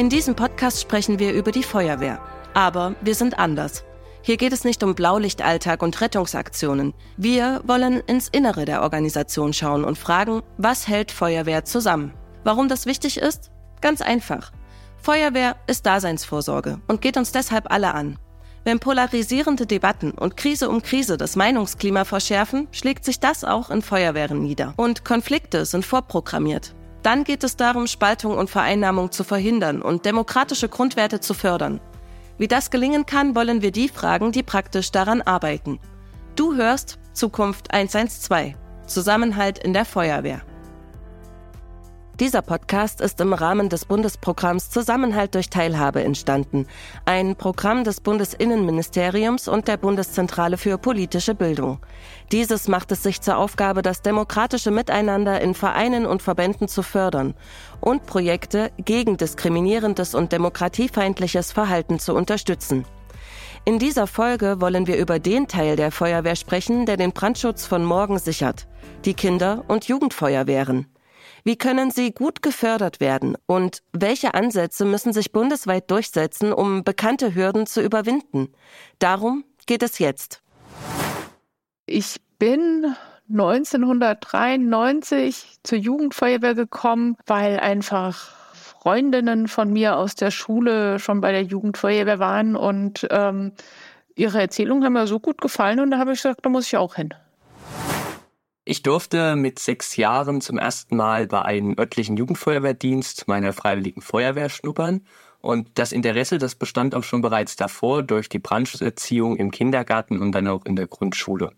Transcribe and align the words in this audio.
In 0.00 0.08
diesem 0.08 0.34
Podcast 0.34 0.80
sprechen 0.80 1.18
wir 1.18 1.34
über 1.34 1.52
die 1.52 1.62
Feuerwehr. 1.62 2.22
Aber 2.54 2.94
wir 3.02 3.14
sind 3.14 3.38
anders. 3.38 3.84
Hier 4.22 4.38
geht 4.38 4.54
es 4.54 4.64
nicht 4.64 4.82
um 4.82 4.94
Blaulichtalltag 4.94 5.82
und 5.82 6.00
Rettungsaktionen. 6.00 6.94
Wir 7.18 7.60
wollen 7.66 8.00
ins 8.06 8.28
Innere 8.28 8.64
der 8.64 8.80
Organisation 8.80 9.52
schauen 9.52 9.84
und 9.84 9.98
fragen, 9.98 10.40
was 10.56 10.88
hält 10.88 11.12
Feuerwehr 11.12 11.66
zusammen? 11.66 12.14
Warum 12.44 12.66
das 12.66 12.86
wichtig 12.86 13.18
ist? 13.18 13.50
Ganz 13.82 14.00
einfach. 14.00 14.52
Feuerwehr 14.96 15.56
ist 15.66 15.84
Daseinsvorsorge 15.84 16.80
und 16.88 17.02
geht 17.02 17.18
uns 17.18 17.30
deshalb 17.30 17.70
alle 17.70 17.92
an. 17.92 18.18
Wenn 18.64 18.80
polarisierende 18.80 19.66
Debatten 19.66 20.12
und 20.12 20.34
Krise 20.38 20.70
um 20.70 20.80
Krise 20.80 21.18
das 21.18 21.36
Meinungsklima 21.36 22.06
verschärfen, 22.06 22.68
schlägt 22.72 23.04
sich 23.04 23.20
das 23.20 23.44
auch 23.44 23.68
in 23.68 23.82
Feuerwehren 23.82 24.42
nieder. 24.42 24.72
Und 24.78 25.04
Konflikte 25.04 25.66
sind 25.66 25.84
vorprogrammiert. 25.84 26.74
Dann 27.02 27.24
geht 27.24 27.44
es 27.44 27.56
darum, 27.56 27.86
Spaltung 27.86 28.36
und 28.36 28.50
Vereinnahmung 28.50 29.10
zu 29.10 29.24
verhindern 29.24 29.80
und 29.80 30.04
demokratische 30.04 30.68
Grundwerte 30.68 31.20
zu 31.20 31.34
fördern. 31.34 31.80
Wie 32.36 32.48
das 32.48 32.70
gelingen 32.70 33.06
kann, 33.06 33.34
wollen 33.34 33.62
wir 33.62 33.70
die 33.70 33.88
fragen, 33.88 34.32
die 34.32 34.42
praktisch 34.42 34.92
daran 34.92 35.22
arbeiten. 35.22 35.78
Du 36.36 36.54
hörst 36.54 36.98
Zukunft 37.12 37.72
112. 37.72 38.54
Zusammenhalt 38.86 39.58
in 39.58 39.72
der 39.72 39.84
Feuerwehr. 39.84 40.42
Dieser 42.20 42.42
Podcast 42.42 43.00
ist 43.00 43.18
im 43.22 43.32
Rahmen 43.32 43.70
des 43.70 43.86
Bundesprogramms 43.86 44.68
Zusammenhalt 44.68 45.34
durch 45.34 45.48
Teilhabe 45.48 46.04
entstanden, 46.04 46.66
ein 47.06 47.34
Programm 47.34 47.82
des 47.82 48.02
Bundesinnenministeriums 48.02 49.48
und 49.48 49.68
der 49.68 49.78
Bundeszentrale 49.78 50.58
für 50.58 50.76
politische 50.76 51.34
Bildung. 51.34 51.78
Dieses 52.30 52.68
macht 52.68 52.92
es 52.92 53.02
sich 53.02 53.22
zur 53.22 53.38
Aufgabe, 53.38 53.80
das 53.80 54.02
demokratische 54.02 54.70
Miteinander 54.70 55.40
in 55.40 55.54
Vereinen 55.54 56.04
und 56.04 56.20
Verbänden 56.20 56.68
zu 56.68 56.82
fördern 56.82 57.32
und 57.80 58.04
Projekte 58.04 58.70
gegen 58.76 59.16
diskriminierendes 59.16 60.14
und 60.14 60.30
demokratiefeindliches 60.30 61.52
Verhalten 61.52 61.98
zu 61.98 62.14
unterstützen. 62.14 62.84
In 63.64 63.78
dieser 63.78 64.06
Folge 64.06 64.60
wollen 64.60 64.86
wir 64.86 64.98
über 64.98 65.20
den 65.20 65.48
Teil 65.48 65.74
der 65.74 65.90
Feuerwehr 65.90 66.36
sprechen, 66.36 66.84
der 66.84 66.98
den 66.98 67.12
Brandschutz 67.12 67.64
von 67.64 67.82
morgen 67.82 68.18
sichert, 68.18 68.68
die 69.06 69.14
Kinder- 69.14 69.64
und 69.68 69.88
Jugendfeuerwehren. 69.88 70.86
Wie 71.44 71.56
können 71.56 71.90
sie 71.90 72.12
gut 72.12 72.42
gefördert 72.42 73.00
werden 73.00 73.36
und 73.46 73.82
welche 73.92 74.34
Ansätze 74.34 74.84
müssen 74.84 75.12
sich 75.12 75.32
bundesweit 75.32 75.90
durchsetzen, 75.90 76.52
um 76.52 76.84
bekannte 76.84 77.34
Hürden 77.34 77.66
zu 77.66 77.82
überwinden? 77.82 78.52
Darum 78.98 79.44
geht 79.66 79.82
es 79.82 79.98
jetzt. 79.98 80.42
Ich 81.86 82.20
bin 82.38 82.94
1993 83.30 85.58
zur 85.62 85.78
Jugendfeuerwehr 85.78 86.54
gekommen, 86.54 87.16
weil 87.26 87.58
einfach 87.60 88.30
Freundinnen 88.54 89.48
von 89.48 89.72
mir 89.72 89.96
aus 89.96 90.14
der 90.14 90.30
Schule 90.30 90.98
schon 90.98 91.20
bei 91.20 91.32
der 91.32 91.42
Jugendfeuerwehr 91.42 92.18
waren 92.18 92.56
und 92.56 93.06
ähm, 93.10 93.52
ihre 94.16 94.40
Erzählungen 94.40 94.84
haben 94.84 94.94
mir 94.94 95.06
so 95.06 95.20
gut 95.20 95.40
gefallen 95.40 95.80
und 95.80 95.90
da 95.90 95.98
habe 95.98 96.12
ich 96.12 96.22
gesagt, 96.22 96.44
da 96.44 96.48
muss 96.48 96.66
ich 96.66 96.76
auch 96.76 96.94
hin. 96.94 97.14
Ich 98.70 98.84
durfte 98.84 99.34
mit 99.34 99.58
sechs 99.58 99.96
Jahren 99.96 100.40
zum 100.40 100.56
ersten 100.56 100.96
Mal 100.96 101.26
bei 101.26 101.42
einem 101.42 101.76
örtlichen 101.76 102.16
Jugendfeuerwehrdienst 102.16 103.26
meiner 103.26 103.52
Freiwilligen 103.52 104.00
Feuerwehr 104.00 104.48
schnuppern. 104.48 105.00
Und 105.40 105.70
das 105.74 105.90
Interesse, 105.90 106.38
das 106.38 106.54
bestand 106.54 106.94
auch 106.94 107.02
schon 107.02 107.20
bereits 107.20 107.56
davor 107.56 108.04
durch 108.04 108.28
die 108.28 108.38
Brandschutzerziehung 108.38 109.38
im 109.38 109.50
Kindergarten 109.50 110.20
und 110.20 110.30
dann 110.30 110.46
auch 110.46 110.66
in 110.66 110.76
der 110.76 110.86
Grundschule. 110.86 111.50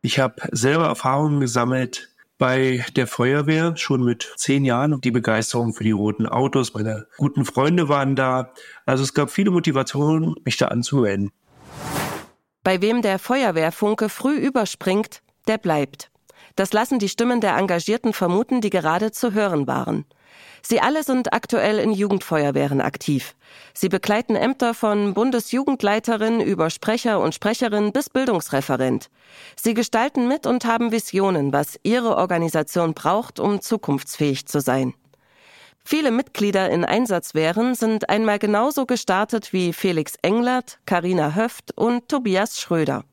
Ich 0.00 0.18
habe 0.18 0.42
selber 0.50 0.86
Erfahrungen 0.86 1.38
gesammelt 1.38 2.08
bei 2.36 2.84
der 2.96 3.06
Feuerwehr, 3.06 3.76
schon 3.76 4.02
mit 4.02 4.28
zehn 4.34 4.64
Jahren. 4.64 4.94
Und 4.94 5.04
die 5.04 5.12
Begeisterung 5.12 5.72
für 5.72 5.84
die 5.84 5.92
roten 5.92 6.26
Autos, 6.26 6.74
meine 6.74 7.06
guten 7.16 7.44
Freunde 7.44 7.88
waren 7.88 8.16
da. 8.16 8.52
Also 8.86 9.04
es 9.04 9.14
gab 9.14 9.30
viele 9.30 9.52
Motivationen, 9.52 10.34
mich 10.44 10.56
da 10.56 10.66
anzuwenden. 10.66 11.30
Bei 12.64 12.82
wem 12.82 13.02
der 13.02 13.20
Feuerwehrfunke 13.20 14.08
früh 14.08 14.34
überspringt, 14.34 15.22
der 15.48 15.58
bleibt. 15.58 16.10
Das 16.56 16.72
lassen 16.72 16.98
die 16.98 17.08
Stimmen 17.08 17.40
der 17.40 17.56
Engagierten 17.56 18.12
vermuten, 18.12 18.60
die 18.60 18.70
gerade 18.70 19.10
zu 19.10 19.32
hören 19.32 19.66
waren. 19.66 20.04
Sie 20.64 20.80
alle 20.80 21.02
sind 21.02 21.32
aktuell 21.32 21.78
in 21.78 21.92
Jugendfeuerwehren 21.92 22.80
aktiv. 22.80 23.34
Sie 23.74 23.88
begleiten 23.88 24.36
Ämter 24.36 24.74
von 24.74 25.12
Bundesjugendleiterin 25.12 26.40
über 26.40 26.70
Sprecher 26.70 27.20
und 27.20 27.34
Sprecherin 27.34 27.92
bis 27.92 28.08
Bildungsreferent. 28.08 29.10
Sie 29.56 29.74
gestalten 29.74 30.28
mit 30.28 30.46
und 30.46 30.64
haben 30.64 30.92
Visionen, 30.92 31.52
was 31.52 31.80
ihre 31.82 32.16
Organisation 32.16 32.94
braucht, 32.94 33.40
um 33.40 33.60
zukunftsfähig 33.60 34.46
zu 34.46 34.60
sein. 34.60 34.94
Viele 35.84 36.12
Mitglieder 36.12 36.70
in 36.70 36.84
Einsatzwehren 36.84 37.74
sind 37.74 38.08
einmal 38.08 38.38
genauso 38.38 38.86
gestartet 38.86 39.52
wie 39.52 39.72
Felix 39.72 40.14
Englert, 40.22 40.78
Karina 40.86 41.34
Höft 41.34 41.76
und 41.76 42.08
Tobias 42.08 42.60
Schröder. 42.60 43.04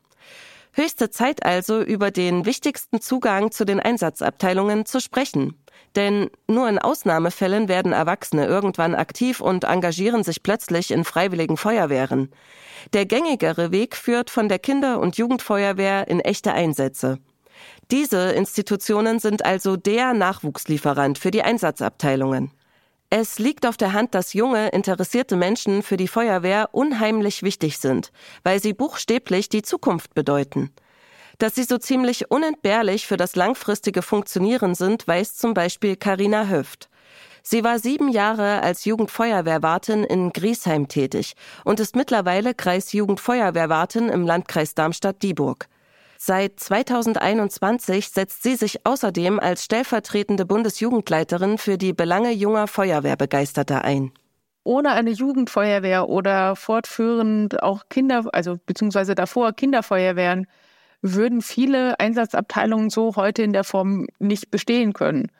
Höchste 0.72 1.09
Zeit 1.09 1.46
also, 1.46 1.81
über 1.81 2.12
den 2.12 2.46
wichtigsten 2.46 3.02
Zugang 3.02 3.52
zu 3.52 3.66
den 3.66 3.80
Einsatzabteilungen 3.80 4.85
zu 4.85 5.00
sprechen. 5.00 5.56
Denn 5.96 6.30
nur 6.47 6.69
in 6.69 6.78
Ausnahmefällen 6.78 7.68
werden 7.68 7.94
Erwachsene 7.94 8.46
irgendwann 8.46 8.94
aktiv 8.94 9.41
und 9.41 9.63
engagieren 9.63 10.24
sich 10.24 10.44
plötzlich 10.44 10.91
in 10.91 11.03
freiwilligen 11.03 11.57
Feuerwehren. 11.57 12.31
Der 12.94 13.06
gängigere 13.06 13.72
Weg 13.72 13.96
führt 13.96 14.30
von 14.30 14.50
der 14.50 14.59
Kinder- 14.59 15.00
und 15.00 15.18
Jugendfeuerwehr 15.18 16.07
in 16.07 16.19
echte 16.19 16.53
Einsätze. 16.53 17.18
Diese 17.91 18.31
Institutionen 18.31 19.19
sind 19.19 19.44
also 19.44 19.75
der 19.75 20.13
Nachwuchslieferant 20.13 21.18
für 21.18 21.31
die 21.31 21.41
Einsatzabteilungen. 21.41 22.51
Es 23.12 23.40
liegt 23.40 23.66
auf 23.66 23.75
der 23.75 23.94
Hand, 23.94 24.14
dass 24.14 24.34
junge, 24.34 24.70
interessierte 24.70 25.36
Menschen 25.36 25.81
für 25.81 25.97
die 25.97 26.08
Feuerwehr 26.08 26.70
unheimlich 26.74 27.42
wichtig 27.42 27.80
sind, 27.80 28.12
weil 28.44 28.62
sie 28.62 28.74
buchstäblich 28.74 29.50
die 29.50 29.64
Zukunft 29.64 30.14
bedeuten. 30.14 30.70
Dass 31.40 31.56
sie 31.56 31.64
so 31.64 31.80
ziemlich 31.80 32.30
unentbehrlich 32.30 33.08
für 33.08 33.18
das 33.18 33.36
langfristige 33.36 34.03
Funktionieren 34.03 34.75
sind, 34.75 35.08
weiß 35.08 35.38
zum 35.38 35.56
Beispiel 35.56 35.96
Karina 35.96 36.50
Höft. 36.50 36.88
Sie 37.42 37.64
war 37.64 37.80
sieben 37.80 38.09
Jahre 38.09 38.62
als 38.62 38.86
Jugendfeuerwehrwartin 38.86 40.03
in 40.03 40.31
Griesheim 40.31 40.88
tätig 40.88 41.34
und 41.66 41.80
ist 41.80 41.96
mittlerweile 41.96 42.53
Kreisjugendfeuerwehrwartin 42.53 44.09
im 44.09 44.28
Landkreis 44.28 44.75
Darmstadt-Dieburg. 44.75 45.68
Seit 46.22 46.59
2021 46.59 48.09
setzt 48.09 48.44
sie 48.44 48.56
sich 48.56 48.85
außerdem 48.85 49.40
als 49.40 49.63
stellvertretende 49.63 50.46
Bundesjugendleiterin 50.46 51.57
für 51.57 51.78
die 51.78 51.94
Belange 51.94 52.31
junger 52.34 52.68
Feuerwehrbegeisterter 52.68 53.85
ein. 53.85 54.12
Ohne 54.66 54.91
eine 54.91 55.12
Jugendfeuerwehr 55.12 56.09
oder 56.09 56.57
fortführend 56.57 57.63
auch 57.63 57.88
Kinder, 57.88 58.25
also 58.34 58.59
beziehungsweise 58.66 59.16
davor 59.16 59.53
Kinderfeuerwehren, 59.53 60.46
würden 61.02 61.41
viele 61.41 61.97
Einsatzabteilungen 62.02 62.90
so 62.90 63.16
heute 63.16 63.41
in 63.41 63.53
der 63.53 63.63
Form 63.63 64.06
nicht 64.19 64.51
bestehen 64.51 64.91
können. 64.91 65.31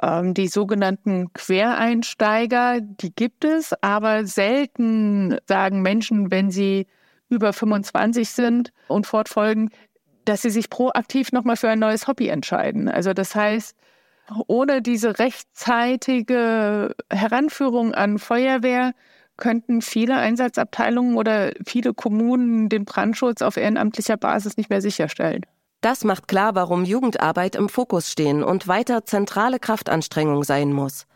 Ähm, 0.00 0.32
die 0.32 0.46
sogenannten 0.46 1.32
Quereinsteiger, 1.32 2.80
die 2.80 3.12
gibt 3.12 3.44
es, 3.44 3.74
aber 3.82 4.26
selten 4.26 5.38
sagen 5.48 5.82
Menschen, 5.82 6.30
wenn 6.30 6.52
sie 6.52 6.86
über 7.28 7.52
25 7.52 8.30
sind 8.30 8.72
und 8.86 9.08
fortfolgen, 9.08 9.70
dass 10.24 10.42
sie 10.42 10.50
sich 10.50 10.70
proaktiv 10.70 11.32
nochmal 11.32 11.56
für 11.56 11.68
ein 11.68 11.78
neues 11.78 12.06
Hobby 12.08 12.28
entscheiden. 12.28 12.88
Also 12.88 13.12
das 13.12 13.34
heißt, 13.34 13.76
ohne 14.46 14.80
diese 14.82 15.18
rechtzeitige 15.18 16.94
Heranführung 17.10 17.94
an 17.94 18.18
Feuerwehr 18.18 18.92
könnten 19.36 19.82
viele 19.82 20.16
Einsatzabteilungen 20.16 21.16
oder 21.16 21.52
viele 21.64 21.92
Kommunen 21.92 22.68
den 22.68 22.84
Brandschutz 22.84 23.42
auf 23.42 23.56
ehrenamtlicher 23.56 24.16
Basis 24.16 24.56
nicht 24.56 24.70
mehr 24.70 24.80
sicherstellen. 24.80 25.44
Das 25.80 26.04
macht 26.04 26.28
klar, 26.28 26.54
warum 26.54 26.84
Jugendarbeit 26.84 27.56
im 27.56 27.68
Fokus 27.68 28.10
stehen 28.10 28.42
und 28.42 28.68
weiter 28.68 29.04
zentrale 29.04 29.58
Kraftanstrengung 29.58 30.44
sein 30.44 30.72
muss. 30.72 31.06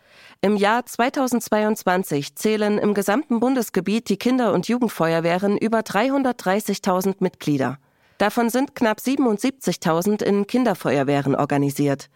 Im 0.40 0.56
Jahr 0.56 0.84
2022 0.84 2.34
zählen 2.37 2.76
im 2.78 2.93
gesamten 2.93 3.40
Bundesgebiet 3.40 4.08
die 4.08 4.19
Kinder- 4.19 4.52
und 4.52 4.69
Jugendfeuerwehren 4.69 5.56
über 5.56 5.81
330.000 5.81 7.16
Mitglieder. 7.20 7.78
Davon 8.18 8.50
sind 8.50 8.74
knapp 8.74 8.98
77.000 8.98 10.22
in 10.22 10.46
Kinderfeuerwehren 10.46 11.36
organisiert. 11.36 12.08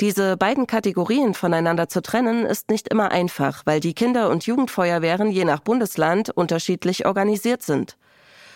Diese 0.00 0.36
beiden 0.36 0.66
Kategorien 0.66 1.34
voneinander 1.34 1.88
zu 1.88 2.00
trennen, 2.00 2.46
ist 2.46 2.70
nicht 2.70 2.88
immer 2.88 3.10
einfach, 3.10 3.62
weil 3.66 3.80
die 3.80 3.92
Kinder- 3.92 4.30
und 4.30 4.46
Jugendfeuerwehren 4.46 5.30
je 5.30 5.44
nach 5.44 5.60
Bundesland 5.60 6.30
unterschiedlich 6.30 7.04
organisiert 7.04 7.62
sind. 7.62 7.96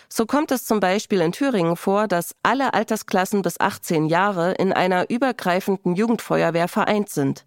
So 0.07 0.25
kommt 0.25 0.51
es 0.51 0.65
zum 0.65 0.79
Beispiel 0.79 1.21
in 1.21 1.31
Thüringen 1.31 1.75
vor, 1.75 2.07
dass 2.07 2.35
alle 2.43 2.73
Altersklassen 2.73 3.41
bis 3.41 3.59
18 3.59 4.05
Jahre 4.05 4.53
in 4.53 4.71
einer 4.71 5.09
übergreifenden 5.09 5.95
Jugendfeuerwehr 5.95 6.67
vereint 6.67 7.09
sind. 7.09 7.45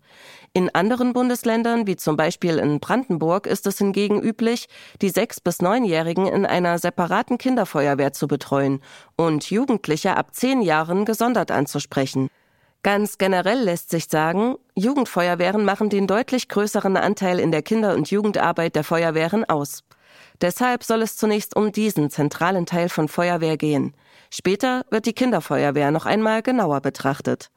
In 0.54 0.74
anderen 0.74 1.12
Bundesländern, 1.12 1.86
wie 1.86 1.96
zum 1.96 2.16
Beispiel 2.16 2.58
in 2.58 2.80
Brandenburg, 2.80 3.46
ist 3.46 3.66
es 3.66 3.78
hingegen 3.78 4.20
üblich, 4.20 4.66
die 5.02 5.10
sechs- 5.10 5.40
bis 5.40 5.60
neunjährigen 5.60 6.26
in 6.26 6.46
einer 6.46 6.78
separaten 6.78 7.38
Kinderfeuerwehr 7.38 8.12
zu 8.12 8.26
betreuen 8.26 8.80
und 9.16 9.50
Jugendliche 9.50 10.16
ab 10.16 10.34
zehn 10.34 10.62
Jahren 10.62 11.04
gesondert 11.04 11.50
anzusprechen. 11.50 12.28
Ganz 12.82 13.18
generell 13.18 13.60
lässt 13.60 13.90
sich 13.90 14.06
sagen, 14.06 14.56
Jugendfeuerwehren 14.74 15.64
machen 15.64 15.90
den 15.90 16.06
deutlich 16.06 16.48
größeren 16.48 16.96
Anteil 16.96 17.40
in 17.40 17.50
der 17.50 17.62
Kinder- 17.62 17.94
und 17.94 18.10
Jugendarbeit 18.10 18.76
der 18.76 18.84
Feuerwehren 18.84 19.44
aus. 19.44 19.82
Deshalb 20.40 20.84
soll 20.84 21.02
es 21.02 21.16
zunächst 21.16 21.56
um 21.56 21.72
diesen 21.72 22.10
zentralen 22.10 22.66
Teil 22.66 22.88
von 22.88 23.08
Feuerwehr 23.08 23.56
gehen. 23.56 23.94
Später 24.30 24.84
wird 24.90 25.06
die 25.06 25.12
Kinderfeuerwehr 25.12 25.90
noch 25.90 26.06
einmal 26.06 26.42
genauer 26.42 26.80
betrachtet. 26.80 27.50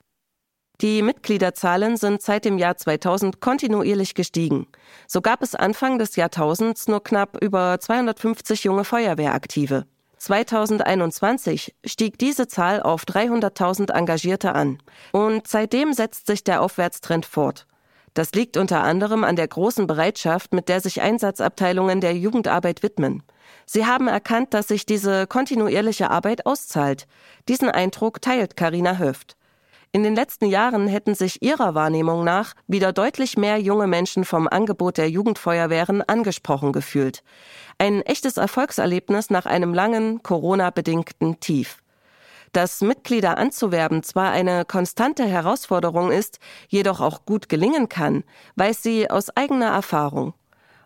Die 0.81 1.03
Mitgliederzahlen 1.03 1.95
sind 1.95 2.23
seit 2.23 2.43
dem 2.43 2.57
Jahr 2.57 2.75
2000 2.75 3.39
kontinuierlich 3.39 4.15
gestiegen. 4.15 4.65
So 5.07 5.21
gab 5.21 5.43
es 5.43 5.53
Anfang 5.53 5.99
des 5.99 6.15
Jahrtausends 6.15 6.87
nur 6.87 7.03
knapp 7.03 7.37
über 7.39 7.77
250 7.79 8.63
junge 8.63 8.83
Feuerwehraktive. 8.83 9.85
2021 10.17 11.75
stieg 11.85 12.17
diese 12.17 12.47
Zahl 12.47 12.81
auf 12.81 13.03
300.000 13.03 13.91
Engagierte 13.91 14.53
an. 14.53 14.79
Und 15.11 15.47
seitdem 15.47 15.93
setzt 15.93 16.25
sich 16.25 16.43
der 16.43 16.63
Aufwärtstrend 16.63 17.27
fort. 17.27 17.67
Das 18.15 18.31
liegt 18.33 18.57
unter 18.57 18.83
anderem 18.83 19.23
an 19.23 19.35
der 19.35 19.47
großen 19.47 19.85
Bereitschaft, 19.85 20.53
mit 20.53 20.67
der 20.67 20.81
sich 20.81 21.01
Einsatzabteilungen 21.01 22.01
der 22.01 22.15
Jugendarbeit 22.15 22.81
widmen. 22.81 23.23
Sie 23.65 23.85
haben 23.85 24.07
erkannt, 24.07 24.53
dass 24.53 24.67
sich 24.67 24.85
diese 24.87 25.27
kontinuierliche 25.27 26.09
Arbeit 26.09 26.45
auszahlt. 26.47 27.07
Diesen 27.47 27.69
Eindruck 27.69 28.21
teilt 28.21 28.57
Karina 28.57 28.97
Höft. 28.97 29.37
In 29.93 30.03
den 30.03 30.15
letzten 30.15 30.45
Jahren 30.45 30.87
hätten 30.87 31.15
sich 31.15 31.41
ihrer 31.41 31.75
Wahrnehmung 31.75 32.23
nach 32.23 32.53
wieder 32.65 32.93
deutlich 32.93 33.35
mehr 33.35 33.57
junge 33.57 33.87
Menschen 33.87 34.23
vom 34.23 34.47
Angebot 34.47 34.97
der 34.97 35.09
Jugendfeuerwehren 35.09 36.01
angesprochen 36.01 36.71
gefühlt. 36.71 37.23
Ein 37.77 38.01
echtes 38.03 38.37
Erfolgserlebnis 38.37 39.29
nach 39.29 39.45
einem 39.45 39.73
langen 39.73 40.23
Corona-bedingten 40.23 41.41
Tief. 41.41 41.79
Dass 42.53 42.79
Mitglieder 42.79 43.37
anzuwerben 43.37 44.01
zwar 44.01 44.31
eine 44.31 44.63
konstante 44.63 45.25
Herausforderung 45.25 46.09
ist, 46.09 46.39
jedoch 46.69 47.01
auch 47.01 47.25
gut 47.25 47.49
gelingen 47.49 47.89
kann, 47.89 48.23
weiß 48.55 48.81
sie 48.81 49.09
aus 49.09 49.35
eigener 49.35 49.71
Erfahrung. 49.71 50.33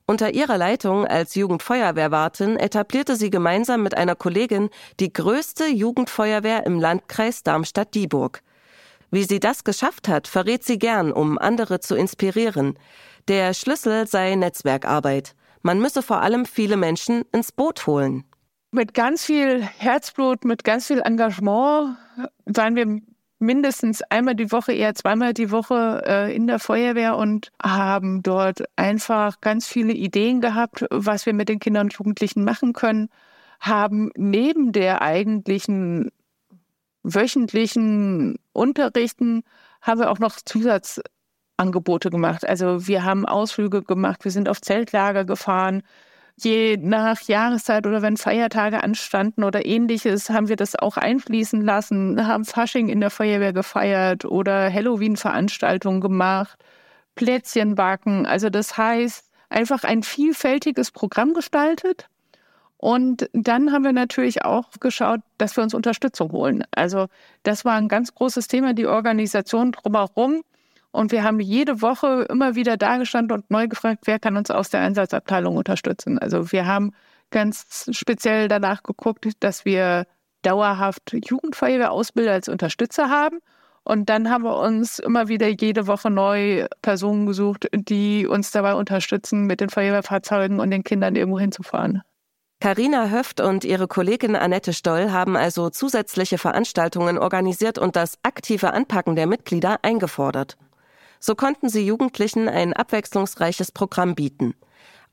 Unter 0.07 0.33
ihrer 0.33 0.57
Leitung 0.57 1.05
als 1.05 1.35
Jugendfeuerwehrwartin 1.35 2.57
etablierte 2.57 3.15
sie 3.15 3.29
gemeinsam 3.29 3.83
mit 3.83 3.95
einer 3.95 4.15
Kollegin 4.15 4.69
die 4.99 5.13
größte 5.13 5.67
Jugendfeuerwehr 5.67 6.65
im 6.65 6.79
Landkreis 6.79 7.43
Darmstadt-Dieburg. 7.43 8.41
Wie 9.11 9.23
sie 9.23 9.39
das 9.39 9.63
geschafft 9.63 10.07
hat, 10.07 10.27
verrät 10.27 10.63
sie 10.63 10.79
gern, 10.79 11.11
um 11.11 11.37
andere 11.37 11.79
zu 11.79 11.95
inspirieren. 11.95 12.77
Der 13.27 13.53
Schlüssel 13.53 14.07
sei 14.07 14.35
Netzwerkarbeit. 14.35 15.35
Man 15.61 15.79
müsse 15.79 16.01
vor 16.01 16.21
allem 16.21 16.45
viele 16.45 16.77
Menschen 16.77 17.23
ins 17.31 17.51
Boot 17.51 17.87
holen. 17.87 18.23
Mit 18.71 18.93
ganz 18.93 19.25
viel 19.25 19.61
Herzblut, 19.61 20.45
mit 20.45 20.63
ganz 20.63 20.87
viel 20.87 20.99
Engagement 20.99 21.97
waren 22.45 22.75
wir 22.75 23.01
mindestens 23.39 24.01
einmal 24.03 24.35
die 24.35 24.51
Woche, 24.51 24.73
eher 24.73 24.95
zweimal 24.95 25.33
die 25.33 25.51
Woche 25.51 26.03
äh, 26.05 26.35
in 26.35 26.47
der 26.47 26.59
Feuerwehr 26.59 27.17
und 27.17 27.51
haben 27.63 28.21
dort 28.23 28.63
einfach 28.75 29.41
ganz 29.41 29.67
viele 29.67 29.93
Ideen 29.93 30.41
gehabt, 30.41 30.85
was 30.89 31.25
wir 31.25 31.33
mit 31.33 31.49
den 31.49 31.59
Kindern 31.59 31.87
und 31.87 31.93
Jugendlichen 31.93 32.43
machen 32.43 32.73
können, 32.73 33.09
haben 33.59 34.11
neben 34.15 34.71
der 34.71 35.01
eigentlichen 35.01 36.11
wöchentlichen 37.05 38.37
Unterrichten 38.53 39.43
haben 39.81 39.99
wir 39.99 40.09
auch 40.09 40.19
noch 40.19 40.37
Zusatzangebote 40.43 42.09
gemacht. 42.09 42.47
Also 42.47 42.87
wir 42.87 43.03
haben 43.03 43.25
Ausflüge 43.25 43.83
gemacht, 43.83 44.23
wir 44.23 44.31
sind 44.31 44.49
auf 44.49 44.61
Zeltlager 44.61 45.25
gefahren. 45.25 45.83
Je 46.37 46.77
nach 46.77 47.21
Jahreszeit 47.21 47.87
oder 47.87 48.01
wenn 48.01 48.17
Feiertage 48.17 48.83
anstanden 48.83 49.43
oder 49.43 49.65
ähnliches, 49.65 50.29
haben 50.29 50.49
wir 50.49 50.57
das 50.57 50.75
auch 50.75 50.97
einfließen 50.97 51.61
lassen, 51.61 52.27
haben 52.27 52.43
Fasching 52.43 52.89
in 52.89 52.99
der 52.99 53.09
Feuerwehr 53.09 53.53
gefeiert 53.53 54.25
oder 54.25 54.71
Halloween-Veranstaltungen 54.73 56.01
gemacht, 56.01 56.57
Plätzchen 57.15 57.75
backen. 57.75 58.25
Also 58.25 58.49
das 58.49 58.77
heißt, 58.77 59.29
einfach 59.49 59.85
ein 59.85 60.03
vielfältiges 60.03 60.91
Programm 60.91 61.33
gestaltet 61.33 62.09
und 62.77 63.29
dann 63.33 63.71
haben 63.71 63.83
wir 63.83 63.93
natürlich 63.93 64.43
auch 64.43 64.69
geschaut, 64.79 65.21
dass 65.37 65.55
wir 65.55 65.63
uns 65.63 65.73
Unterstützung 65.73 66.31
holen. 66.31 66.63
Also 66.71 67.07
das 67.43 67.65
war 67.65 67.75
ein 67.75 67.87
ganz 67.87 68.13
großes 68.13 68.47
Thema, 68.47 68.73
die 68.73 68.87
Organisation 68.87 69.71
drumherum. 69.71 70.41
Und 70.91 71.11
wir 71.11 71.23
haben 71.23 71.39
jede 71.39 71.81
Woche 71.81 72.25
immer 72.29 72.55
wieder 72.55 72.77
dagestanden 72.77 73.37
und 73.37 73.51
neu 73.51 73.67
gefragt, 73.67 74.03
wer 74.05 74.19
kann 74.19 74.37
uns 74.37 74.49
aus 74.49 74.69
der 74.69 74.81
Einsatzabteilung 74.81 75.57
unterstützen. 75.57 76.19
Also 76.19 76.51
wir 76.51 76.67
haben 76.67 76.91
ganz 77.31 77.89
speziell 77.91 78.47
danach 78.47 78.83
geguckt, 78.83 79.25
dass 79.41 79.65
wir 79.65 80.05
dauerhaft 80.41 81.13
Jugendfeuerwehrausbilder 81.13 82.33
als 82.33 82.47
Unterstützer 82.47 83.09
haben. 83.09 83.39
Und 83.83 84.09
dann 84.09 84.29
haben 84.29 84.43
wir 84.43 84.57
uns 84.57 84.99
immer 84.99 85.27
wieder 85.27 85.47
jede 85.47 85.87
Woche 85.87 86.09
neu 86.09 86.65
Personen 86.81 87.25
gesucht, 87.25 87.67
die 87.73 88.25
uns 88.25 88.51
dabei 88.51 88.75
unterstützen, 88.75 89.45
mit 89.45 89.59
den 89.59 89.69
Feuerwehrfahrzeugen 89.69 90.59
und 90.59 90.71
den 90.71 90.83
Kindern 90.83 91.15
irgendwo 91.15 91.39
hinzufahren. 91.39 92.01
Carina 92.59 93.09
Höft 93.09 93.41
und 93.41 93.63
ihre 93.63 93.87
Kollegin 93.87 94.35
Annette 94.35 94.73
Stoll 94.73 95.11
haben 95.11 95.35
also 95.35 95.69
zusätzliche 95.69 96.37
Veranstaltungen 96.37 97.17
organisiert 97.17 97.77
und 97.77 97.95
das 97.95 98.17
aktive 98.23 98.73
Anpacken 98.73 99.15
der 99.15 99.27
Mitglieder 99.27 99.79
eingefordert. 99.83 100.57
So 101.19 101.35
konnten 101.35 101.69
sie 101.69 101.85
Jugendlichen 101.85 102.47
ein 102.49 102.73
abwechslungsreiches 102.73 103.71
Programm 103.71 104.15
bieten. 104.15 104.55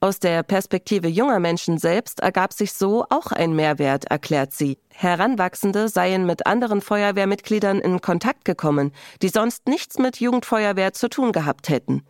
Aus 0.00 0.18
der 0.18 0.42
Perspektive 0.42 1.06
junger 1.08 1.38
Menschen 1.38 1.78
selbst 1.78 2.20
ergab 2.20 2.52
sich 2.52 2.72
so 2.72 3.04
auch 3.08 3.30
ein 3.30 3.54
Mehrwert, 3.54 4.06
erklärt 4.06 4.52
sie. 4.52 4.78
Heranwachsende 4.92 5.88
seien 5.88 6.26
mit 6.26 6.46
anderen 6.46 6.80
Feuerwehrmitgliedern 6.80 7.78
in 7.78 8.00
Kontakt 8.00 8.44
gekommen, 8.44 8.92
die 9.22 9.28
sonst 9.28 9.68
nichts 9.68 9.98
mit 9.98 10.18
Jugendfeuerwehr 10.18 10.92
zu 10.92 11.08
tun 11.08 11.30
gehabt 11.30 11.68
hätten. 11.68 12.02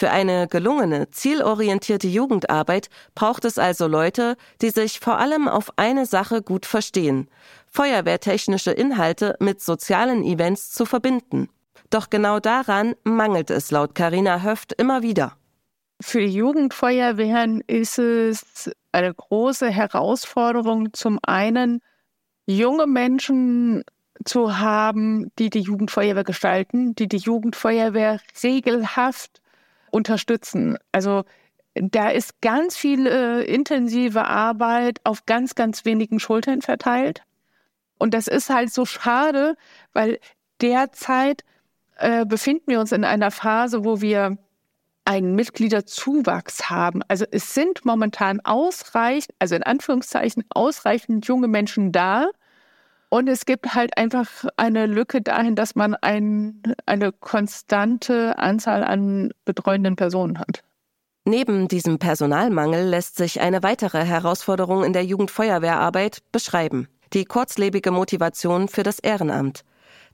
Für 0.00 0.12
eine 0.12 0.48
gelungene, 0.48 1.10
zielorientierte 1.10 2.08
Jugendarbeit 2.08 2.88
braucht 3.14 3.44
es 3.44 3.58
also 3.58 3.86
Leute, 3.86 4.38
die 4.62 4.70
sich 4.70 4.98
vor 4.98 5.18
allem 5.18 5.46
auf 5.46 5.74
eine 5.76 6.06
Sache 6.06 6.40
gut 6.40 6.64
verstehen, 6.64 7.28
feuerwehrtechnische 7.66 8.70
Inhalte 8.70 9.36
mit 9.40 9.60
sozialen 9.60 10.24
Events 10.24 10.72
zu 10.72 10.86
verbinden. 10.86 11.50
Doch 11.90 12.08
genau 12.08 12.40
daran 12.40 12.94
mangelt 13.04 13.50
es 13.50 13.70
laut 13.70 13.94
Carina 13.94 14.42
Höft 14.42 14.72
immer 14.72 15.02
wieder. 15.02 15.36
Für 16.00 16.22
Jugendfeuerwehren 16.22 17.62
ist 17.66 17.98
es 17.98 18.70
eine 18.92 19.12
große 19.12 19.68
Herausforderung, 19.68 20.94
zum 20.94 21.18
einen 21.24 21.82
junge 22.46 22.86
Menschen 22.86 23.84
zu 24.24 24.58
haben, 24.58 25.30
die 25.38 25.50
die 25.50 25.60
Jugendfeuerwehr 25.60 26.24
gestalten, 26.24 26.94
die 26.94 27.06
die 27.06 27.18
Jugendfeuerwehr 27.18 28.18
regelhaft 28.42 29.42
unterstützen. 29.90 30.78
Also 30.92 31.24
da 31.74 32.10
ist 32.10 32.40
ganz 32.40 32.76
viel 32.76 33.06
äh, 33.06 33.42
intensive 33.44 34.24
Arbeit 34.24 35.00
auf 35.04 35.26
ganz, 35.26 35.54
ganz 35.54 35.84
wenigen 35.84 36.18
Schultern 36.18 36.62
verteilt. 36.62 37.22
Und 37.98 38.14
das 38.14 38.26
ist 38.26 38.50
halt 38.50 38.72
so 38.72 38.84
schade, 38.84 39.56
weil 39.92 40.18
derzeit 40.60 41.44
äh, 41.96 42.24
befinden 42.24 42.64
wir 42.66 42.80
uns 42.80 42.92
in 42.92 43.04
einer 43.04 43.30
Phase, 43.30 43.84
wo 43.84 44.00
wir 44.00 44.38
einen 45.04 45.34
Mitgliederzuwachs 45.34 46.70
haben. 46.70 47.02
Also 47.08 47.24
es 47.30 47.54
sind 47.54 47.84
momentan 47.84 48.40
ausreichend, 48.40 49.34
also 49.38 49.54
in 49.54 49.62
Anführungszeichen 49.62 50.44
ausreichend 50.50 51.26
junge 51.26 51.48
Menschen 51.48 51.92
da, 51.92 52.28
und 53.10 53.28
es 53.28 53.44
gibt 53.44 53.74
halt 53.74 53.98
einfach 53.98 54.28
eine 54.56 54.86
Lücke 54.86 55.20
dahin, 55.20 55.56
dass 55.56 55.74
man 55.74 55.94
ein, 55.96 56.62
eine 56.86 57.12
konstante 57.12 58.38
Anzahl 58.38 58.84
an 58.84 59.32
betreuenden 59.44 59.96
Personen 59.96 60.38
hat. 60.38 60.62
Neben 61.24 61.68
diesem 61.68 61.98
Personalmangel 61.98 62.88
lässt 62.88 63.16
sich 63.16 63.40
eine 63.40 63.62
weitere 63.62 64.04
Herausforderung 64.04 64.84
in 64.84 64.92
der 64.92 65.04
Jugendfeuerwehrarbeit 65.04 66.22
beschreiben. 66.32 66.88
Die 67.12 67.24
kurzlebige 67.24 67.90
Motivation 67.90 68.68
für 68.68 68.84
das 68.84 69.00
Ehrenamt. 69.00 69.64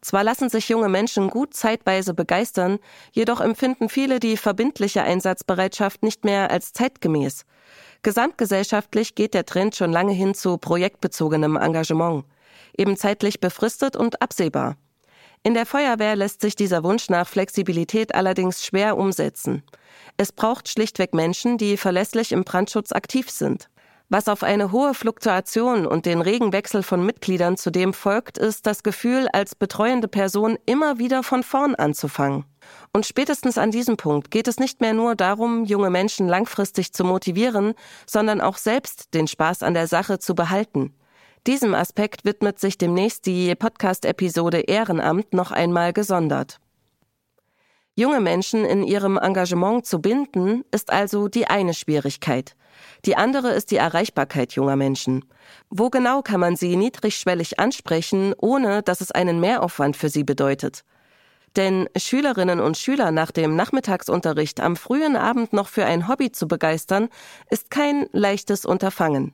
Zwar 0.01 0.25
lassen 0.25 0.49
sich 0.49 0.69
junge 0.69 0.89
Menschen 0.89 1.31
gut 1.31 1.55
zeitweise 1.55 2.15
begeistern, 2.15 2.79
jedoch 3.13 3.41
empfinden 3.41 3.89
viele 3.89 4.21
die 4.21 4.37
verbindliche 4.37 5.03
Einsatzbereitschaft 5.03 6.03
nicht 6.03 6.25
mehr 6.25 6.51
als 6.51 6.73
zeitgemäß. 6.73 7.45
Gesamtgesellschaftlich 8.03 9.15
geht 9.15 9.35
der 9.35 9.45
Trend 9.45 9.77
schon 9.77 9.93
lange 9.93 10.13
hin 10.13 10.35
zu 10.35 10.57
projektbezogenem 10.59 11.57
Engagement 11.57 12.25
eben 12.79 12.97
zeitlich 12.97 13.41
befristet 13.41 13.97
und 13.97 14.23
absehbar. 14.23 14.77
In 15.43 15.55
der 15.55 15.67
Feuerwehr 15.67 16.17
lässt 16.17 16.41
sich 16.41 16.57
dieser 16.57 16.83
Wunsch 16.83 17.09
nach 17.09 17.29
Flexibilität 17.29 18.15
allerdings 18.15 18.65
schwer 18.65 18.97
umsetzen. 18.97 19.63
Es 20.17 20.33
braucht 20.33 20.69
schlichtweg 20.69 21.15
Menschen, 21.15 21.59
die 21.59 21.77
verlässlich 21.77 22.33
im 22.33 22.45
Brandschutz 22.45 22.93
aktiv 22.93 23.31
sind. 23.31 23.69
Was 24.09 24.29
auf 24.29 24.45
eine 24.45 24.71
hohe 24.71 24.95
Fluktuation 24.95 25.85
und 25.85 26.07
den 26.07 26.21
regen 26.21 26.53
Wechsel 26.53 26.85
von 26.85 27.05
Mitgliedern 27.05 27.57
zudem 27.57 27.93
folgt, 27.93 28.39
ist 28.39 28.65
das 28.65 28.85
Gefühl, 28.85 29.29
als 29.33 29.57
betreuende 29.57 30.07
Person 30.07 30.59
immer 30.65 30.99
wieder 30.99 31.25
von 31.25 31.43
vorn 31.43 31.75
anzufangen. 31.75 32.45
Und 32.93 33.05
spätestens 33.05 33.59
an 33.59 33.73
diesem 33.73 33.97
Punkt 33.97 34.31
geht 34.31 34.47
es 34.47 34.61
nicht 34.61 34.81
mehr 34.81 34.95
nur 34.95 35.17
darum, 35.17 35.65
junge 35.65 35.91
Menschen 35.91 36.29
langfristig 36.29 36.93
zu 36.93 37.03
motivieren, 37.05 37.75
sondern 38.07 38.41
auch 38.41 38.59
selbst 38.59 39.13
den 39.13 39.27
Spaß 39.27 39.65
an 39.65 39.75
der 39.75 39.89
Sache 39.89 40.21
zu 40.21 40.37
behalten. 40.37 40.95
Diesem 41.47 41.75
Aspekt 41.75 42.25
widmet 42.25 42.59
sich 42.59 42.77
demnächst 42.77 43.25
die 43.25 43.55
Podcast-Episode 43.55 44.63
Ehrenamt 44.63 45.33
noch 45.33 45.53
einmal 45.53 45.93
gesondert. 45.93 46.59
Junge 47.95 48.21
Menschen 48.21 48.65
in 48.65 48.83
ihrem 48.83 49.17
Engagement 49.17 49.87
zu 49.87 50.01
binden, 50.01 50.65
ist 50.73 50.93
also 50.93 51.29
die 51.29 51.47
eine 51.47 51.73
Schwierigkeit. 51.73 52.57
Die 53.05 53.15
andere 53.15 53.53
ist 53.53 53.71
die 53.71 53.77
Erreichbarkeit 53.77 54.55
junger 54.55 54.75
Menschen. 54.75 55.25
Wo 55.71 55.89
genau 55.89 56.21
kann 56.21 56.41
man 56.41 56.57
sie 56.57 56.75
niedrigschwellig 56.75 57.61
ansprechen, 57.61 58.35
ohne 58.37 58.83
dass 58.83 59.01
es 59.01 59.13
einen 59.13 59.39
Mehraufwand 59.39 59.97
für 59.97 60.09
sie 60.09 60.25
bedeutet? 60.25 60.85
Denn 61.55 61.89
Schülerinnen 61.97 62.59
und 62.59 62.77
Schüler 62.77 63.13
nach 63.13 63.31
dem 63.31 63.55
Nachmittagsunterricht 63.55 64.59
am 64.59 64.75
frühen 64.75 65.15
Abend 65.15 65.53
noch 65.53 65.69
für 65.69 65.87
ein 65.87 66.09
Hobby 66.09 66.33
zu 66.33 66.49
begeistern, 66.49 67.09
ist 67.51 67.71
kein 67.71 68.09
leichtes 68.11 68.67
Unterfangen. 68.67 69.33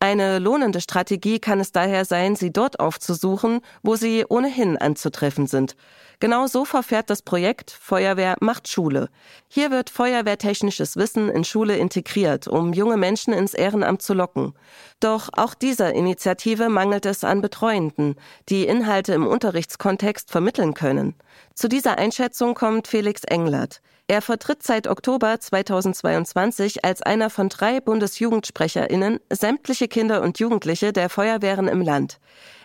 Eine 0.00 0.38
lohnende 0.38 0.80
Strategie 0.80 1.40
kann 1.40 1.58
es 1.58 1.72
daher 1.72 2.04
sein, 2.04 2.36
sie 2.36 2.52
dort 2.52 2.78
aufzusuchen, 2.78 3.60
wo 3.82 3.96
sie 3.96 4.24
ohnehin 4.28 4.76
anzutreffen 4.76 5.48
sind. 5.48 5.74
Genau 6.20 6.46
so 6.46 6.64
verfährt 6.64 7.10
das 7.10 7.22
Projekt 7.22 7.72
Feuerwehr 7.72 8.36
macht 8.40 8.68
Schule. 8.68 9.08
Hier 9.48 9.72
wird 9.72 9.90
feuerwehrtechnisches 9.90 10.96
Wissen 10.96 11.28
in 11.28 11.42
Schule 11.42 11.76
integriert, 11.76 12.46
um 12.46 12.72
junge 12.72 12.96
Menschen 12.96 13.32
ins 13.32 13.54
Ehrenamt 13.54 14.02
zu 14.02 14.14
locken. 14.14 14.54
Doch 15.00 15.30
auch 15.32 15.54
dieser 15.54 15.92
Initiative 15.92 16.68
mangelt 16.68 17.04
es 17.04 17.24
an 17.24 17.40
Betreuenden, 17.40 18.14
die 18.48 18.66
Inhalte 18.66 19.14
im 19.14 19.26
Unterrichtskontext 19.26 20.30
vermitteln 20.30 20.74
können. 20.74 21.14
Zu 21.54 21.68
dieser 21.68 21.98
Einschätzung 21.98 22.54
kommt 22.54 22.86
Felix 22.86 23.24
Englert. 23.24 23.80
Er 24.10 24.22
vertritt 24.22 24.62
seit 24.62 24.86
Oktober 24.86 25.38
2022 25.38 26.82
als 26.82 27.02
einer 27.02 27.28
von 27.28 27.50
drei 27.50 27.78
Bundesjugendsprecherinnen 27.78 29.20
sämtliche 29.30 29.86
Kinder 29.86 30.22
und 30.22 30.38
Jugendliche 30.38 30.94
der 30.94 31.10
Feuerwehren 31.10 31.68
im 31.68 31.82
Land. 31.82 32.18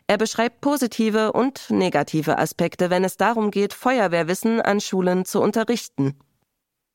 Er 0.07 0.17
beschreibt 0.17 0.61
positive 0.61 1.33
und 1.33 1.69
negative 1.69 2.37
Aspekte, 2.37 2.89
wenn 2.89 3.03
es 3.03 3.17
darum 3.17 3.51
geht, 3.51 3.73
Feuerwehrwissen 3.73 4.61
an 4.61 4.79
Schulen 4.79 5.25
zu 5.25 5.41
unterrichten. 5.41 6.17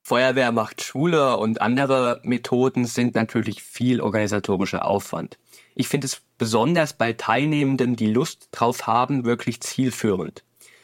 Feuerwehr 0.02 0.50
macht 0.50 0.80
Schule 0.80 1.36
und 1.36 1.60
andere 1.60 2.22
Methoden 2.22 2.86
sind 2.86 3.14
natürlich 3.14 3.62
viel 3.62 4.00
organisatorischer 4.00 4.86
Aufwand. 4.86 5.38
Ich 5.74 5.88
finde 5.88 6.06
es 6.06 6.22
besonders 6.38 6.94
bei 6.94 7.12
Teilnehmenden, 7.12 7.96
die 7.96 8.10
Lust 8.10 8.48
drauf 8.52 8.86
haben, 8.86 9.26
wirklich 9.26 9.60
zielführend. 9.60 10.42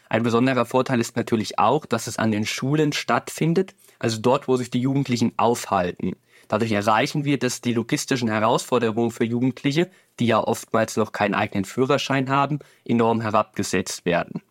Ein 0.09 0.23
besonderer 0.23 0.67
Vorteil 0.67 1.01
ist 1.01 1.17
natürlich 1.17 1.59
auch, 1.59 1.87
dass 1.87 2.07
es 2.07 2.19
an 2.19 2.31
den 2.31 2.47
Schulen 2.47 2.93
stattfindet, 2.93 3.75
also 3.99 4.21
dort, 4.21 4.49
wo 4.49 4.57
sich 4.57 4.71
die 4.71 4.81
Jugendlichen 4.81 5.33
aufhalten. 5.37 6.13
Dadurch 6.49 6.73
erreichen 6.73 7.25
wir, 7.25 7.39
dass 7.39 7.63
die 7.63 7.73
logistischen 7.73 8.29
Herausforderungen 8.29 9.11
für 9.11 9.25
Jugendliche, 9.25 9.91
die 10.21 10.27
ja 10.27 10.41
oftmals 10.41 10.97
noch 10.97 11.13
keinen 11.13 11.35
eigenen 11.35 11.65
Führerschein 11.65 12.29
haben, 12.29 12.59
enorm 12.85 13.23
herabgesetzt 13.23 14.05
werden. 14.05 14.43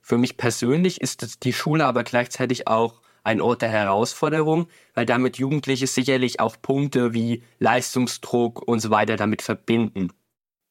Für 0.00 0.18
mich 0.18 0.36
persönlich 0.36 1.00
ist 1.00 1.44
die 1.44 1.52
Schule 1.52 1.86
aber 1.86 2.04
gleichzeitig 2.04 2.66
auch 2.66 3.00
ein 3.24 3.40
Ort 3.40 3.62
der 3.62 3.70
Herausforderung, 3.70 4.68
weil 4.94 5.06
damit 5.06 5.38
Jugendliche 5.38 5.86
sicherlich 5.86 6.40
auch 6.40 6.56
Punkte 6.60 7.14
wie 7.14 7.42
Leistungsdruck 7.58 8.66
und 8.66 8.80
so 8.80 8.90
weiter 8.90 9.16
damit 9.16 9.40
verbinden. 9.40 10.10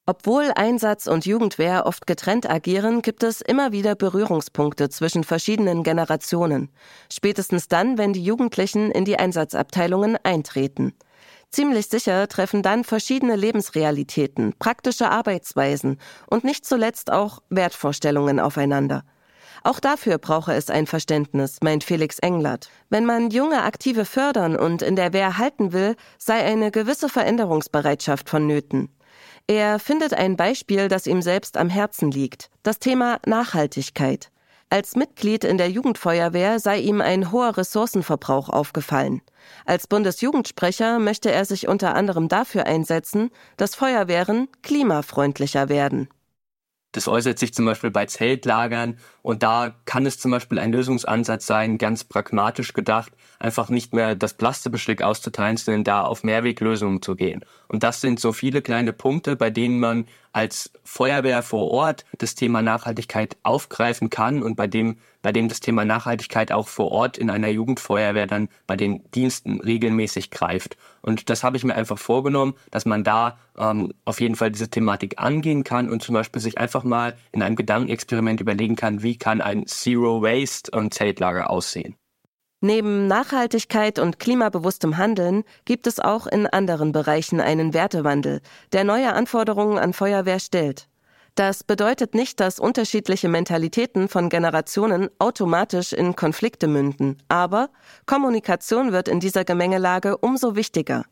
Obwohl 0.05 0.51
Einsatz 0.55 1.07
und 1.07 1.25
Jugendwehr 1.25 1.85
oft 1.85 2.05
getrennt 2.05 2.49
agieren, 2.49 3.01
gibt 3.01 3.23
es 3.23 3.39
immer 3.39 3.71
wieder 3.71 3.95
Berührungspunkte 3.95 4.89
zwischen 4.89 5.23
verschiedenen 5.23 5.81
Generationen. 5.83 6.69
Spätestens 7.09 7.69
dann, 7.69 7.97
wenn 7.97 8.11
die 8.11 8.23
Jugendlichen 8.23 8.91
in 8.91 9.05
die 9.05 9.17
Einsatzabteilungen 9.17 10.17
eintreten. 10.21 10.93
Ziemlich 11.51 11.87
sicher 11.87 12.27
treffen 12.27 12.63
dann 12.63 12.83
verschiedene 12.83 13.37
Lebensrealitäten, 13.37 14.55
praktische 14.59 15.09
Arbeitsweisen 15.09 15.99
und 16.29 16.43
nicht 16.43 16.65
zuletzt 16.65 17.09
auch 17.09 17.41
Wertvorstellungen 17.49 18.41
aufeinander. 18.41 19.05
Auch 19.63 19.79
dafür 19.79 20.17
brauche 20.17 20.53
es 20.53 20.69
ein 20.69 20.85
Verständnis, 20.85 21.59
meint 21.61 21.85
Felix 21.85 22.19
Englert. 22.19 22.69
Wenn 22.89 23.05
man 23.05 23.29
junge 23.29 23.63
Aktive 23.63 24.03
fördern 24.03 24.57
und 24.57 24.81
in 24.81 24.97
der 24.97 25.13
Wehr 25.13 25.37
halten 25.37 25.71
will, 25.71 25.95
sei 26.17 26.43
eine 26.43 26.71
gewisse 26.71 27.07
Veränderungsbereitschaft 27.07 28.29
vonnöten. 28.29 28.89
Er 29.47 29.77
findet 29.79 30.13
ein 30.13 30.37
Beispiel, 30.37 30.87
das 30.87 31.05
ihm 31.05 31.21
selbst 31.21 31.57
am 31.57 31.69
Herzen 31.69 32.11
liegt. 32.11 32.49
Das 32.63 32.79
Thema 32.79 33.19
Nachhaltigkeit. 33.25 34.31
Als 34.69 34.95
Mitglied 34.95 35.43
in 35.43 35.57
der 35.57 35.69
Jugendfeuerwehr 35.69 36.59
sei 36.59 36.79
ihm 36.79 37.01
ein 37.01 37.31
hoher 37.31 37.57
Ressourcenverbrauch 37.57 38.49
aufgefallen. 38.49 39.21
Als 39.65 39.85
Bundesjugendsprecher 39.85 40.97
möchte 40.99 41.29
er 41.29 41.45
sich 41.45 41.67
unter 41.67 41.93
anderem 41.93 42.27
dafür 42.27 42.65
einsetzen, 42.65 43.29
dass 43.57 43.75
Feuerwehren 43.75 44.47
klimafreundlicher 44.63 45.69
werden. 45.69 46.09
Das 46.93 47.07
äußert 47.07 47.39
sich 47.39 47.53
zum 47.53 47.65
Beispiel 47.65 47.91
bei 47.91 48.05
Zeltlagern 48.05 48.97
und 49.23 49.43
da 49.43 49.75
kann 49.85 50.05
es 50.05 50.19
zum 50.19 50.31
Beispiel 50.31 50.59
ein 50.59 50.71
Lösungsansatz 50.71 51.45
sein, 51.45 51.77
ganz 51.79 52.03
pragmatisch 52.03 52.73
gedacht, 52.73 53.11
einfach 53.39 53.69
nicht 53.69 53.93
mehr 53.93 54.15
das 54.15 54.35
Plastikbestück 54.35 55.01
auszuteilen, 55.01 55.57
sondern 55.57 55.83
da 55.83 56.03
auf 56.03 56.23
Mehrweglösungen 56.23 57.01
zu 57.01 57.15
gehen. 57.15 57.43
Und 57.67 57.83
das 57.83 57.99
sind 57.99 58.19
so 58.19 58.31
viele 58.31 58.61
kleine 58.61 58.93
Punkte, 58.93 59.35
bei 59.35 59.49
denen 59.49 59.79
man 59.79 60.05
als 60.33 60.71
Feuerwehr 60.83 61.43
vor 61.43 61.71
Ort 61.71 62.05
das 62.17 62.35
Thema 62.35 62.61
Nachhaltigkeit 62.61 63.37
aufgreifen 63.43 64.09
kann 64.09 64.43
und 64.43 64.55
bei 64.55 64.67
dem, 64.67 64.97
bei 65.21 65.31
dem 65.31 65.47
das 65.47 65.59
Thema 65.59 65.85
Nachhaltigkeit 65.85 66.51
auch 66.51 66.67
vor 66.67 66.91
Ort 66.91 67.17
in 67.17 67.29
einer 67.29 67.47
Jugendfeuerwehr 67.47 68.27
dann 68.27 68.49
bei 68.67 68.75
den 68.75 69.09
Diensten 69.11 69.61
regelmäßig 69.61 70.31
greift. 70.31 70.75
Und 71.01 71.29
das 71.29 71.43
habe 71.43 71.55
ich 71.55 71.63
mir 71.63 71.75
einfach 71.75 71.99
vorgenommen, 71.99 72.55
dass 72.71 72.85
man 72.85 73.03
da 73.03 73.37
ähm, 73.57 73.93
auf 74.05 74.19
jeden 74.19 74.35
Fall 74.35 74.51
diese 74.51 74.69
Thematik 74.69 75.19
angehen 75.19 75.63
kann 75.63 75.89
und 75.89 76.01
zum 76.01 76.15
Beispiel 76.15 76.41
sich 76.41 76.57
einfach 76.57 76.83
mal 76.83 77.15
in 77.31 77.41
einem 77.43 77.55
Gedankenexperiment 77.55 78.41
überlegen 78.41 78.75
kann, 78.75 79.03
wie 79.03 79.17
kann 79.17 79.39
ein 79.39 79.67
Zero 79.67 80.21
Waste 80.21 80.71
und 80.71 80.93
Zeltlager 80.93 81.49
aussehen. 81.49 81.95
Neben 82.65 83.07
Nachhaltigkeit 83.07 83.99
und 83.99 84.19
klimabewusstem 84.19 84.95
Handeln 84.95 85.43
gibt 85.65 85.85
es 85.85 85.99
auch 85.99 86.27
in 86.27 86.47
anderen 86.47 86.93
Bereichen 86.93 87.41
einen 87.41 87.73
Wertewandel, 87.73 88.39
der 88.71 88.85
neue 88.85 89.11
Anforderungen 89.11 89.77
an 89.77 89.91
Feuerwehr 89.91 90.39
stellt. 90.39 90.87
Das 91.35 91.65
bedeutet 91.65 92.15
nicht, 92.15 92.39
dass 92.39 92.59
unterschiedliche 92.59 93.27
Mentalitäten 93.27 94.07
von 94.07 94.29
Generationen 94.29 95.09
automatisch 95.19 95.91
in 95.91 96.15
Konflikte 96.15 96.69
münden, 96.69 97.17
aber 97.27 97.69
Kommunikation 98.05 98.93
wird 98.93 99.09
in 99.09 99.19
dieser 99.19 99.43
Gemengelage 99.43 100.15
umso 100.15 100.55
wichtiger. 100.55 101.03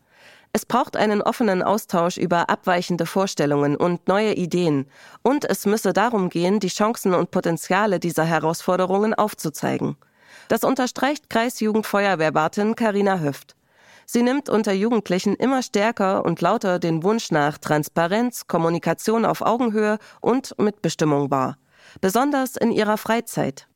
Es 0.54 0.66
braucht 0.66 0.96
einen 0.96 1.22
offenen 1.22 1.64
Austausch 1.64 2.16
über 2.16 2.50
abweichende 2.50 3.06
Vorstellungen 3.06 3.76
und 3.76 4.08
neue 4.08 4.36
Ideen, 4.36 4.86
und 5.22 5.44
es 5.44 5.66
müsse 5.66 5.92
darum 5.92 6.30
gehen, 6.30 6.62
die 6.62 6.70
Chancen 6.70 7.14
und 7.14 7.32
Potenziale 7.32 8.00
dieser 8.00 8.24
Herausforderungen 8.24 9.14
aufzuzeigen. 9.14 9.98
Das 10.52 10.66
unterstreicht 10.66 11.30
Kreisjugendfeuerwehrwartin 11.30 12.76
Karina 12.76 13.20
Höft. 13.20 13.56
Sie 14.06 14.22
nimmt 14.22 14.50
unter 14.50 14.74
Jugendlichen 14.74 15.34
immer 15.38 15.64
stärker 15.64 16.26
und 16.26 16.42
lauter 16.42 16.78
den 16.78 17.04
Wunsch 17.04 17.32
nach 17.32 17.58
Transparenz, 17.58 18.48
Kommunikation 18.48 19.24
auf 19.24 19.42
Augenhöhe 19.42 19.98
und 20.20 20.60
Mitbestimmung 20.60 21.32
wahr. 21.32 21.58
Besonders 22.02 22.58
in 22.58 22.74
ihrer 22.74 22.98
Freizeit. 22.98 23.70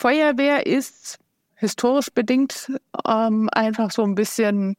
Feuerwehr 0.00 0.66
ist 0.66 1.20
historisch 1.54 2.10
bedingt 2.12 2.72
ähm, 3.06 3.48
einfach 3.52 3.92
so 3.92 4.02
ein 4.02 4.16
bisschen, 4.16 4.74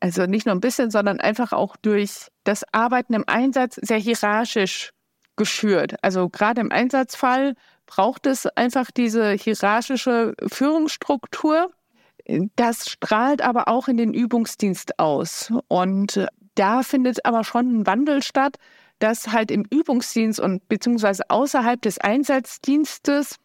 also 0.00 0.26
nicht 0.26 0.44
nur 0.44 0.54
ein 0.54 0.60
bisschen, 0.60 0.90
sondern 0.90 1.18
einfach 1.18 1.54
auch 1.54 1.76
durch 1.76 2.28
das 2.44 2.62
Arbeiten 2.72 3.14
im 3.14 3.24
Einsatz 3.26 3.76
sehr 3.76 3.96
hierarchisch 3.96 4.90
geschürt. 5.36 5.94
Also 6.02 6.28
gerade 6.28 6.60
im 6.60 6.70
Einsatzfall 6.70 7.54
braucht 7.86 8.26
es 8.26 8.46
einfach 8.46 8.90
diese 8.90 9.32
hierarchische 9.32 10.34
Führungsstruktur. 10.46 11.70
Das 12.56 12.88
strahlt 12.88 13.42
aber 13.42 13.68
auch 13.68 13.88
in 13.88 13.96
den 13.96 14.14
Übungsdienst 14.14 14.98
aus. 14.98 15.52
Und 15.68 16.26
da 16.54 16.82
findet 16.82 17.24
aber 17.24 17.44
schon 17.44 17.80
ein 17.80 17.86
Wandel 17.86 18.22
statt, 18.22 18.56
dass 18.98 19.28
halt 19.28 19.50
im 19.50 19.64
Übungsdienst 19.68 20.40
und 20.40 20.66
beziehungsweise 20.68 21.24
außerhalb 21.28 21.80
des 21.82 21.98
Einsatzdienstes 21.98 23.36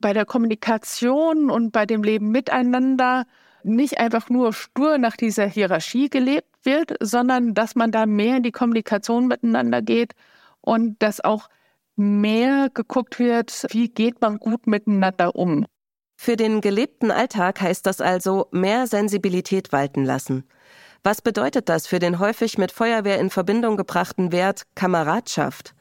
bei 0.00 0.12
der 0.12 0.24
Kommunikation 0.24 1.50
und 1.50 1.70
bei 1.72 1.86
dem 1.86 2.02
Leben 2.02 2.30
miteinander 2.30 3.26
nicht 3.62 3.98
einfach 3.98 4.28
nur 4.28 4.52
stur 4.52 4.98
nach 4.98 5.16
dieser 5.16 5.46
Hierarchie 5.46 6.10
gelebt 6.10 6.48
wird, 6.64 6.94
sondern 7.00 7.54
dass 7.54 7.74
man 7.74 7.90
da 7.90 8.06
mehr 8.06 8.38
in 8.38 8.42
die 8.42 8.52
Kommunikation 8.52 9.26
miteinander 9.26 9.82
geht 9.82 10.12
und 10.60 11.02
dass 11.02 11.22
auch 11.22 11.48
mehr 11.96 12.68
geguckt 12.72 13.18
wird, 13.18 13.66
wie 13.70 13.88
geht 13.88 14.20
man 14.20 14.38
gut 14.38 14.66
miteinander 14.66 15.34
um. 15.36 15.66
Für 16.16 16.36
den 16.36 16.60
gelebten 16.60 17.10
Alltag 17.10 17.60
heißt 17.60 17.86
das 17.86 18.00
also 18.00 18.48
mehr 18.50 18.86
Sensibilität 18.86 19.72
walten 19.72 20.04
lassen. 20.04 20.44
Was 21.02 21.20
bedeutet 21.20 21.68
das 21.68 21.86
für 21.86 21.98
den 21.98 22.18
häufig 22.18 22.56
mit 22.56 22.72
Feuerwehr 22.72 23.18
in 23.18 23.30
Verbindung 23.30 23.76
gebrachten 23.76 24.32
Wert 24.32 24.62
Kameradschaft? 24.74 25.74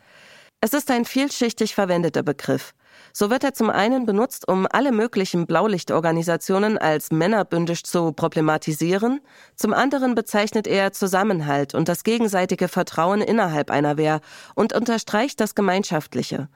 Es 0.60 0.74
ist 0.74 0.91
ein 0.91 1.05
vielschichtig 1.05 1.75
verwendeter 1.75 2.24
Begriff. 2.24 2.74
So 3.15 3.29
wird 3.29 3.43
er 3.43 3.53
zum 3.53 3.70
einen 3.70 4.08
benutzt, 4.08 4.48
um 4.48 4.67
alle 4.70 4.91
möglichen 4.91 5.46
Blaulichtorganisationen 5.46 6.79
als 6.79 7.12
männerbündisch 7.12 7.84
zu 7.84 8.12
problematisieren, 8.12 9.22
zum 9.55 9.72
anderen 9.72 10.15
bezeichnet 10.15 10.65
er 10.65 10.93
Zusammenhalt 10.93 11.75
und 11.75 11.88
das 11.88 12.03
gegenseitige 12.03 12.67
Vertrauen 12.67 13.22
innerhalb 13.22 13.70
einer 13.70 13.98
Wehr 13.98 14.20
und 14.55 14.74
unterstreicht 14.74 15.39
das 15.39 15.53
Gemeinschaftliche. 15.53 16.50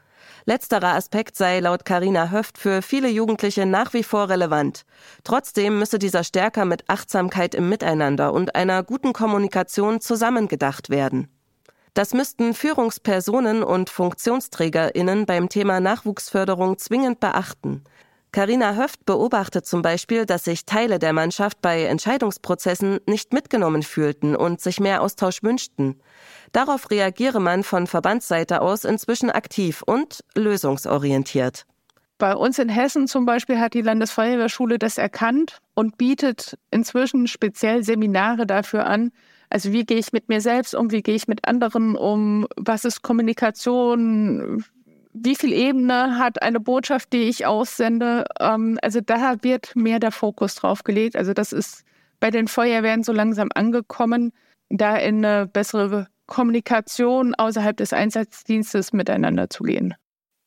Letzterer 0.46 0.96
Aspekt 0.96 1.36
sei 1.36 1.60
laut 1.60 1.86
Carina 1.86 2.32
Höft 2.32 2.58
für 2.58 2.82
viele 2.82 3.10
Jugendliche 3.10 3.68
nach 3.68 3.94
wie 3.94 4.04
vor 4.04 4.30
relevant. 4.30 4.84
Trotzdem 5.24 5.78
müsse 5.78 6.00
dieser 6.00 6.24
stärker 6.24 6.66
mit 6.66 6.90
Achtsamkeit 6.90 7.54
im 7.54 7.70
Miteinander 7.70 8.34
und 8.34 8.56
einer 8.56 8.82
guten 8.82 9.14
Kommunikation 9.14 10.02
zusammengedacht 10.02 10.90
werden. 10.90 11.28
Das 11.98 12.14
müssten 12.14 12.54
Führungspersonen 12.54 13.64
und 13.64 13.90
Funktionsträgerinnen 13.90 15.26
beim 15.26 15.50
Thema 15.50 15.80
Nachwuchsförderung 15.80 16.78
zwingend 16.78 17.20
beachten. 17.20 17.84
Carina 18.32 18.76
Höft 18.76 19.04
beobachtet 19.08 19.66
zum 19.66 19.82
Beispiel, 19.82 20.28
dass 20.28 20.44
sich 20.44 20.68
Teile 20.68 21.00
der 21.00 21.12
Mannschaft 21.12 21.60
bei 21.60 21.86
Entscheidungsprozessen 21.86 23.00
nicht 23.08 23.34
mitgenommen 23.34 23.82
fühlten 23.82 24.36
und 24.36 24.62
sich 24.62 24.80
mehr 24.80 25.02
Austausch 25.02 25.42
wünschten. 25.42 26.00
Darauf 26.52 26.92
reagiere 26.92 27.40
man 27.40 27.64
von 27.64 27.88
Verbandsseite 27.88 28.62
aus 28.62 28.84
inzwischen 28.84 29.32
aktiv 29.32 29.82
und 29.84 30.24
lösungsorientiert. 30.36 31.66
Bei 32.20 32.36
uns 32.36 32.60
in 32.60 32.70
Hessen 32.70 33.08
zum 33.08 33.26
Beispiel 33.26 33.60
hat 33.60 33.74
die 33.74 33.82
Landesfeuerwehrschule 33.82 34.78
das 34.78 35.00
erkannt 35.00 35.58
und 35.74 35.98
bietet 35.98 36.60
inzwischen 36.70 37.26
speziell 37.26 37.84
Seminare 37.84 38.46
dafür 38.46 38.86
an, 38.86 39.12
also 39.50 39.72
wie 39.72 39.86
gehe 39.86 39.98
ich 39.98 40.12
mit 40.14 40.30
mir 40.30 40.42
selbst 40.42 40.76
um, 40.76 40.92
wie 40.92 41.02
gehe 41.02 41.16
ich 41.16 41.28
mit 41.28 41.48
anderen 41.48 41.96
um, 41.96 42.48
was 42.58 42.86
ist 42.86 43.02
Kommunikation, 43.02 44.64
wie 45.14 45.36
viel 45.36 45.54
Ebene 45.54 46.18
hat 46.18 46.42
eine 46.42 46.60
Botschaft, 46.60 47.14
die 47.14 47.24
ich 47.24 47.46
aussende. 47.46 48.26
Ähm, 48.40 48.78
also 48.82 49.02
da 49.02 49.36
wird 49.42 49.76
mehr 49.76 50.00
der 50.00 50.12
Fokus 50.12 50.56
drauf 50.56 50.84
gelegt. 50.84 51.16
Also 51.16 51.34
das 51.34 51.54
ist 51.54 51.84
bei 52.20 52.30
den 52.30 52.48
Feuerwehren 52.48 53.04
so 53.04 53.12
langsam 53.12 53.50
angekommen, 53.54 54.32
da 54.70 54.98
in 54.98 55.24
eine 55.24 55.48
bessere 55.48 56.08
Kommunikation 56.26 57.36
außerhalb 57.36 57.78
des 57.78 57.94
Einsatzdienstes 57.94 58.92
miteinander 58.94 59.50
zu 59.50 59.64
gehen. 59.64 59.96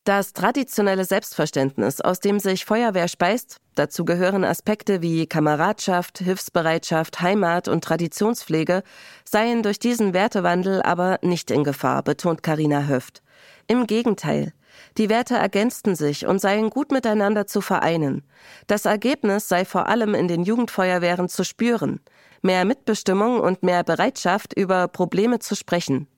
Das 0.04 0.32
traditionelle 0.32 1.04
Selbstverständnis, 1.04 2.00
aus 2.00 2.20
dem 2.20 2.40
sich 2.40 2.64
Feuerwehr 2.64 3.06
speist, 3.06 3.58
dazu 3.74 4.06
gehören 4.06 4.44
Aspekte 4.44 5.02
wie 5.02 5.26
Kameradschaft, 5.26 6.18
Hilfsbereitschaft, 6.18 7.20
Heimat 7.20 7.68
und 7.68 7.84
Traditionspflege, 7.84 8.82
seien 9.26 9.62
durch 9.62 9.78
diesen 9.78 10.14
Wertewandel 10.14 10.82
aber 10.82 11.18
nicht 11.20 11.50
in 11.50 11.64
Gefahr, 11.64 12.02
betont 12.02 12.42
Karina 12.42 12.86
Höft. 12.86 13.22
Im 13.66 13.86
Gegenteil. 13.86 14.54
Die 14.96 15.10
Werte 15.10 15.34
ergänzten 15.34 15.94
sich 15.94 16.26
und 16.26 16.40
seien 16.40 16.70
gut 16.70 16.92
miteinander 16.92 17.46
zu 17.46 17.60
vereinen. 17.60 18.22
Das 18.66 18.86
Ergebnis 18.86 19.48
sei 19.48 19.66
vor 19.66 19.86
allem 19.86 20.14
in 20.14 20.28
den 20.28 20.44
Jugendfeuerwehren 20.44 21.28
zu 21.28 21.44
spüren. 21.44 22.00
Mehr 22.40 22.64
Mitbestimmung 22.64 23.38
und 23.38 23.62
mehr 23.62 23.84
Bereitschaft, 23.84 24.54
über 24.54 24.88
Probleme 24.88 25.40
zu 25.40 25.54
sprechen. 25.54 26.08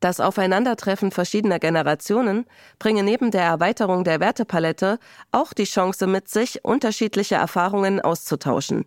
Das 0.00 0.20
Aufeinandertreffen 0.20 1.10
verschiedener 1.10 1.58
Generationen 1.58 2.46
bringe 2.78 3.02
neben 3.02 3.32
der 3.32 3.42
Erweiterung 3.42 4.04
der 4.04 4.20
Wertepalette 4.20 5.00
auch 5.32 5.52
die 5.52 5.64
Chance 5.64 6.06
mit 6.06 6.28
sich, 6.28 6.64
unterschiedliche 6.64 7.34
Erfahrungen 7.34 8.00
auszutauschen. 8.00 8.86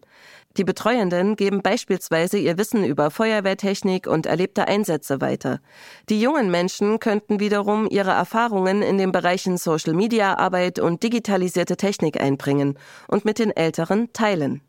Die 0.58 0.64
Betreuenden 0.64 1.36
geben 1.36 1.62
beispielsweise 1.62 2.38
ihr 2.38 2.58
Wissen 2.58 2.86
über 2.86 3.12
Feuerwehrtechnik 3.12 4.08
und 4.08 4.26
erlebte 4.26 4.70
Einsätze 4.70 5.20
weiter. 5.20 5.60
Die 6.08 6.22
jungen 6.22 6.50
Menschen 6.50 7.00
könnten 7.00 7.42
wiederum 7.42 7.88
ihre 7.90 8.12
Erfahrungen 8.12 8.82
in 8.82 8.98
den 8.98 9.12
Bereichen 9.12 9.58
Social 9.58 9.94
Media 9.94 10.38
Arbeit 10.38 10.80
und 10.80 11.04
digitalisierte 11.04 11.76
Technik 11.76 12.22
einbringen 12.22 12.78
und 13.08 13.26
mit 13.26 13.40
den 13.40 13.52
Älteren 13.52 14.12
teilen. 14.14 14.62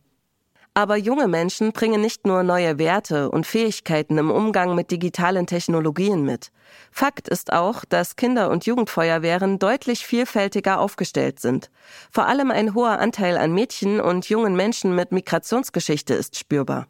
Aber 0.74 0.96
junge 0.96 1.28
Menschen 1.28 1.72
bringen 1.72 2.00
nicht 2.00 2.26
nur 2.26 2.42
neue 2.42 2.78
Werte 2.78 3.30
und 3.30 3.46
Fähigkeiten 3.46 4.16
im 4.16 4.30
Umgang 4.30 4.74
mit 4.74 4.90
digitalen 4.90 5.46
Technologien 5.46 6.24
mit. 6.24 6.50
Fakt 6.90 7.28
ist 7.28 7.52
auch, 7.52 7.84
dass 7.84 8.16
Kinder- 8.16 8.48
und 8.48 8.64
Jugendfeuerwehren 8.64 9.58
deutlich 9.58 10.06
vielfältiger 10.06 10.80
aufgestellt 10.80 11.40
sind. 11.40 11.70
Vor 12.10 12.26
allem 12.26 12.50
ein 12.50 12.74
hoher 12.74 12.98
Anteil 13.00 13.36
an 13.36 13.52
Mädchen 13.52 14.00
und 14.00 14.30
jungen 14.30 14.56
Menschen 14.56 14.94
mit 14.94 15.12
Migrationsgeschichte 15.12 16.14
ist 16.14 16.38
spürbar. 16.38 16.86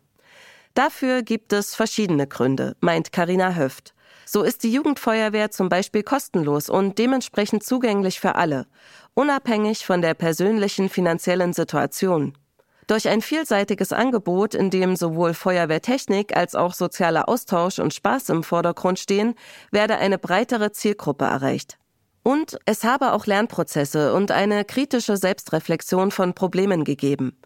Dafür 0.74 1.22
gibt 1.22 1.52
es 1.52 1.74
verschiedene 1.74 2.28
Gründe, 2.28 2.76
meint 2.80 3.10
Karina 3.10 3.56
Höft. 3.56 3.94
So 4.24 4.44
ist 4.44 4.62
die 4.62 4.72
Jugendfeuerwehr 4.72 5.50
zum 5.50 5.68
Beispiel 5.68 6.04
kostenlos 6.04 6.70
und 6.70 6.98
dementsprechend 6.98 7.64
zugänglich 7.64 8.20
für 8.20 8.36
alle, 8.36 8.66
unabhängig 9.14 9.84
von 9.84 10.02
der 10.02 10.14
persönlichen 10.14 10.88
finanziellen 10.88 11.52
Situation. 11.52 12.38
Durch 12.86 13.08
ein 13.08 13.22
vielseitiges 13.22 13.92
Angebot, 13.92 14.54
in 14.54 14.70
dem 14.70 14.96
sowohl 14.96 15.34
Feuerwehrtechnik 15.34 16.36
als 16.36 16.54
auch 16.54 16.74
sozialer 16.74 17.28
Austausch 17.28 17.78
und 17.78 17.94
Spaß 17.94 18.30
im 18.30 18.42
Vordergrund 18.42 18.98
stehen, 18.98 19.34
werde 19.70 19.96
eine 19.96 20.18
breitere 20.18 20.72
Zielgruppe 20.72 21.24
erreicht. 21.24 21.78
Und 22.24 22.58
es 22.66 22.84
habe 22.84 23.12
auch 23.12 23.26
Lernprozesse 23.26 24.14
und 24.14 24.30
eine 24.30 24.64
kritische 24.64 25.16
Selbstreflexion 25.16 26.10
von 26.10 26.34
Problemen 26.34 26.84
gegeben. 26.84 27.36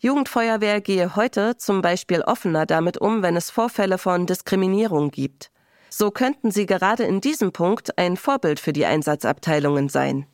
Jugendfeuerwehr 0.00 0.80
gehe 0.80 1.16
heute 1.16 1.56
zum 1.56 1.80
Beispiel 1.80 2.22
offener 2.22 2.66
damit 2.66 2.98
um, 2.98 3.22
wenn 3.22 3.36
es 3.36 3.50
Vorfälle 3.50 3.98
von 3.98 4.26
Diskriminierung 4.26 5.10
gibt. 5.10 5.50
So 5.90 6.10
könnten 6.10 6.50
sie 6.50 6.66
gerade 6.66 7.04
in 7.04 7.20
diesem 7.20 7.52
Punkt 7.52 7.98
ein 7.98 8.16
Vorbild 8.16 8.58
für 8.58 8.72
die 8.72 8.86
Einsatzabteilungen 8.86 9.88
sein. 9.88 10.26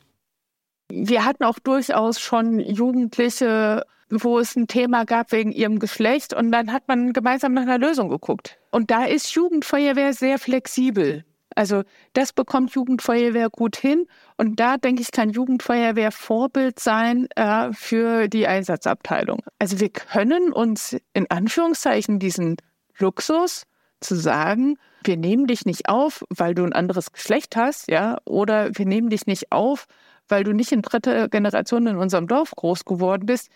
Wir 0.89 1.25
hatten 1.25 1.43
auch 1.43 1.59
durchaus 1.59 2.19
schon 2.19 2.59
Jugendliche 2.59 3.83
wo 4.09 4.39
es 4.39 4.55
ein 4.55 4.67
Thema 4.67 5.05
gab 5.05 5.31
wegen 5.31 5.51
ihrem 5.51 5.79
Geschlecht 5.79 6.33
und 6.33 6.51
dann 6.51 6.71
hat 6.71 6.87
man 6.87 7.13
gemeinsam 7.13 7.53
nach 7.53 7.63
einer 7.63 7.77
Lösung 7.77 8.09
geguckt. 8.09 8.57
Und 8.71 8.91
da 8.91 9.05
ist 9.05 9.31
Jugendfeuerwehr 9.33 10.13
sehr 10.13 10.39
flexibel. 10.39 11.25
Also 11.55 11.83
das 12.13 12.31
bekommt 12.31 12.73
Jugendfeuerwehr 12.73 13.49
gut 13.49 13.75
hin 13.75 14.05
und 14.37 14.59
da 14.59 14.77
denke 14.77 15.01
ich, 15.01 15.11
kann 15.11 15.29
Jugendfeuerwehr 15.29 16.11
Vorbild 16.11 16.79
sein 16.79 17.27
äh, 17.35 17.73
für 17.73 18.27
die 18.27 18.47
Einsatzabteilung. 18.47 19.41
Also 19.57 19.79
wir 19.79 19.89
können 19.89 20.53
uns 20.53 20.95
in 21.13 21.29
Anführungszeichen 21.29 22.19
diesen 22.19 22.57
Luxus 22.97 23.63
zu 23.99 24.15
sagen, 24.15 24.77
wir 25.03 25.17
nehmen 25.17 25.47
dich 25.47 25.65
nicht 25.65 25.89
auf, 25.89 26.23
weil 26.29 26.53
du 26.55 26.63
ein 26.63 26.73
anderes 26.73 27.11
Geschlecht 27.11 27.55
hast, 27.55 27.89
ja, 27.89 28.17
oder 28.25 28.69
wir 28.73 28.85
nehmen 28.85 29.09
dich 29.09 29.25
nicht 29.25 29.51
auf, 29.51 29.87
weil 30.27 30.43
du 30.43 30.53
nicht 30.53 30.71
in 30.71 30.81
dritter 30.81 31.27
Generation 31.27 31.87
in 31.87 31.97
unserem 31.97 32.27
Dorf 32.27 32.51
groß 32.55 32.85
geworden 32.85 33.25
bist. 33.25 33.49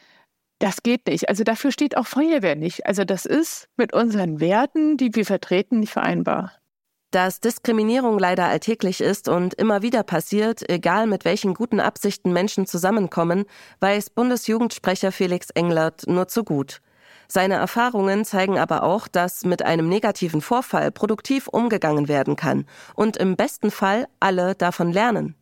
Das 0.63 0.81
geht 0.81 1.07
nicht. 1.07 1.27
Also 1.27 1.43
dafür 1.43 1.73
steht 1.73 1.97
auch 1.97 2.07
Feuerwehr 2.07 2.55
nicht. 2.55 2.85
Also 2.85 3.03
das 3.03 3.25
ist 3.25 3.67
mit 3.75 3.93
unseren 3.93 4.39
Werten, 4.39 4.95
die 4.95 5.13
wir 5.13 5.25
vertreten, 5.25 5.81
nicht 5.81 5.91
vereinbar. 5.91 6.53
Dass 7.11 7.41
Diskriminierung 7.41 8.17
leider 8.17 8.45
alltäglich 8.45 9.01
ist 9.01 9.27
und 9.27 9.53
immer 9.55 9.81
wieder 9.81 10.03
passiert, 10.03 10.69
egal 10.69 11.05
mit 11.05 11.25
welchen 11.25 11.53
guten 11.53 11.81
Absichten 11.81 12.31
Menschen 12.31 12.65
zusammenkommen, 12.65 13.43
weiß 13.81 14.11
Bundesjugendsprecher 14.11 15.11
Felix 15.11 15.49
Englert 15.49 16.07
nur 16.07 16.29
zu 16.29 16.45
gut. 16.45 16.79
Seine 17.27 17.55
Erfahrungen 17.55 18.23
zeigen 18.23 18.57
aber 18.57 18.83
auch, 18.83 19.09
dass 19.09 19.43
mit 19.43 19.63
einem 19.63 19.89
negativen 19.89 20.39
Vorfall 20.39 20.91
produktiv 20.93 21.49
umgegangen 21.49 22.07
werden 22.07 22.37
kann 22.37 22.67
und 22.95 23.17
im 23.17 23.35
besten 23.35 23.69
Fall 23.69 24.07
alle 24.21 24.55
davon 24.55 24.93
lernen. 24.93 25.35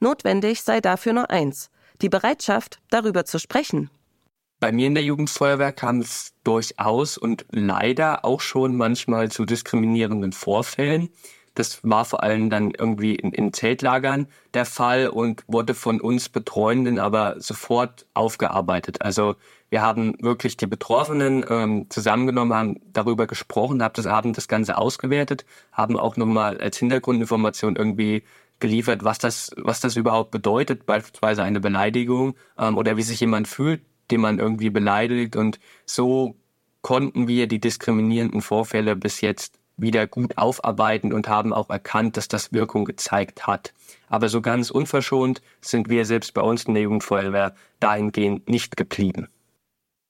Notwendig 0.00 0.64
sei 0.64 0.80
dafür 0.80 1.12
nur 1.12 1.30
eins, 1.30 1.70
die 2.02 2.08
Bereitschaft, 2.08 2.80
darüber 2.90 3.24
zu 3.24 3.38
sprechen. 3.38 3.88
Bei 4.60 4.72
mir 4.72 4.86
in 4.86 4.94
der 4.94 5.04
Jugendfeuerwehr 5.04 5.72
kam 5.72 6.00
es 6.00 6.32
durchaus 6.44 7.18
und 7.18 7.44
leider 7.50 8.24
auch 8.24 8.40
schon 8.40 8.76
manchmal 8.76 9.30
zu 9.30 9.44
diskriminierenden 9.44 10.32
Vorfällen. 10.32 11.10
Das 11.54 11.80
war 11.84 12.04
vor 12.04 12.22
allem 12.22 12.50
dann 12.50 12.72
irgendwie 12.72 13.14
in, 13.14 13.32
in 13.32 13.52
Zeltlagern 13.52 14.26
der 14.54 14.64
Fall 14.64 15.08
und 15.08 15.44
wurde 15.46 15.74
von 15.74 16.00
uns 16.00 16.28
Betreuenden 16.28 16.98
aber 16.98 17.40
sofort 17.40 18.06
aufgearbeitet. 18.14 19.02
Also 19.02 19.36
wir 19.70 19.82
haben 19.82 20.14
wirklich 20.20 20.56
die 20.56 20.66
Betroffenen 20.66 21.44
ähm, 21.48 21.86
zusammengenommen, 21.90 22.54
haben 22.54 22.80
darüber 22.92 23.26
gesprochen, 23.26 23.82
haben 23.82 23.94
das 23.94 24.06
Abend 24.06 24.36
das 24.36 24.48
Ganze 24.48 24.78
ausgewertet, 24.78 25.44
haben 25.72 25.96
auch 25.96 26.16
nochmal 26.16 26.58
als 26.58 26.78
Hintergrundinformation 26.78 27.76
irgendwie 27.76 28.24
geliefert, 28.60 29.04
was 29.04 29.18
das, 29.18 29.52
was 29.56 29.80
das 29.80 29.96
überhaupt 29.96 30.30
bedeutet, 30.30 30.86
beispielsweise 30.86 31.42
eine 31.42 31.60
Beleidigung 31.60 32.34
ähm, 32.58 32.76
oder 32.78 32.96
wie 32.96 33.02
sich 33.02 33.20
jemand 33.20 33.46
fühlt, 33.46 33.82
den 34.10 34.20
man 34.20 34.38
irgendwie 34.38 34.70
beleidigt. 34.70 35.36
Und 35.36 35.58
so 35.86 36.36
konnten 36.82 37.28
wir 37.28 37.46
die 37.46 37.60
diskriminierenden 37.60 38.42
Vorfälle 38.42 38.96
bis 38.96 39.20
jetzt 39.20 39.58
wieder 39.76 40.06
gut 40.06 40.38
aufarbeiten 40.38 41.12
und 41.12 41.28
haben 41.28 41.52
auch 41.52 41.70
erkannt, 41.70 42.16
dass 42.16 42.28
das 42.28 42.52
Wirkung 42.52 42.84
gezeigt 42.84 43.46
hat. 43.46 43.72
Aber 44.08 44.28
so 44.28 44.40
ganz 44.40 44.70
unverschont 44.70 45.42
sind 45.60 45.88
wir 45.88 46.04
selbst 46.04 46.34
bei 46.34 46.42
uns 46.42 46.64
in 46.64 46.74
der 46.74 46.84
Jugendfeuerwehr 46.84 47.54
dahingehend 47.80 48.48
nicht 48.48 48.76
geblieben. 48.76 49.28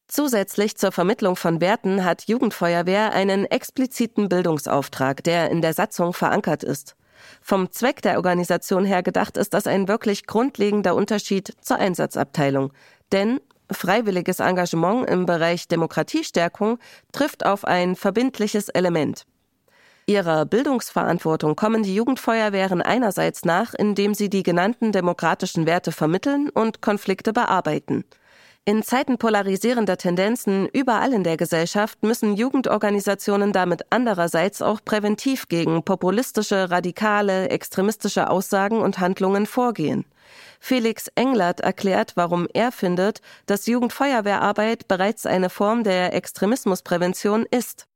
Zusätzlich 0.06 0.76
zur 0.76 0.92
Vermittlung 0.92 1.34
von 1.34 1.62
Werten 1.62 2.04
hat 2.04 2.28
Jugendfeuerwehr 2.28 3.12
einen 3.12 3.46
expliziten 3.46 4.28
Bildungsauftrag, 4.28 5.24
der 5.24 5.50
in 5.50 5.62
der 5.62 5.72
Satzung 5.72 6.12
verankert 6.12 6.62
ist. 6.62 6.94
Vom 7.40 7.70
Zweck 7.70 8.02
der 8.02 8.16
Organisation 8.16 8.84
her 8.84 9.02
gedacht 9.02 9.38
ist 9.38 9.54
das 9.54 9.66
ein 9.66 9.88
wirklich 9.88 10.26
grundlegender 10.26 10.94
Unterschied 10.94 11.54
zur 11.62 11.78
Einsatzabteilung. 11.78 12.72
Denn 13.12 13.40
freiwilliges 13.70 14.40
Engagement 14.40 15.08
im 15.08 15.26
Bereich 15.26 15.68
Demokratiestärkung 15.68 16.78
trifft 17.12 17.46
auf 17.46 17.64
ein 17.64 17.96
verbindliches 17.96 18.68
Element. 18.68 19.24
Ihrer 20.06 20.44
Bildungsverantwortung 20.44 21.56
kommen 21.56 21.82
die 21.82 21.94
Jugendfeuerwehren 21.94 22.82
einerseits 22.82 23.44
nach, 23.44 23.72
indem 23.72 24.12
sie 24.12 24.28
die 24.28 24.42
genannten 24.42 24.92
demokratischen 24.92 25.66
Werte 25.66 25.92
vermitteln 25.92 26.50
und 26.50 26.82
Konflikte 26.82 27.32
bearbeiten. 27.32 28.04
In 28.66 28.82
Zeiten 28.82 29.18
polarisierender 29.18 29.98
Tendenzen 29.98 30.68
überall 30.72 31.12
in 31.12 31.22
der 31.22 31.36
Gesellschaft 31.36 32.02
müssen 32.02 32.34
Jugendorganisationen 32.34 33.52
damit 33.52 33.82
andererseits 33.90 34.62
auch 34.62 34.80
präventiv 34.82 35.48
gegen 35.48 35.82
populistische, 35.84 36.70
radikale, 36.70 37.50
extremistische 37.50 38.30
Aussagen 38.30 38.80
und 38.80 39.00
Handlungen 39.00 39.44
vorgehen. 39.44 40.06
Felix 40.64 41.08
Englert 41.14 41.60
erklärt, 41.60 42.12
warum 42.14 42.48
er 42.54 42.72
findet, 42.72 43.20
dass 43.44 43.66
Jugendfeuerwehrarbeit 43.66 44.88
bereits 44.88 45.26
eine 45.26 45.50
Form 45.50 45.84
der 45.84 46.14
Extremismusprävention 46.14 47.44
ist. 47.50 47.86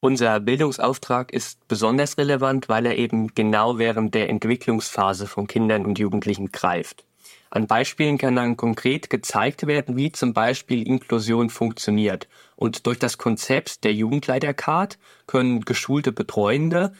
Unser 0.00 0.40
Bildungsauftrag 0.40 1.30
ist 1.30 1.68
besonders 1.68 2.16
relevant, 2.16 2.70
weil 2.70 2.86
er 2.86 2.96
eben 2.96 3.34
genau 3.34 3.76
während 3.76 4.14
der 4.14 4.30
Entwicklungsphase 4.30 5.26
von 5.26 5.46
Kindern 5.46 5.84
und 5.84 5.98
Jugendlichen 5.98 6.52
greift. 6.52 7.04
An 7.50 7.66
Beispielen 7.66 8.16
kann 8.16 8.34
dann 8.34 8.56
konkret 8.56 9.10
gezeigt 9.10 9.66
werden, 9.66 9.98
wie 9.98 10.10
zum 10.10 10.32
Beispiel 10.32 10.88
Inklusion 10.88 11.50
funktioniert. 11.50 12.28
Und 12.56 12.86
durch 12.86 12.98
das 12.98 13.18
Konzept 13.18 13.84
der 13.84 13.92
Jugendleitercard 13.92 14.98
können 15.26 15.66
geschulte 15.66 16.12
Betreuende 16.12 16.94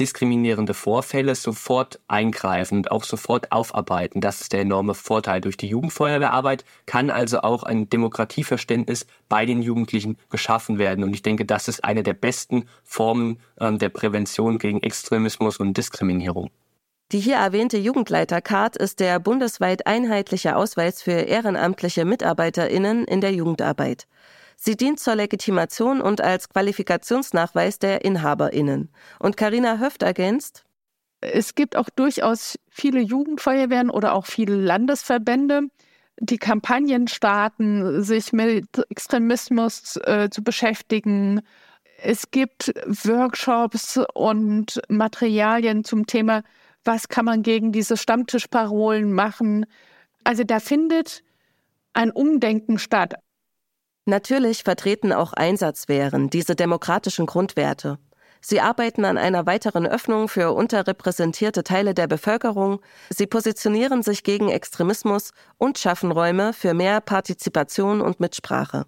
diskriminierende 0.00 0.74
Vorfälle 0.74 1.34
sofort 1.34 2.00
eingreifen 2.08 2.78
und 2.78 2.90
auch 2.90 3.04
sofort 3.04 3.52
aufarbeiten. 3.52 4.20
Das 4.20 4.40
ist 4.40 4.52
der 4.52 4.60
enorme 4.60 4.94
Vorteil. 4.94 5.40
Durch 5.40 5.56
die 5.56 5.68
Jugendfeuerwehrarbeit 5.68 6.64
kann 6.86 7.10
also 7.10 7.40
auch 7.40 7.62
ein 7.62 7.88
Demokratieverständnis 7.88 9.06
bei 9.28 9.46
den 9.46 9.62
Jugendlichen 9.62 10.16
geschaffen 10.30 10.78
werden. 10.78 11.04
Und 11.04 11.14
ich 11.14 11.22
denke, 11.22 11.44
das 11.44 11.68
ist 11.68 11.84
eine 11.84 12.02
der 12.02 12.14
besten 12.14 12.66
Formen 12.82 13.38
ähm, 13.60 13.78
der 13.78 13.90
Prävention 13.90 14.58
gegen 14.58 14.82
Extremismus 14.82 15.58
und 15.58 15.76
Diskriminierung. 15.76 16.50
Die 17.12 17.20
hier 17.20 17.36
erwähnte 17.36 17.76
Jugendleitercard 17.76 18.76
ist 18.78 18.98
der 18.98 19.18
bundesweit 19.18 19.86
einheitliche 19.86 20.56
Ausweis 20.56 21.02
für 21.02 21.12
ehrenamtliche 21.12 22.06
MitarbeiterInnen 22.06 23.04
in 23.04 23.20
der 23.20 23.34
Jugendarbeit. 23.34 24.06
Sie 24.64 24.76
dient 24.76 25.00
zur 25.00 25.16
Legitimation 25.16 26.00
und 26.00 26.20
als 26.20 26.48
Qualifikationsnachweis 26.48 27.80
der 27.80 28.04
InhaberInnen. 28.04 28.90
Und 29.18 29.36
Karina 29.36 29.78
Höft 29.78 30.04
ergänzt, 30.04 30.62
es 31.20 31.56
gibt 31.56 31.74
auch 31.74 31.90
durchaus 31.90 32.56
viele 32.70 33.00
Jugendfeuerwehren 33.00 33.90
oder 33.90 34.14
auch 34.14 34.24
viele 34.24 34.54
Landesverbände, 34.54 35.62
die 36.20 36.38
Kampagnen 36.38 37.08
starten, 37.08 38.04
sich 38.04 38.32
mit 38.32 38.68
Extremismus 38.88 39.96
äh, 40.04 40.28
zu 40.30 40.44
beschäftigen. 40.44 41.40
Es 42.00 42.30
gibt 42.30 42.72
Workshops 42.86 43.98
und 44.14 44.80
Materialien 44.88 45.82
zum 45.82 46.06
Thema, 46.06 46.44
was 46.84 47.08
kann 47.08 47.24
man 47.24 47.42
gegen 47.42 47.72
diese 47.72 47.96
Stammtischparolen 47.96 49.12
machen. 49.12 49.66
Also 50.22 50.44
da 50.44 50.60
findet 50.60 51.24
ein 51.94 52.12
Umdenken 52.12 52.78
statt. 52.78 53.14
Natürlich 54.04 54.64
vertreten 54.64 55.12
auch 55.12 55.32
Einsatzwehren 55.32 56.28
diese 56.28 56.56
demokratischen 56.56 57.26
Grundwerte. 57.26 57.98
Sie 58.40 58.60
arbeiten 58.60 59.04
an 59.04 59.16
einer 59.16 59.46
weiteren 59.46 59.86
Öffnung 59.86 60.28
für 60.28 60.50
unterrepräsentierte 60.50 61.62
Teile 61.62 61.94
der 61.94 62.08
Bevölkerung, 62.08 62.80
sie 63.08 63.28
positionieren 63.28 64.02
sich 64.02 64.24
gegen 64.24 64.48
Extremismus 64.48 65.30
und 65.58 65.78
schaffen 65.78 66.10
Räume 66.10 66.52
für 66.52 66.74
mehr 66.74 67.00
Partizipation 67.00 68.00
und 68.00 68.18
Mitsprache. 68.18 68.86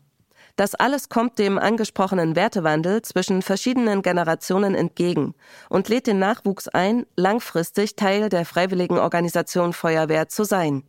Das 0.57 0.75
alles 0.75 1.09
kommt 1.09 1.39
dem 1.39 1.59
angesprochenen 1.59 2.35
Wertewandel 2.35 3.03
zwischen 3.03 3.43
verschiedenen 3.43 4.03
Generationen 4.03 4.75
entgegen 4.75 5.35
und 5.69 5.89
lädt 5.89 6.09
den 6.09 6.19
Nachwuchs 6.19 6.67
ein, 6.67 7.07
langfristig 7.17 7.95
Teil 7.95 8.29
der 8.29 8.45
freiwilligen 8.45 8.99
Organisation 8.99 9.73
Feuerwehr 9.73 10.29
zu 10.29 10.45
sein. 10.45 10.83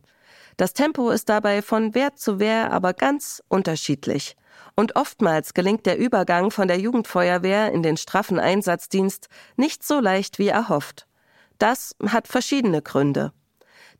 Das 0.56 0.72
Tempo 0.72 1.10
ist 1.10 1.28
dabei 1.28 1.60
von 1.60 1.94
Wehr 1.94 2.16
zu 2.16 2.38
Wehr 2.38 2.72
aber 2.72 2.94
ganz 2.94 3.42
unterschiedlich. 3.48 4.36
Und 4.74 4.96
oftmals 4.96 5.52
gelingt 5.52 5.84
der 5.84 5.98
Übergang 5.98 6.50
von 6.50 6.66
der 6.66 6.78
Jugendfeuerwehr 6.78 7.72
in 7.72 7.82
den 7.82 7.96
straffen 7.96 8.38
Einsatzdienst 8.38 9.28
nicht 9.56 9.84
so 9.84 10.00
leicht 10.00 10.38
wie 10.38 10.48
erhofft. 10.48 11.06
Das 11.58 11.94
hat 12.06 12.28
verschiedene 12.28 12.80
Gründe. 12.80 13.32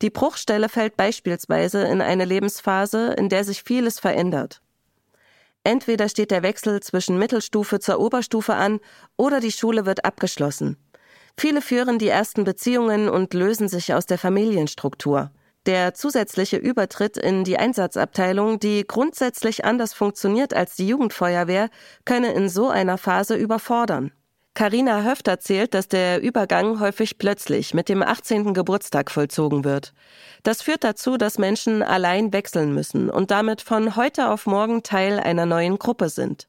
Die 0.02 0.10
Bruchstelle 0.10 0.68
fällt 0.68 0.96
beispielsweise 0.96 1.82
in 1.84 2.00
eine 2.00 2.24
Lebensphase, 2.24 3.14
in 3.14 3.28
der 3.28 3.44
sich 3.44 3.62
vieles 3.62 3.98
verändert. 3.98 4.62
Entweder 5.64 6.08
steht 6.08 6.30
der 6.30 6.42
Wechsel 6.42 6.80
zwischen 6.80 7.18
Mittelstufe 7.18 7.80
zur 7.80 7.98
Oberstufe 7.98 8.54
an 8.54 8.80
oder 9.16 9.40
die 9.40 9.52
Schule 9.52 9.84
wird 9.84 10.04
abgeschlossen. 10.04 10.76
Viele 11.38 11.60
führen 11.60 11.98
die 11.98 12.08
ersten 12.08 12.44
Beziehungen 12.44 13.08
und 13.08 13.34
lösen 13.34 13.68
sich 13.68 13.92
aus 13.92 14.06
der 14.06 14.18
Familienstruktur. 14.18 15.30
Der 15.66 15.94
zusätzliche 15.94 16.58
Übertritt 16.58 17.16
in 17.16 17.42
die 17.42 17.58
Einsatzabteilung, 17.58 18.60
die 18.60 18.86
grundsätzlich 18.86 19.64
anders 19.64 19.94
funktioniert 19.94 20.54
als 20.54 20.76
die 20.76 20.86
Jugendfeuerwehr, 20.86 21.70
könne 22.04 22.32
in 22.34 22.48
so 22.48 22.68
einer 22.68 22.98
Phase 22.98 23.34
überfordern. 23.34 24.12
Carina 24.54 25.02
Höft 25.02 25.26
erzählt, 25.26 25.74
dass 25.74 25.88
der 25.88 26.22
Übergang 26.22 26.78
häufig 26.78 27.18
plötzlich 27.18 27.74
mit 27.74 27.88
dem 27.88 28.02
18. 28.02 28.54
Geburtstag 28.54 29.10
vollzogen 29.10 29.64
wird. 29.64 29.92
Das 30.44 30.62
führt 30.62 30.84
dazu, 30.84 31.16
dass 31.16 31.36
Menschen 31.36 31.82
allein 31.82 32.32
wechseln 32.32 32.72
müssen 32.72 33.10
und 33.10 33.32
damit 33.32 33.60
von 33.60 33.96
heute 33.96 34.30
auf 34.30 34.46
morgen 34.46 34.84
Teil 34.84 35.18
einer 35.18 35.46
neuen 35.46 35.78
Gruppe 35.80 36.08
sind. 36.08 36.48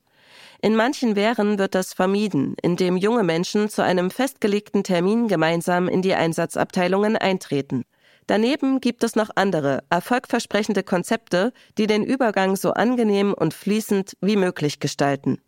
In 0.62 0.76
manchen 0.76 1.16
Wehren 1.16 1.58
wird 1.58 1.74
das 1.76 1.94
vermieden, 1.94 2.56
indem 2.62 2.98
junge 2.98 3.24
Menschen 3.24 3.68
zu 3.68 3.84
einem 3.84 4.12
festgelegten 4.12 4.84
Termin 4.84 5.28
gemeinsam 5.28 5.88
in 5.88 6.02
die 6.04 6.14
Einsatzabteilungen 6.14 7.18
eintreten. 7.18 7.84
Daneben 8.28 8.82
gibt 8.82 9.06
es 9.06 9.16
noch 9.16 9.30
andere, 9.36 9.84
erfolgversprechende 9.90 10.84
Konzepte, 10.84 11.54
die 11.78 11.88
den 11.88 12.04
Übergang 12.04 12.58
so 12.58 12.74
angenehm 12.74 13.34
und 13.34 13.54
fließend 13.54 14.18
wie 14.20 14.36
möglich 14.36 14.82
gestalten. 14.82 15.40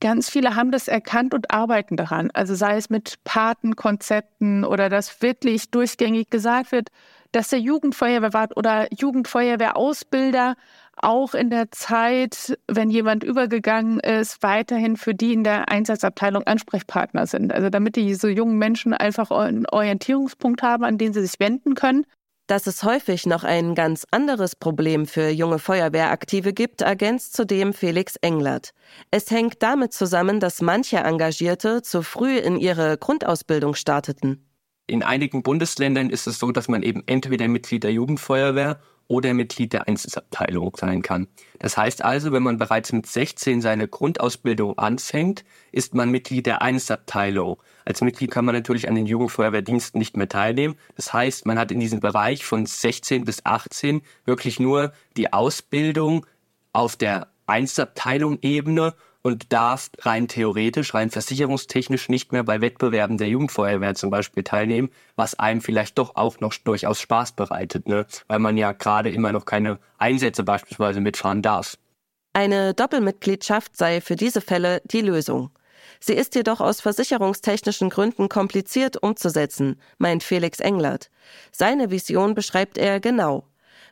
Ganz 0.00 0.30
viele 0.30 0.54
haben 0.54 0.70
das 0.70 0.86
erkannt 0.86 1.34
und 1.34 1.50
arbeiten 1.50 1.96
daran. 1.96 2.30
Also 2.32 2.54
sei 2.54 2.76
es 2.76 2.88
mit 2.88 3.16
Patenkonzepten 3.24 4.64
oder 4.64 4.88
dass 4.88 5.20
wirklich 5.20 5.72
durchgängig 5.72 6.30
gesagt 6.30 6.70
wird, 6.70 6.90
dass 7.32 7.48
der 7.48 7.58
Jugendfeuerwehrwart 7.58 8.56
oder 8.56 8.86
Jugendfeuerwehrausbilder 8.94 10.54
auch 10.96 11.34
in 11.34 11.50
der 11.50 11.72
Zeit, 11.72 12.56
wenn 12.68 12.90
jemand 12.90 13.24
übergegangen 13.24 13.98
ist, 13.98 14.42
weiterhin 14.44 14.96
für 14.96 15.14
die 15.14 15.32
in 15.32 15.42
der 15.42 15.68
Einsatzabteilung 15.68 16.44
Ansprechpartner 16.44 17.26
sind. 17.26 17.52
Also 17.52 17.68
damit 17.68 17.96
diese 17.96 18.30
jungen 18.30 18.56
Menschen 18.56 18.94
einfach 18.94 19.32
einen 19.32 19.66
Orientierungspunkt 19.66 20.62
haben, 20.62 20.84
an 20.84 20.98
den 20.98 21.12
sie 21.12 21.22
sich 21.22 21.40
wenden 21.40 21.74
können 21.74 22.06
dass 22.48 22.66
es 22.66 22.82
häufig 22.82 23.26
noch 23.26 23.44
ein 23.44 23.76
ganz 23.76 24.04
anderes 24.10 24.56
Problem 24.56 25.06
für 25.06 25.28
junge 25.28 25.60
Feuerwehraktive 25.60 26.52
gibt, 26.52 26.80
ergänzt 26.80 27.34
zudem 27.34 27.72
Felix 27.72 28.16
Englert. 28.16 28.72
Es 29.12 29.30
hängt 29.30 29.62
damit 29.62 29.92
zusammen, 29.92 30.40
dass 30.40 30.60
manche 30.60 30.96
Engagierte 30.96 31.82
zu 31.82 32.02
früh 32.02 32.38
in 32.38 32.56
ihre 32.56 32.98
Grundausbildung 32.98 33.74
starteten. 33.74 34.44
In 34.86 35.02
einigen 35.02 35.42
Bundesländern 35.42 36.08
ist 36.08 36.26
es 36.26 36.38
so, 36.38 36.50
dass 36.50 36.66
man 36.66 36.82
eben 36.82 37.02
entweder 37.06 37.46
Mitglied 37.46 37.84
der 37.84 37.92
Jugendfeuerwehr 37.92 38.80
oder 39.08 39.34
Mitglied 39.34 39.72
der 39.72 39.88
Einsatzabteilung 39.88 40.76
sein 40.76 41.02
kann. 41.02 41.26
Das 41.58 41.76
heißt 41.76 42.04
also, 42.04 42.30
wenn 42.30 42.42
man 42.42 42.58
bereits 42.58 42.92
mit 42.92 43.06
16 43.06 43.62
seine 43.62 43.88
Grundausbildung 43.88 44.78
anfängt, 44.78 45.44
ist 45.72 45.94
man 45.94 46.10
Mitglied 46.10 46.46
der 46.46 46.62
Einsatzabteilung. 46.62 47.60
Als 47.84 48.02
Mitglied 48.02 48.30
kann 48.30 48.44
man 48.44 48.54
natürlich 48.54 48.88
an 48.88 48.94
den 48.94 49.06
Jugendfeuerwehrdiensten 49.06 49.98
nicht 49.98 50.16
mehr 50.16 50.28
teilnehmen. 50.28 50.76
Das 50.94 51.12
heißt, 51.12 51.46
man 51.46 51.58
hat 51.58 51.72
in 51.72 51.80
diesem 51.80 52.00
Bereich 52.00 52.44
von 52.44 52.66
16 52.66 53.24
bis 53.24 53.44
18 53.44 54.02
wirklich 54.26 54.60
nur 54.60 54.92
die 55.16 55.32
Ausbildung 55.32 56.26
auf 56.72 56.94
der 56.96 57.28
Einsatzabteilung-Ebene 57.46 58.94
und 59.22 59.52
darf 59.52 59.90
rein 60.00 60.28
theoretisch, 60.28 60.94
rein 60.94 61.10
versicherungstechnisch 61.10 62.08
nicht 62.08 62.32
mehr 62.32 62.44
bei 62.44 62.60
Wettbewerben 62.60 63.18
der 63.18 63.28
Jugendfeuerwehr 63.28 63.94
zum 63.94 64.10
Beispiel 64.10 64.44
teilnehmen, 64.44 64.90
was 65.16 65.38
einem 65.38 65.60
vielleicht 65.60 65.98
doch 65.98 66.16
auch 66.16 66.40
noch 66.40 66.54
durchaus 66.54 67.00
Spaß 67.00 67.32
bereitet, 67.32 67.88
ne? 67.88 68.06
weil 68.26 68.38
man 68.38 68.56
ja 68.56 68.72
gerade 68.72 69.10
immer 69.10 69.32
noch 69.32 69.44
keine 69.44 69.78
Einsätze 69.98 70.42
beispielsweise 70.42 71.00
mitfahren 71.00 71.42
darf. 71.42 71.76
Eine 72.32 72.74
Doppelmitgliedschaft 72.74 73.76
sei 73.76 74.00
für 74.00 74.16
diese 74.16 74.40
Fälle 74.40 74.80
die 74.84 75.00
Lösung. 75.00 75.50
Sie 76.00 76.12
ist 76.12 76.34
jedoch 76.34 76.60
aus 76.60 76.80
versicherungstechnischen 76.80 77.90
Gründen 77.90 78.28
kompliziert 78.28 79.02
umzusetzen, 79.02 79.80
meint 79.98 80.22
Felix 80.22 80.60
Englert. 80.60 81.10
Seine 81.50 81.90
Vision 81.90 82.34
beschreibt 82.34 82.78
er 82.78 83.00
genau. 83.00 83.44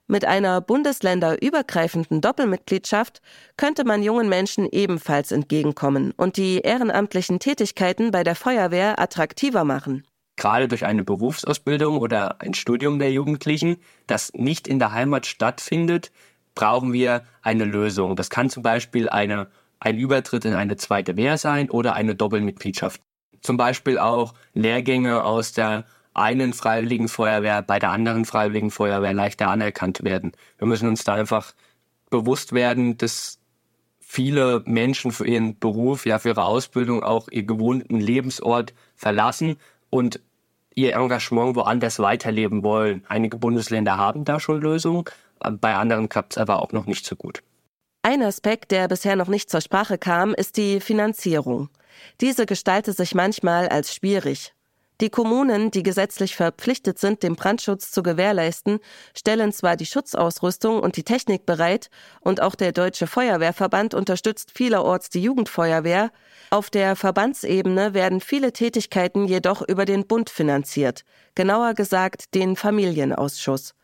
Mit 0.09 0.25
einer 0.25 0.61
bundesländerübergreifenden 0.61 2.21
Doppelmitgliedschaft 2.21 3.21
könnte 3.57 3.85
man 3.85 4.05
jungen 4.05 4.29
Menschen 4.29 4.69
ebenfalls 4.71 5.33
entgegenkommen 5.33 6.13
und 6.17 6.37
die 6.37 6.61
ehrenamtlichen 6.61 7.41
Tätigkeiten 7.41 8.13
bei 8.13 8.23
der 8.23 8.37
Feuerwehr 8.37 9.01
attraktiver 9.01 9.65
machen. 9.65 10.07
gerade 10.37 10.69
durch 10.69 10.85
eine 10.85 11.03
Berufsausbildung 11.03 11.99
oder 11.99 12.41
ein 12.41 12.55
Studium 12.55 12.99
der 12.99 13.11
Jugendlichen, 13.11 13.79
das 14.07 14.33
nicht 14.35 14.69
in 14.69 14.79
der 14.79 14.93
Heimat 14.93 15.27
stattfindet, 15.27 16.13
brauchen 16.55 16.93
wir 16.93 17.25
eine 17.43 17.65
Lösung. 17.65 18.17
Das 18.17 18.31
kann 18.31 18.51
zum 18.51 18.63
Beispiel 18.63 19.09
eine, 19.09 19.49
ein 19.81 19.99
Übertritt 19.99 20.45
in 20.45 20.55
eine 20.55 20.77
zweite 20.77 21.17
Wehr 21.17 21.39
sein 21.39 21.71
oder 21.71 21.95
eine 21.95 22.15
Doppelmitgliedschaft. 22.15 23.01
Zum 23.41 23.57
Beispiel 23.57 23.99
auch 23.99 24.35
Lehrgänge 24.53 25.25
aus 25.25 25.53
der 25.53 25.85
einen 26.17 26.53
Freiwilligen 26.53 27.09
Feuerwehr 27.09 27.63
bei 27.63 27.79
der 27.79 27.91
anderen 27.91 28.25
Freiwilligen 28.25 28.71
Feuerwehr 28.71 29.13
leichter 29.13 29.49
anerkannt 29.49 30.03
werden. 30.03 30.33
Wir 30.59 30.67
müssen 30.67 30.89
uns 30.89 31.05
da 31.05 31.15
einfach 31.15 31.53
bewusst 32.11 32.53
werden, 32.53 32.97
dass 32.97 33.39
viele 34.01 34.63
Menschen 34.67 35.13
für 35.13 35.27
ihren 35.27 35.59
Beruf, 35.59 36.07
ja 36.07 36.19
für 36.19 36.31
ihre 36.31 36.45
Ausbildung 36.45 37.03
auch 37.03 37.29
ihr 37.31 37.43
gewohnten 37.43 38.01
Lebensort 38.01 38.73
verlassen 38.95 39.57
und 39.91 40.21
ihr 40.75 40.95
Engagement 40.95 41.57
woanders 41.57 41.99
weiterleben 41.99 42.63
wollen. 42.63 43.05
Einige 43.09 43.37
Bundesländer 43.37 43.97
haben 43.97 44.25
da 44.25 44.41
schon 44.41 44.61
Lösungen, 44.61 45.05
bei 45.61 45.75
anderen 45.75 46.09
klappt 46.09 46.35
es 46.35 46.39
aber 46.39 46.63
auch 46.63 46.73
noch 46.73 46.87
nicht 46.87 47.05
so 47.05 47.17
gut. 47.17 47.43
Ein 48.03 48.23
Aspekt, 48.23 48.71
der 48.71 48.89
bisher 48.89 49.17
noch 49.17 49.29
nicht 49.29 49.51
zur 49.51 49.61
Sprache 49.61 49.99
kam, 49.99 50.33
ist 50.33 50.57
die 50.57 50.81
Finanzierung. 50.81 51.69
Diese 52.21 52.47
gestaltet 52.47 52.97
sich 52.97 53.15
manchmal 53.15 53.69
als 53.69 53.95
schwierig. 53.95 54.55
Die 55.03 55.11
Kommunen, 55.11 55.71
die 55.71 55.83
gesetzlich 55.83 56.35
verpflichtet 56.37 56.99
sind, 56.99 57.23
den 57.23 57.37
Brandschutz 57.37 57.91
zu 57.91 58.03
gewährleisten, 58.03 58.79
stellen 59.15 59.53
zwar 59.53 59.77
die 59.77 59.85
Schutzausrüstung 59.85 60.81
und 60.81 60.97
die 60.97 61.05
Technik 61.05 61.45
bereit, 61.45 61.91
und 62.21 62.41
auch 62.41 62.55
der 62.55 62.73
Deutsche 62.73 63.07
Feuerwehrverband 63.07 63.93
unterstützt 63.93 64.53
vielerorts 64.55 65.11
die 65.11 65.21
Jugendfeuerwehr, 65.21 66.11
auf 66.49 66.71
der 66.71 66.97
Verbandsebene 66.97 67.93
werden 67.93 68.21
viele 68.23 68.55
Tätigkeiten 68.55 69.27
jedoch 69.27 69.61
über 69.61 69.85
den 69.85 70.07
Bund 70.07 70.31
finanziert, 70.31 71.05
genauer 71.35 71.75
gesagt 71.75 72.35
den 72.35 72.57
Familienausschuss. 72.57 73.75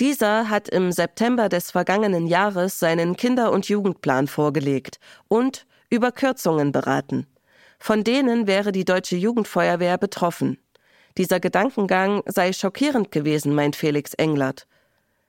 Dieser 0.00 0.48
hat 0.48 0.68
im 0.68 0.90
September 0.90 1.48
des 1.48 1.70
vergangenen 1.70 2.26
Jahres 2.26 2.80
seinen 2.80 3.16
Kinder- 3.16 3.52
und 3.52 3.68
Jugendplan 3.68 4.26
vorgelegt 4.26 4.98
und 5.28 5.66
über 5.90 6.10
Kürzungen 6.10 6.72
beraten. 6.72 7.26
Von 7.80 8.04
denen 8.04 8.46
wäre 8.46 8.72
die 8.72 8.84
deutsche 8.84 9.16
Jugendfeuerwehr 9.16 9.96
betroffen. 9.96 10.58
Dieser 11.16 11.40
Gedankengang 11.40 12.22
sei 12.26 12.52
schockierend 12.52 13.10
gewesen, 13.10 13.54
meint 13.54 13.74
Felix 13.74 14.12
Englert. 14.14 14.66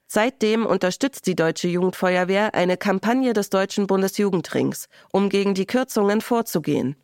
Seitdem 0.06 0.66
unterstützt 0.66 1.26
die 1.26 1.36
Deutsche 1.36 1.70
Jugendfeuerwehr 1.70 2.54
eine 2.54 2.76
Kampagne 2.76 3.32
des 3.32 3.50
Deutschen 3.50 3.88
Bundesjugendrings, 3.88 4.90
um 5.14 5.30
gegen 5.30 5.54
die 5.54 5.66
Kürzungen 5.66 6.20
vorzugehen. 6.20 6.98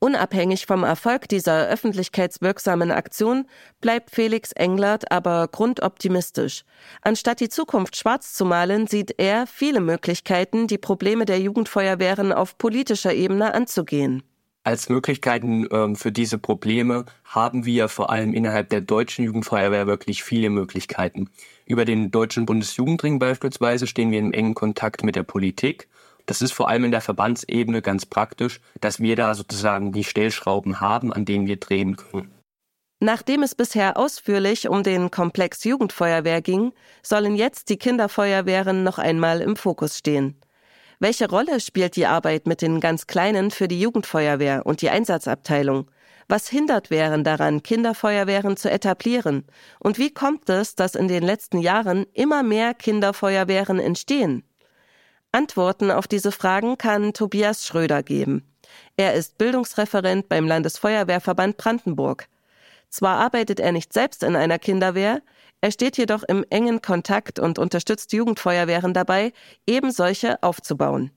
Unabhängig 0.00 0.66
vom 0.66 0.82
Erfolg 0.82 1.28
dieser 1.28 1.68
öffentlichkeitswirksamen 1.68 2.90
Aktion 2.90 3.46
bleibt 3.80 4.10
Felix 4.10 4.50
Englert 4.52 5.12
aber 5.12 5.46
grundoptimistisch. 5.46 6.64
Anstatt 7.02 7.38
die 7.38 7.48
Zukunft 7.48 7.96
schwarz 7.96 8.34
zu 8.34 8.44
malen, 8.44 8.88
sieht 8.88 9.14
er 9.18 9.46
viele 9.46 9.80
Möglichkeiten, 9.80 10.66
die 10.66 10.78
Probleme 10.78 11.24
der 11.24 11.40
Jugendfeuerwehren 11.40 12.32
auf 12.32 12.58
politischer 12.58 13.14
Ebene 13.14 13.54
anzugehen. 13.54 14.24
Als 14.68 14.90
Möglichkeiten 14.90 15.66
ähm, 15.72 15.96
für 15.96 16.12
diese 16.12 16.36
Probleme 16.36 17.06
haben 17.24 17.64
wir 17.64 17.88
vor 17.88 18.10
allem 18.10 18.34
innerhalb 18.34 18.68
der 18.68 18.82
deutschen 18.82 19.24
Jugendfeuerwehr 19.24 19.86
wirklich 19.86 20.22
viele 20.22 20.50
Möglichkeiten. 20.50 21.30
Über 21.64 21.86
den 21.86 22.10
Deutschen 22.10 22.44
Bundesjugendring 22.44 23.18
beispielsweise 23.18 23.86
stehen 23.86 24.10
wir 24.10 24.18
in 24.18 24.34
engen 24.34 24.52
Kontakt 24.52 25.04
mit 25.04 25.16
der 25.16 25.22
Politik. 25.22 25.88
Das 26.26 26.42
ist 26.42 26.52
vor 26.52 26.68
allem 26.68 26.84
in 26.84 26.90
der 26.90 27.00
Verbandsebene 27.00 27.80
ganz 27.80 28.04
praktisch, 28.04 28.60
dass 28.82 29.00
wir 29.00 29.16
da 29.16 29.34
sozusagen 29.34 29.92
die 29.92 30.04
Stellschrauben 30.04 30.82
haben, 30.82 31.14
an 31.14 31.24
denen 31.24 31.46
wir 31.46 31.56
drehen 31.56 31.96
können. 31.96 32.30
Nachdem 33.00 33.42
es 33.44 33.54
bisher 33.54 33.96
ausführlich 33.96 34.68
um 34.68 34.82
den 34.82 35.10
Komplex 35.10 35.64
Jugendfeuerwehr 35.64 36.42
ging, 36.42 36.74
sollen 37.02 37.36
jetzt 37.36 37.70
die 37.70 37.78
Kinderfeuerwehren 37.78 38.84
noch 38.84 38.98
einmal 38.98 39.40
im 39.40 39.56
Fokus 39.56 39.96
stehen. 39.96 40.38
Welche 41.00 41.28
Rolle 41.28 41.60
spielt 41.60 41.94
die 41.94 42.06
Arbeit 42.06 42.48
mit 42.48 42.60
den 42.60 42.80
ganz 42.80 43.06
Kleinen 43.06 43.52
für 43.52 43.68
die 43.68 43.80
Jugendfeuerwehr 43.80 44.66
und 44.66 44.82
die 44.82 44.90
Einsatzabteilung? 44.90 45.88
Was 46.26 46.48
hindert 46.48 46.90
wären 46.90 47.22
daran, 47.22 47.62
Kinderfeuerwehren 47.62 48.56
zu 48.56 48.68
etablieren? 48.68 49.44
Und 49.78 49.98
wie 49.98 50.12
kommt 50.12 50.48
es, 50.50 50.74
dass 50.74 50.96
in 50.96 51.06
den 51.06 51.22
letzten 51.22 51.58
Jahren 51.58 52.04
immer 52.14 52.42
mehr 52.42 52.74
Kinderfeuerwehren 52.74 53.78
entstehen? 53.78 54.42
Antworten 55.30 55.92
auf 55.92 56.08
diese 56.08 56.32
Fragen 56.32 56.78
kann 56.78 57.12
Tobias 57.12 57.64
Schröder 57.64 58.02
geben. 58.02 58.42
Er 58.96 59.14
ist 59.14 59.38
Bildungsreferent 59.38 60.28
beim 60.28 60.48
Landesfeuerwehrverband 60.48 61.58
Brandenburg. 61.58 62.28
Zwar 62.90 63.18
arbeitet 63.18 63.60
er 63.60 63.72
nicht 63.72 63.92
selbst 63.92 64.22
in 64.22 64.36
einer 64.36 64.58
Kinderwehr, 64.58 65.22
er 65.60 65.72
steht 65.72 65.98
jedoch 65.98 66.22
im 66.22 66.44
engen 66.50 66.82
Kontakt 66.82 67.38
und 67.38 67.58
unterstützt 67.58 68.12
Jugendfeuerwehren 68.12 68.94
dabei, 68.94 69.32
eben 69.66 69.90
solche 69.90 70.42
aufzubauen. 70.42 71.10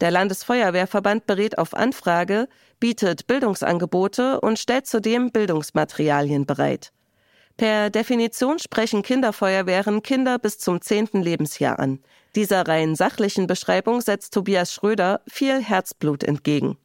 Der 0.00 0.10
Landesfeuerwehrverband 0.10 1.26
berät 1.26 1.58
auf 1.58 1.74
Anfrage, 1.74 2.48
bietet 2.80 3.26
Bildungsangebote 3.26 4.40
und 4.40 4.58
stellt 4.58 4.86
zudem 4.86 5.30
Bildungsmaterialien 5.32 6.46
bereit. 6.46 6.92
Per 7.56 7.90
Definition 7.90 8.60
sprechen 8.60 9.02
Kinderfeuerwehren 9.02 10.02
Kinder 10.02 10.38
bis 10.38 10.58
zum 10.58 10.80
zehnten 10.80 11.22
Lebensjahr 11.22 11.80
an. 11.80 11.98
Dieser 12.36 12.68
rein 12.68 12.94
sachlichen 12.94 13.48
Beschreibung 13.48 14.00
setzt 14.00 14.32
Tobias 14.32 14.72
Schröder 14.72 15.22
viel 15.28 15.60
Herzblut 15.60 16.22
entgegen. 16.22 16.78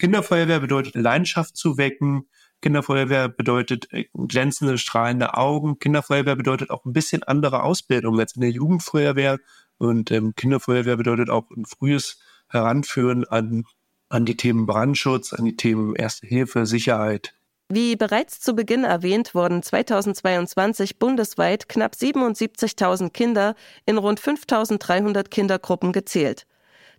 Kinderfeuerwehr 0.00 0.58
bedeutet 0.58 0.96
Leidenschaft 0.96 1.56
zu 1.56 1.78
wecken, 1.78 2.28
Kinderfeuerwehr 2.62 3.28
bedeutet 3.28 3.92
äh, 3.92 4.06
glänzende, 4.14 4.78
strahlende 4.78 5.34
Augen. 5.34 5.78
Kinderfeuerwehr 5.78 6.36
bedeutet 6.36 6.70
auch 6.70 6.84
ein 6.86 6.94
bisschen 6.94 7.22
andere 7.22 7.62
Ausbildung 7.62 8.18
als 8.18 8.34
in 8.36 8.40
der 8.40 8.50
Jugendfeuerwehr. 8.50 9.38
Und 9.76 10.10
ähm, 10.10 10.34
Kinderfeuerwehr 10.34 10.96
bedeutet 10.96 11.28
auch 11.28 11.50
ein 11.50 11.66
frühes 11.66 12.18
Heranführen 12.48 13.26
an, 13.26 13.64
an 14.08 14.24
die 14.24 14.36
Themen 14.36 14.64
Brandschutz, 14.64 15.32
an 15.32 15.44
die 15.44 15.56
Themen 15.56 15.94
Erste 15.94 16.26
Hilfe, 16.26 16.64
Sicherheit. 16.64 17.34
Wie 17.68 17.96
bereits 17.96 18.40
zu 18.40 18.54
Beginn 18.54 18.84
erwähnt, 18.84 19.34
wurden 19.34 19.62
2022 19.62 20.98
bundesweit 20.98 21.68
knapp 21.68 21.94
77.000 21.94 23.10
Kinder 23.10 23.54
in 23.86 23.98
rund 23.98 24.20
5.300 24.20 25.30
Kindergruppen 25.30 25.92
gezählt. 25.92 26.46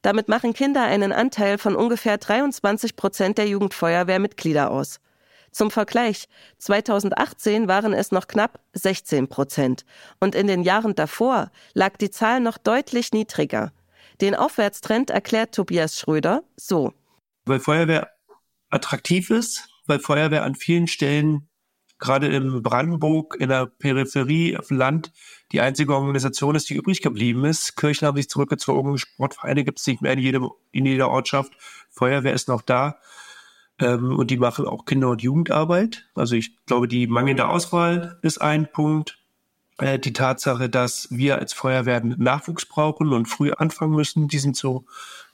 Damit 0.01 0.27
machen 0.27 0.53
Kinder 0.53 0.83
einen 0.83 1.11
Anteil 1.11 1.57
von 1.57 1.75
ungefähr 1.75 2.17
23 2.17 2.95
Prozent 2.95 3.37
der 3.37 3.47
Jugendfeuerwehrmitglieder 3.47 4.71
aus. 4.71 4.99
Zum 5.53 5.69
Vergleich, 5.69 6.27
2018 6.57 7.67
waren 7.67 7.93
es 7.93 8.11
noch 8.11 8.27
knapp 8.27 8.59
16 8.73 9.27
Prozent 9.27 9.85
und 10.19 10.33
in 10.33 10.47
den 10.47 10.63
Jahren 10.63 10.95
davor 10.95 11.51
lag 11.73 11.95
die 11.97 12.09
Zahl 12.09 12.39
noch 12.39 12.57
deutlich 12.57 13.11
niedriger. 13.13 13.71
Den 14.19 14.33
Aufwärtstrend 14.35 15.11
erklärt 15.11 15.53
Tobias 15.53 15.99
Schröder 15.99 16.43
so. 16.55 16.93
Weil 17.45 17.59
Feuerwehr 17.59 18.09
attraktiv 18.71 19.29
ist, 19.29 19.69
weil 19.85 19.99
Feuerwehr 19.99 20.43
an 20.43 20.55
vielen 20.55 20.87
Stellen, 20.87 21.47
gerade 21.99 22.27
in 22.27 22.63
Brandenburg, 22.63 23.37
in 23.39 23.49
der 23.49 23.67
Peripherie, 23.67 24.57
auf 24.57 24.69
dem 24.69 24.77
Land, 24.77 25.11
die 25.51 25.61
einzige 25.61 25.93
Organisation 25.93 26.55
ist, 26.55 26.67
die 26.69 26.75
übrig 26.75 27.03
geblieben 27.03 27.45
ist. 27.45 27.77
Kirchen 27.77 28.07
haben 28.07 28.17
sich 28.17 28.29
zurückgezogen, 28.29 28.97
Sportvereine 28.97 29.63
gibt 29.63 29.79
es 29.79 29.85
nicht 29.85 30.01
mehr 30.01 30.13
in, 30.13 30.19
jedem, 30.19 30.49
in 30.71 30.87
jeder 30.87 31.09
Ortschaft, 31.09 31.53
Feuerwehr 31.91 32.33
ist 32.33 32.47
noch 32.47 32.63
da. 32.63 32.97
Ähm, 33.79 34.17
und 34.17 34.31
die 34.31 34.37
machen 34.37 34.65
auch 34.67 34.85
Kinder- 34.85 35.09
und 35.09 35.21
Jugendarbeit. 35.21 36.05
Also 36.15 36.35
ich 36.35 36.65
glaube, 36.65 36.87
die 36.87 37.07
mangelnde 37.07 37.47
Auswahl 37.47 38.19
ist 38.21 38.39
ein 38.39 38.71
Punkt. 38.71 39.19
Äh, 39.79 39.99
die 39.99 40.13
Tatsache, 40.13 40.69
dass 40.69 41.07
wir 41.09 41.39
als 41.39 41.53
Feuerwehr 41.53 42.01
Nachwuchs 42.03 42.65
brauchen 42.65 43.11
und 43.11 43.25
früh 43.25 43.51
anfangen 43.51 43.95
müssen, 43.95 44.27
diesen 44.27 44.53
zu 44.53 44.85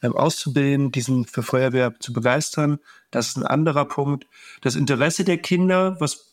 ähm, 0.02 0.16
auszubilden, 0.16 0.92
diesen 0.92 1.26
für 1.26 1.44
Feuerwehr 1.44 1.94
zu 2.00 2.14
begeistern, 2.14 2.80
das 3.12 3.28
ist 3.28 3.38
ein 3.38 3.46
anderer 3.46 3.86
Punkt. 3.86 4.28
Das 4.62 4.76
Interesse 4.76 5.26
der 5.26 5.38
Kinder, 5.38 5.98
was 6.00 6.30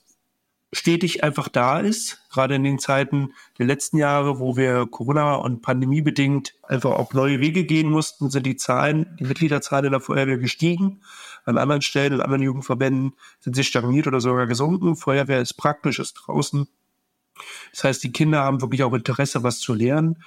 stetig 0.72 1.24
einfach 1.24 1.48
da 1.48 1.80
ist, 1.80 2.20
gerade 2.30 2.54
in 2.56 2.64
den 2.64 2.78
Zeiten 2.78 3.32
der 3.58 3.66
letzten 3.66 3.98
Jahre, 3.98 4.38
wo 4.38 4.56
wir 4.56 4.86
Corona 4.86 5.36
und 5.36 5.62
Pandemie 5.62 6.02
bedingt 6.02 6.54
einfach 6.62 6.92
auch 6.92 7.12
neue 7.12 7.40
Wege 7.40 7.64
gehen 7.64 7.90
mussten, 7.90 8.30
sind 8.30 8.46
die 8.46 8.56
Zahlen, 8.56 9.16
die 9.18 9.24
Mitgliederzahlen 9.24 9.86
in 9.86 9.92
der 9.92 10.00
Feuerwehr 10.00 10.38
gestiegen. 10.38 11.02
An 11.46 11.58
anderen 11.58 11.80
Stellen, 11.80 12.14
in 12.14 12.20
anderen 12.20 12.42
Jugendverbänden 12.42 13.14
sind 13.40 13.56
sie 13.56 13.64
stagniert 13.64 14.06
oder 14.06 14.20
sogar 14.20 14.46
gesunken. 14.46 14.96
Feuerwehr 14.96 15.40
ist 15.40 15.54
praktisch, 15.54 16.00
ist 16.00 16.14
draußen. 16.14 16.68
Das 17.70 17.84
heißt, 17.84 18.02
die 18.02 18.12
Kinder 18.12 18.40
haben 18.40 18.60
wirklich 18.60 18.82
auch 18.82 18.92
Interesse, 18.92 19.42
was 19.42 19.60
zu 19.60 19.72
lernen. 19.72 20.22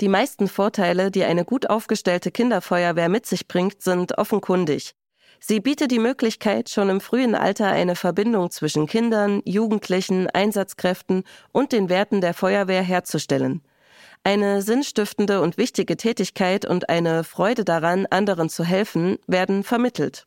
Die 0.00 0.08
meisten 0.08 0.46
Vorteile, 0.46 1.10
die 1.10 1.24
eine 1.24 1.44
gut 1.44 1.68
aufgestellte 1.68 2.30
Kinderfeuerwehr 2.30 3.08
mit 3.08 3.26
sich 3.26 3.48
bringt, 3.48 3.82
sind 3.82 4.16
offenkundig. 4.18 4.94
Sie 5.40 5.60
bietet 5.60 5.90
die 5.90 5.98
Möglichkeit, 5.98 6.68
schon 6.68 6.88
im 6.88 7.00
frühen 7.00 7.34
Alter 7.34 7.68
eine 7.68 7.96
Verbindung 7.96 8.50
zwischen 8.50 8.86
Kindern, 8.86 9.40
Jugendlichen, 9.44 10.28
Einsatzkräften 10.28 11.24
und 11.52 11.72
den 11.72 11.88
Werten 11.88 12.20
der 12.20 12.34
Feuerwehr 12.34 12.82
herzustellen. 12.82 13.62
Eine 14.28 14.60
sinnstiftende 14.60 15.40
und 15.40 15.56
wichtige 15.56 15.96
Tätigkeit 15.96 16.66
und 16.66 16.90
eine 16.90 17.24
Freude 17.24 17.64
daran, 17.64 18.04
anderen 18.10 18.50
zu 18.50 18.62
helfen, 18.62 19.16
werden 19.26 19.64
vermittelt. 19.64 20.26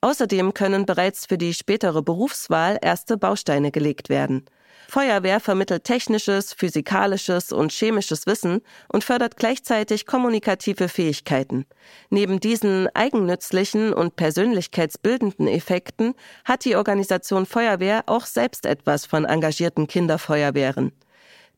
Außerdem 0.00 0.54
können 0.54 0.86
bereits 0.86 1.26
für 1.26 1.38
die 1.38 1.52
spätere 1.52 2.02
Berufswahl 2.02 2.78
erste 2.80 3.16
Bausteine 3.16 3.72
gelegt 3.72 4.08
werden. 4.08 4.44
Feuerwehr 4.88 5.40
vermittelt 5.40 5.82
technisches, 5.82 6.52
physikalisches 6.52 7.50
und 7.50 7.72
chemisches 7.72 8.26
Wissen 8.26 8.60
und 8.86 9.02
fördert 9.02 9.36
gleichzeitig 9.38 10.06
kommunikative 10.06 10.88
Fähigkeiten. 10.88 11.66
Neben 12.10 12.38
diesen 12.38 12.94
eigennützlichen 12.94 13.92
und 13.92 14.14
persönlichkeitsbildenden 14.14 15.48
Effekten 15.48 16.14
hat 16.44 16.64
die 16.64 16.76
Organisation 16.76 17.46
Feuerwehr 17.46 18.04
auch 18.06 18.26
selbst 18.26 18.66
etwas 18.66 19.04
von 19.04 19.24
engagierten 19.24 19.88
Kinderfeuerwehren. 19.88 20.92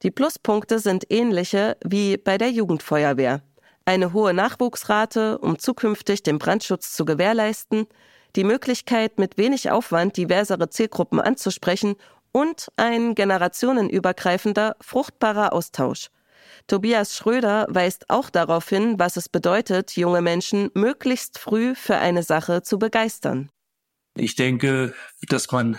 Die 0.03 0.11
Pluspunkte 0.11 0.79
sind 0.79 1.05
ähnliche 1.11 1.77
wie 1.85 2.17
bei 2.17 2.39
der 2.39 2.51
Jugendfeuerwehr. 2.51 3.43
Eine 3.87 4.13
hohe 4.13 4.35
Nachwuchsrate, 4.35 5.39
um 5.39 5.59
zukünftig 5.59 6.23
den 6.23 6.39
Brandschutz 6.39 6.93
zu 6.93 7.05
gewährleisten, 7.05 7.87
die 8.37 8.45
Möglichkeit, 8.45 9.19
mit 9.19 9.39
wenig 9.39 9.71
Aufwand 9.71 10.17
diversere 10.17 10.69
Zielgruppen 10.71 11.21
anzusprechen 11.21 11.97
und 12.33 12.69
ein 12.77 13.15
generationenübergreifender, 13.15 14.77
fruchtbarer 14.81 15.53
Austausch. 15.53 16.09
Tobias 16.67 17.17
Schröder 17.17 17.67
weist 17.69 18.11
auch 18.11 18.31
darauf 18.31 18.69
hin, 18.69 18.99
was 18.99 19.17
es 19.17 19.29
bedeutet, 19.29 19.97
junge 19.97 20.23
Menschen 20.23 20.71
möglichst 20.75 21.39
früh 21.39 21.75
für 21.75 21.97
eine 21.97 22.23
Sache 22.23 22.63
zu 22.63 22.79
begeistern. 22.79 23.51
Ich 24.17 24.35
denke, 24.35 24.95
dass 25.29 25.51
man 25.51 25.79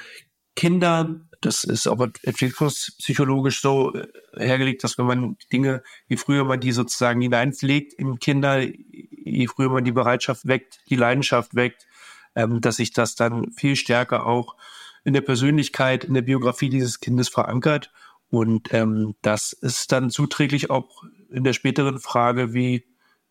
Kinder, 0.55 1.21
das 1.41 1.63
ist 1.63 1.87
aber 1.87 2.11
entwicklungspsychologisch 2.23 3.61
so 3.61 3.93
äh, 3.93 4.07
hergelegt, 4.37 4.83
dass 4.83 4.97
wenn 4.97 5.05
man 5.05 5.37
Dinge, 5.51 5.83
je 6.07 6.17
früher 6.17 6.43
man 6.43 6.59
die 6.59 6.71
sozusagen 6.71 7.21
hineinpflegt 7.21 7.93
in 7.93 8.19
Kinder, 8.19 8.59
je 8.61 9.47
früher 9.47 9.69
man 9.69 9.83
die 9.83 9.91
Bereitschaft 9.91 10.47
weckt, 10.47 10.79
die 10.89 10.95
Leidenschaft 10.95 11.55
weckt, 11.55 11.87
ähm, 12.35 12.61
dass 12.61 12.77
sich 12.77 12.91
das 12.91 13.15
dann 13.15 13.51
viel 13.51 13.75
stärker 13.75 14.25
auch 14.25 14.55
in 15.03 15.13
der 15.13 15.21
Persönlichkeit, 15.21 16.03
in 16.03 16.13
der 16.13 16.23
Biografie 16.23 16.69
dieses 16.69 16.99
Kindes 16.99 17.29
verankert. 17.29 17.91
Und 18.29 18.73
ähm, 18.73 19.15
das 19.21 19.53
ist 19.53 19.91
dann 19.91 20.09
zuträglich 20.09 20.69
auch 20.69 21.03
in 21.31 21.43
der 21.43 21.53
späteren 21.53 21.99
Frage, 21.99 22.53
wie, 22.53 22.85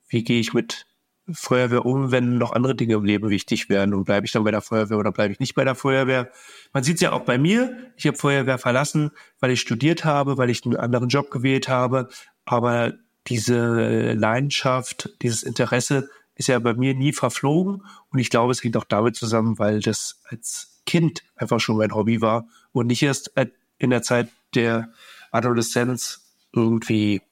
wie 0.08 0.24
gehe 0.24 0.40
ich 0.40 0.54
mit 0.54 0.86
Feuerwehr 1.32 1.86
um, 1.86 2.10
wenn 2.10 2.36
noch 2.36 2.52
andere 2.52 2.74
Dinge 2.74 2.94
im 2.94 3.04
Leben 3.04 3.30
wichtig 3.30 3.68
werden 3.68 3.94
und 3.94 4.04
bleibe 4.04 4.26
ich 4.26 4.32
dann 4.32 4.44
bei 4.44 4.50
der 4.50 4.60
Feuerwehr 4.60 4.98
oder 4.98 5.10
bleibe 5.10 5.32
ich 5.32 5.40
nicht 5.40 5.54
bei 5.54 5.64
der 5.64 5.74
Feuerwehr. 5.74 6.30
Man 6.72 6.84
sieht 6.84 6.96
es 6.96 7.00
ja 7.00 7.12
auch 7.12 7.22
bei 7.22 7.38
mir. 7.38 7.76
Ich 7.96 8.06
habe 8.06 8.16
Feuerwehr 8.16 8.58
verlassen, 8.58 9.10
weil 9.40 9.50
ich 9.50 9.60
studiert 9.60 10.04
habe, 10.04 10.36
weil 10.36 10.50
ich 10.50 10.64
einen 10.64 10.76
anderen 10.76 11.08
Job 11.08 11.30
gewählt 11.30 11.68
habe. 11.68 12.08
Aber 12.44 12.92
diese 13.26 14.12
Leidenschaft, 14.12 15.10
dieses 15.22 15.42
Interesse 15.42 16.10
ist 16.34 16.48
ja 16.48 16.58
bei 16.58 16.74
mir 16.74 16.94
nie 16.94 17.12
verflogen. 17.12 17.82
Und 18.10 18.18
ich 18.18 18.28
glaube, 18.28 18.52
es 18.52 18.62
hängt 18.62 18.76
auch 18.76 18.84
damit 18.84 19.16
zusammen, 19.16 19.58
weil 19.58 19.80
das 19.80 20.20
als 20.28 20.82
Kind 20.84 21.22
einfach 21.36 21.60
schon 21.60 21.78
mein 21.78 21.94
Hobby 21.94 22.20
war 22.20 22.46
und 22.72 22.88
nicht 22.88 23.02
erst 23.02 23.32
in 23.78 23.90
der 23.90 24.02
Zeit 24.02 24.28
der 24.54 24.92
Adoleszenz 25.30 26.20
irgendwie 26.52 27.22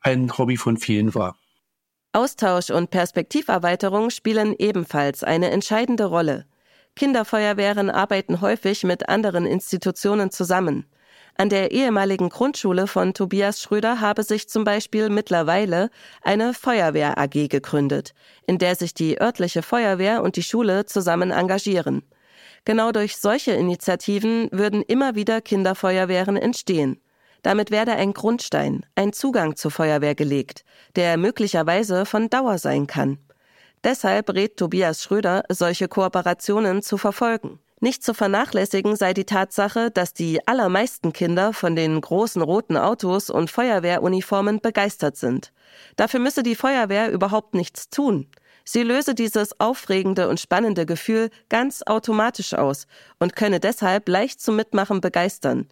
ein 0.00 0.38
Hobby 0.38 0.56
von 0.56 0.76
vielen 0.76 1.14
war. 1.14 1.36
Austausch 2.12 2.70
und 2.70 2.90
Perspektiverweiterung 2.90 4.10
spielen 4.10 4.54
ebenfalls 4.58 5.22
eine 5.22 5.50
entscheidende 5.50 6.06
Rolle. 6.06 6.46
Kinderfeuerwehren 6.96 7.90
arbeiten 7.90 8.40
häufig 8.40 8.82
mit 8.82 9.08
anderen 9.08 9.44
Institutionen 9.46 10.30
zusammen. 10.30 10.86
An 11.36 11.50
der 11.50 11.70
ehemaligen 11.70 12.30
Grundschule 12.30 12.88
von 12.88 13.14
Tobias 13.14 13.60
Schröder 13.60 14.00
habe 14.00 14.24
sich 14.24 14.48
zum 14.48 14.64
Beispiel 14.64 15.10
mittlerweile 15.10 15.90
eine 16.22 16.54
Feuerwehr 16.54 17.16
AG 17.18 17.48
gegründet, 17.48 18.14
in 18.46 18.58
der 18.58 18.74
sich 18.74 18.94
die 18.94 19.20
örtliche 19.20 19.62
Feuerwehr 19.62 20.22
und 20.22 20.34
die 20.34 20.42
Schule 20.42 20.86
zusammen 20.86 21.30
engagieren. 21.30 22.02
Genau 22.64 22.90
durch 22.90 23.18
solche 23.18 23.52
Initiativen 23.52 24.48
würden 24.50 24.82
immer 24.82 25.14
wieder 25.14 25.40
Kinderfeuerwehren 25.40 26.36
entstehen. 26.36 27.00
Damit 27.48 27.70
werde 27.70 27.92
ein 27.92 28.12
Grundstein, 28.12 28.84
ein 28.94 29.14
Zugang 29.14 29.56
zur 29.56 29.70
Feuerwehr 29.70 30.14
gelegt, 30.14 30.66
der 30.96 31.16
möglicherweise 31.16 32.04
von 32.04 32.28
Dauer 32.28 32.58
sein 32.58 32.86
kann. 32.86 33.16
Deshalb 33.82 34.28
rät 34.34 34.58
Tobias 34.58 35.02
Schröder, 35.02 35.44
solche 35.48 35.88
Kooperationen 35.88 36.82
zu 36.82 36.98
verfolgen. 36.98 37.58
Nicht 37.80 38.04
zu 38.04 38.12
vernachlässigen 38.12 38.96
sei 38.96 39.14
die 39.14 39.24
Tatsache, 39.24 39.90
dass 39.90 40.12
die 40.12 40.46
allermeisten 40.46 41.14
Kinder 41.14 41.54
von 41.54 41.74
den 41.74 41.98
großen 41.98 42.42
roten 42.42 42.76
Autos 42.76 43.30
und 43.30 43.50
Feuerwehruniformen 43.50 44.60
begeistert 44.60 45.16
sind. 45.16 45.54
Dafür 45.96 46.20
müsse 46.20 46.42
die 46.42 46.54
Feuerwehr 46.54 47.10
überhaupt 47.10 47.54
nichts 47.54 47.88
tun. 47.88 48.26
Sie 48.66 48.82
löse 48.82 49.14
dieses 49.14 49.58
aufregende 49.58 50.28
und 50.28 50.38
spannende 50.38 50.84
Gefühl 50.84 51.30
ganz 51.48 51.82
automatisch 51.86 52.52
aus 52.52 52.86
und 53.18 53.36
könne 53.36 53.58
deshalb 53.58 54.06
leicht 54.06 54.42
zum 54.42 54.56
Mitmachen 54.56 55.00
begeistern. 55.00 55.66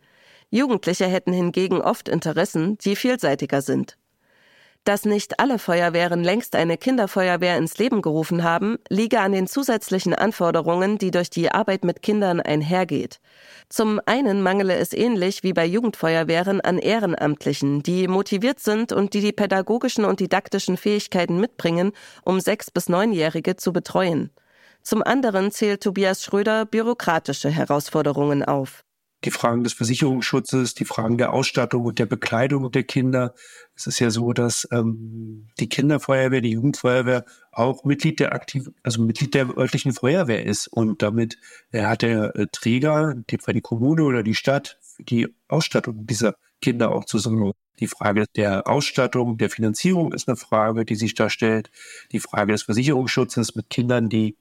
Jugendliche 0.57 1.07
hätten 1.07 1.33
hingegen 1.33 1.81
oft 1.81 2.09
Interessen, 2.09 2.79
die 2.79 2.97
vielseitiger 2.97 3.63
sind. 3.63 3.97
Dass 4.87 5.05
nicht 5.05 5.41
alle 5.41 5.59
Feuerwehren 5.59 6.23
längst 6.23 6.55
eine 6.55 6.79
Kinderfeuerwehr 6.79 7.59
ins 7.59 7.77
Leben 7.77 8.03
gerufen 8.03 8.45
haben, 8.45 8.79
liege 8.89 9.19
an 9.19 9.33
den 9.33 9.49
zusätzlichen 9.49 10.15
Anforderungen, 10.15 10.97
die 10.97 11.11
durch 11.11 11.29
die 11.29 11.51
Arbeit 11.51 11.85
mit 11.85 12.03
Kindern 12.03 12.41
einhergeht. 12.41 13.19
Zum 13.69 14.01
einen 14.07 14.43
mangele 14.43 14.77
es 14.77 14.93
ähnlich 14.93 15.43
wie 15.43 15.53
bei 15.53 15.67
Jugendfeuerwehren 15.67 16.61
an 16.61 16.79
Ehrenamtlichen, 16.79 17.83
die 17.83 18.07
motiviert 18.07 18.61
sind 18.61 18.93
und 18.93 19.13
die 19.13 19.21
die 19.23 19.33
pädagogischen 19.33 20.05
und 20.05 20.21
didaktischen 20.21 20.77
Fähigkeiten 20.77 21.41
mitbringen, 21.41 21.91
um 22.25 22.39
sechs 22.39 22.71
bis 22.71 22.89
neunjährige 22.89 23.57
zu 23.57 23.73
betreuen. 23.73 24.31
Zum 24.83 25.03
anderen 25.03 25.51
zählt 25.51 25.83
Tobias 25.83 26.23
Schröder 26.23 26.65
bürokratische 26.65 27.51
Herausforderungen 27.51 28.45
auf 28.45 28.86
die 29.27 29.31
Fragen 29.31 29.65
des 29.65 29.73
Versicherungsschutzes, 29.73 30.75
die 30.75 30.85
Fragen 30.85 31.19
der 31.19 31.33
Ausstattung 31.33 31.85
und 31.85 31.99
der 31.99 32.07
Bekleidung 32.07 32.71
der 32.71 32.85
Kinder. 32.85 33.35
Es 33.75 33.87
ist 33.87 33.99
ja 33.99 34.11
so, 34.11 34.33
dass 34.33 34.67
ähm, 34.73 35.49
die 35.59 35.69
Kinderfeuerwehr, 35.69 36.41
die 36.41 36.53
Jugendfeuerwehr 36.53 37.25
auch 37.53 37.85
Mitglied 37.85 38.21
der 38.21 38.33
aktiv, 38.33 38.71
also 38.83 39.03
Mitglied 39.03 39.35
der 39.35 39.59
örtlichen 39.59 39.93
Feuerwehr 39.93 40.47
ist 40.47 40.69
und 40.69 41.03
damit 41.03 41.39
äh, 41.73 41.83
hat 41.83 42.03
der 42.03 42.35
äh, 42.37 42.47
Träger, 42.51 43.15
dem 43.15 43.41
Fall 43.41 43.55
die 43.55 43.61
Kommune 43.61 44.05
oder 44.05 44.23
die 44.23 44.35
Stadt, 44.35 44.79
die 44.99 45.29
Ausstattung 45.49 46.07
dieser 46.07 46.37
Kinder 46.63 46.93
auch 46.93 47.05
zu 47.05 47.19
sorgen. 47.19 47.53
Die 47.81 47.89
Frage 47.89 48.25
der 48.37 48.67
Ausstattung, 48.67 49.37
der 49.37 49.51
Finanzierung 49.51 50.13
ist 50.13 50.29
eine 50.29 50.37
Frage, 50.37 50.85
die 50.87 50.95
sich 50.95 51.15
da 51.15 51.29
stellt. 51.29 51.71
Die 52.13 52.21
Frage 52.21 52.53
des 52.53 52.63
Versicherungsschutzes 52.63 53.55
mit 53.55 53.69
Kindern, 53.69 54.09
die 54.09 54.37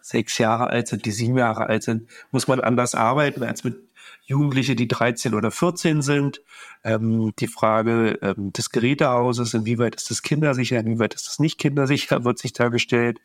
sechs 0.00 0.38
Jahre 0.38 0.68
alt 0.68 0.88
sind, 0.88 1.04
die 1.04 1.10
sieben 1.10 1.38
Jahre 1.38 1.66
alt 1.66 1.82
sind, 1.82 2.08
muss 2.30 2.48
man 2.48 2.60
anders 2.60 2.94
arbeiten 2.94 3.42
als 3.42 3.64
mit 3.64 3.76
Jugendliche, 4.26 4.74
die 4.74 4.88
13 4.88 5.34
oder 5.34 5.50
14 5.50 6.02
sind. 6.02 6.40
Ähm, 6.82 7.32
die 7.38 7.46
Frage 7.46 8.18
ähm, 8.22 8.52
des 8.52 8.70
Gerätehauses, 8.70 9.54
inwieweit 9.54 9.94
ist 9.94 10.10
das 10.10 10.22
kindersicher, 10.22 10.78
inwieweit 10.78 11.14
ist 11.14 11.26
das 11.26 11.38
nicht 11.38 11.58
kindersicher, 11.58 12.24
wird 12.24 12.38
sich 12.38 12.52
da 12.52 12.68
gestellt. 12.68 13.20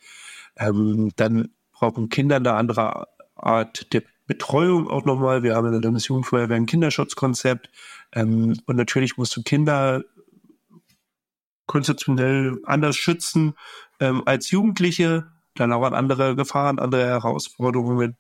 Ähm, 0.58 1.12
dann 1.16 1.50
brauchen 1.72 2.10
Kinder 2.10 2.38
eine 2.38 2.54
andere 2.54 3.08
Art 3.36 3.94
der 3.94 4.04
Betreuung 4.28 4.90
auch 4.90 5.06
nochmal. 5.06 5.44
Wir 5.44 5.56
haben 5.56 5.68
in 5.68 5.72
der 5.72 5.82
Landesjugendfeuerwehr 5.82 6.58
ein 6.58 6.66
Kinderschutzkonzept. 6.66 7.70
Ähm, 8.14 8.60
und 8.66 8.76
natürlich 8.76 9.18
musst 9.18 9.36
du 9.36 9.42
Kinder 9.42 10.04
konzeptionell 11.66 12.60
anders 12.66 12.98
schützen 12.98 13.54
ähm, 14.00 14.24
als 14.26 14.52
Jugendliche 14.52 15.28
dann 15.60 15.74
auch 15.74 15.84
an 15.84 15.94
andere 15.94 16.36
Gefahren, 16.36 16.80
andere 16.80 17.06
Herausforderungen. 17.08 18.18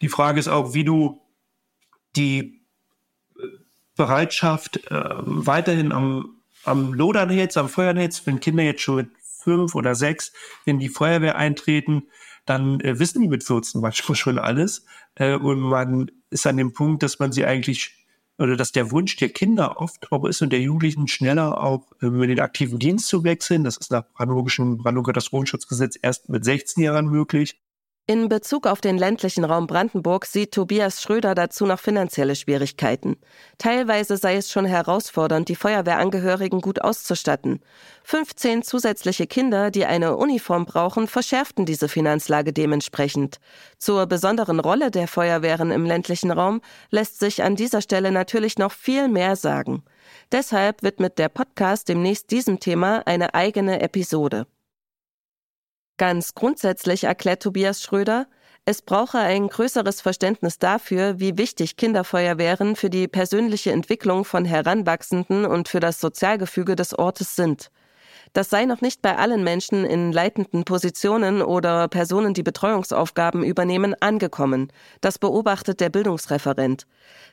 Die 0.00 0.08
Frage 0.08 0.40
ist 0.40 0.48
auch, 0.48 0.74
wie 0.74 0.84
du 0.84 1.22
die 2.16 2.62
äh, 3.36 3.42
Bereitschaft 3.96 4.90
äh, 4.90 5.14
weiterhin 5.18 5.92
am, 5.92 6.42
am 6.64 6.92
Lodern 6.92 7.30
hältst, 7.30 7.56
am 7.56 7.68
Feuern 7.68 7.96
hältst, 7.96 8.26
wenn 8.26 8.40
Kinder 8.40 8.62
jetzt 8.62 8.82
schon 8.82 8.96
mit 8.96 9.10
fünf 9.42 9.74
oder 9.74 9.94
sechs 9.94 10.32
in 10.64 10.78
die 10.78 10.88
Feuerwehr 10.88 11.36
eintreten, 11.36 12.04
dann 12.46 12.80
äh, 12.80 12.98
wissen 12.98 13.22
die 13.22 13.28
mit 13.28 13.44
14 13.44 13.80
manchmal 13.80 14.16
schon 14.16 14.38
alles. 14.38 14.84
Äh, 15.14 15.36
und 15.36 15.60
man 15.60 16.10
ist 16.30 16.46
an 16.46 16.56
dem 16.56 16.72
Punkt, 16.72 17.02
dass 17.02 17.18
man 17.18 17.32
sie 17.32 17.44
eigentlich 17.44 18.01
oder 18.38 18.56
dass 18.56 18.72
der 18.72 18.90
Wunsch 18.90 19.16
der 19.16 19.28
Kinder 19.28 19.80
oft 19.80 20.10
auch 20.10 20.24
ist 20.24 20.42
und 20.42 20.50
der 20.50 20.60
Jugendlichen 20.60 21.08
schneller 21.08 21.62
auch 21.62 21.92
ähm, 22.02 22.22
in 22.22 22.28
den 22.30 22.40
aktiven 22.40 22.78
Dienst 22.78 23.08
zu 23.08 23.24
wechseln. 23.24 23.64
Das 23.64 23.76
ist 23.76 23.90
nach 23.90 24.04
brandenburgischen 24.12 24.78
Brandenburger 24.78 25.12
Katastrophenschutzgesetz 25.12 25.98
erst 26.00 26.28
mit 26.28 26.44
16 26.44 26.82
Jahren 26.82 27.06
möglich. 27.06 27.61
In 28.08 28.28
Bezug 28.28 28.66
auf 28.66 28.80
den 28.80 28.98
ländlichen 28.98 29.44
Raum 29.44 29.68
Brandenburg 29.68 30.26
sieht 30.26 30.50
Tobias 30.50 31.00
Schröder 31.00 31.36
dazu 31.36 31.66
noch 31.66 31.78
finanzielle 31.78 32.34
Schwierigkeiten. 32.34 33.16
Teilweise 33.58 34.16
sei 34.16 34.34
es 34.34 34.50
schon 34.50 34.64
herausfordernd, 34.64 35.48
die 35.48 35.54
Feuerwehrangehörigen 35.54 36.60
gut 36.60 36.82
auszustatten. 36.82 37.60
15 38.02 38.64
zusätzliche 38.64 39.28
Kinder, 39.28 39.70
die 39.70 39.86
eine 39.86 40.16
Uniform 40.16 40.66
brauchen, 40.66 41.06
verschärften 41.06 41.64
diese 41.64 41.88
Finanzlage 41.88 42.52
dementsprechend. 42.52 43.38
Zur 43.78 44.06
besonderen 44.06 44.58
Rolle 44.58 44.90
der 44.90 45.06
Feuerwehren 45.06 45.70
im 45.70 45.86
ländlichen 45.86 46.32
Raum 46.32 46.60
lässt 46.90 47.20
sich 47.20 47.44
an 47.44 47.54
dieser 47.54 47.82
Stelle 47.82 48.10
natürlich 48.10 48.58
noch 48.58 48.72
viel 48.72 49.06
mehr 49.06 49.36
sagen. 49.36 49.84
Deshalb 50.32 50.82
widmet 50.82 51.18
der 51.18 51.28
Podcast 51.28 51.88
demnächst 51.88 52.32
diesem 52.32 52.58
Thema 52.58 53.06
eine 53.06 53.34
eigene 53.34 53.80
Episode. 53.80 54.48
Ganz 55.98 56.34
grundsätzlich 56.34 57.04
erklärt 57.04 57.42
Tobias 57.42 57.82
Schröder, 57.82 58.26
es 58.64 58.80
brauche 58.80 59.18
ein 59.18 59.48
größeres 59.48 60.00
Verständnis 60.00 60.58
dafür, 60.58 61.18
wie 61.18 61.36
wichtig 61.36 61.76
Kinderfeuerwehren 61.76 62.76
für 62.76 62.90
die 62.90 63.08
persönliche 63.08 63.72
Entwicklung 63.72 64.24
von 64.24 64.44
Heranwachsenden 64.44 65.44
und 65.46 65.68
für 65.68 65.80
das 65.80 66.00
Sozialgefüge 66.00 66.76
des 66.76 66.96
Ortes 66.96 67.34
sind. 67.34 67.70
Das 68.32 68.48
sei 68.48 68.64
noch 68.64 68.80
nicht 68.80 69.02
bei 69.02 69.16
allen 69.16 69.44
Menschen 69.44 69.84
in 69.84 70.10
leitenden 70.10 70.64
Positionen 70.64 71.42
oder 71.42 71.88
Personen, 71.88 72.32
die 72.32 72.42
Betreuungsaufgaben 72.42 73.44
übernehmen, 73.44 73.94
angekommen. 74.00 74.72
Das 75.02 75.18
beobachtet 75.18 75.80
der 75.80 75.90
Bildungsreferent. 75.90 76.86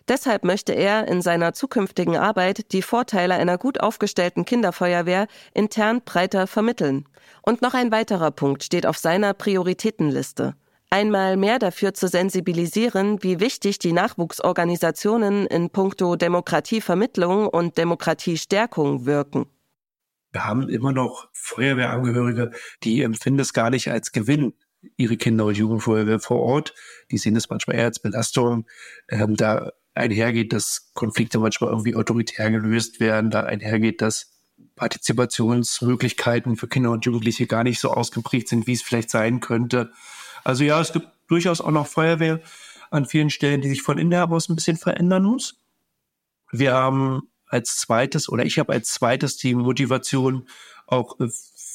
Deshalb 0.09 0.43
möchte 0.43 0.73
er 0.73 1.07
in 1.07 1.21
seiner 1.21 1.53
zukünftigen 1.53 2.17
Arbeit 2.17 2.73
die 2.73 2.81
Vorteile 2.81 3.35
einer 3.35 3.57
gut 3.57 3.79
aufgestellten 3.79 4.43
Kinderfeuerwehr 4.43 5.27
intern 5.53 6.01
breiter 6.03 6.47
vermitteln. 6.47 7.07
Und 7.43 7.61
noch 7.61 7.73
ein 7.73 7.91
weiterer 7.91 8.31
Punkt 8.31 8.63
steht 8.63 8.85
auf 8.85 8.97
seiner 8.97 9.33
Prioritätenliste 9.33 10.55
einmal 10.89 11.37
mehr 11.37 11.59
dafür 11.59 11.93
zu 11.93 12.07
sensibilisieren, 12.07 13.21
wie 13.21 13.39
wichtig 13.39 13.79
die 13.79 13.93
Nachwuchsorganisationen 13.93 15.45
in 15.45 15.69
puncto 15.69 16.15
Demokratievermittlung 16.15 17.47
und 17.47 17.77
Demokratiestärkung 17.77 19.05
wirken. 19.05 19.45
Wir 20.31 20.45
haben 20.45 20.69
immer 20.69 20.91
noch 20.91 21.29
Feuerwehrangehörige, 21.33 22.51
die 22.83 23.01
empfinden 23.01 23.39
es 23.39 23.53
gar 23.53 23.69
nicht 23.69 23.89
als 23.89 24.11
Gewinn, 24.11 24.53
ihre 24.95 25.17
Kinder- 25.17 25.45
und 25.45 25.57
Jugendfeuerwehr 25.57 26.19
vor 26.19 26.39
Ort. 26.39 26.73
Die 27.11 27.17
sehen 27.17 27.35
es 27.35 27.49
manchmal 27.49 27.77
eher 27.77 27.85
als 27.85 27.99
Belastung. 27.99 28.67
Ähm, 29.09 29.35
da 29.35 29.71
einhergeht, 29.95 30.53
dass 30.53 30.91
Konflikte 30.93 31.39
manchmal 31.39 31.71
irgendwie 31.71 31.95
autoritär 31.95 32.51
gelöst 32.51 32.99
werden, 32.99 33.31
da 33.31 33.43
einhergeht, 33.43 34.01
dass 34.01 34.31
Partizipationsmöglichkeiten 34.75 36.55
für 36.55 36.67
Kinder 36.67 36.91
und 36.91 37.05
Jugendliche 37.05 37.47
gar 37.47 37.63
nicht 37.63 37.79
so 37.79 37.91
ausgeprägt 37.91 38.47
sind, 38.47 38.67
wie 38.67 38.73
es 38.73 38.81
vielleicht 38.81 39.09
sein 39.09 39.39
könnte. 39.39 39.91
Also 40.43 40.63
ja, 40.63 40.79
es 40.79 40.93
gibt 40.93 41.07
durchaus 41.27 41.59
auch 41.61 41.71
noch 41.71 41.87
Feuerwehr 41.87 42.39
an 42.91 43.05
vielen 43.05 43.29
Stellen, 43.29 43.61
die 43.61 43.69
sich 43.69 43.81
von 43.81 43.97
innen 43.97 44.13
heraus 44.13 44.49
ein 44.49 44.55
bisschen 44.55 44.77
verändern 44.77 45.23
muss. 45.23 45.61
Wir 46.51 46.73
haben 46.73 47.23
als 47.49 47.75
zweites 47.75 48.29
oder 48.29 48.45
ich 48.45 48.59
habe 48.59 48.71
als 48.71 48.93
zweites 48.93 49.37
die 49.37 49.55
Motivation, 49.55 50.47
auch 50.87 51.19
äh, 51.19 51.27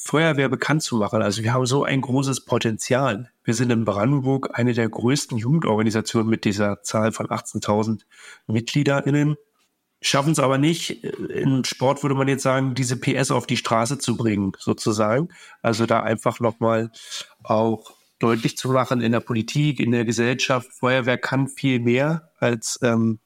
Feuerwehr 0.06 0.48
bekannt 0.48 0.82
zu 0.82 0.96
machen. 0.96 1.22
Also 1.22 1.42
wir 1.42 1.54
haben 1.54 1.66
so 1.66 1.84
ein 1.84 2.00
großes 2.02 2.44
Potenzial. 2.44 3.30
Wir 3.42 3.54
sind 3.54 3.70
in 3.70 3.84
Brandenburg 3.84 4.50
eine 4.52 4.74
der 4.74 4.88
größten 4.88 5.38
Jugendorganisationen 5.38 6.28
mit 6.28 6.44
dieser 6.44 6.82
Zahl 6.82 7.10
von 7.12 7.28
18.000 7.28 8.02
MitgliederInnen. 8.46 9.36
Schaffen 10.02 10.32
es 10.32 10.38
aber 10.38 10.58
nicht, 10.58 11.04
äh, 11.04 11.08
in 11.32 11.64
Sport 11.64 12.02
würde 12.02 12.14
man 12.14 12.28
jetzt 12.28 12.42
sagen, 12.42 12.74
diese 12.74 12.96
PS 12.96 13.30
auf 13.30 13.46
die 13.46 13.56
Straße 13.56 13.98
zu 13.98 14.16
bringen, 14.16 14.52
sozusagen. 14.58 15.28
Also 15.62 15.86
da 15.86 16.00
einfach 16.00 16.40
nochmal 16.40 16.90
auch 17.42 17.92
deutlich 18.18 18.56
zu 18.56 18.70
machen 18.70 19.00
in 19.00 19.12
der 19.12 19.20
Politik, 19.20 19.80
in 19.80 19.90
der 19.90 20.04
Gesellschaft. 20.04 20.70
Feuerwehr 20.72 21.18
kann 21.18 21.48
viel 21.48 21.80
mehr 21.80 22.30
als 22.38 22.78
ähm, 22.82 23.18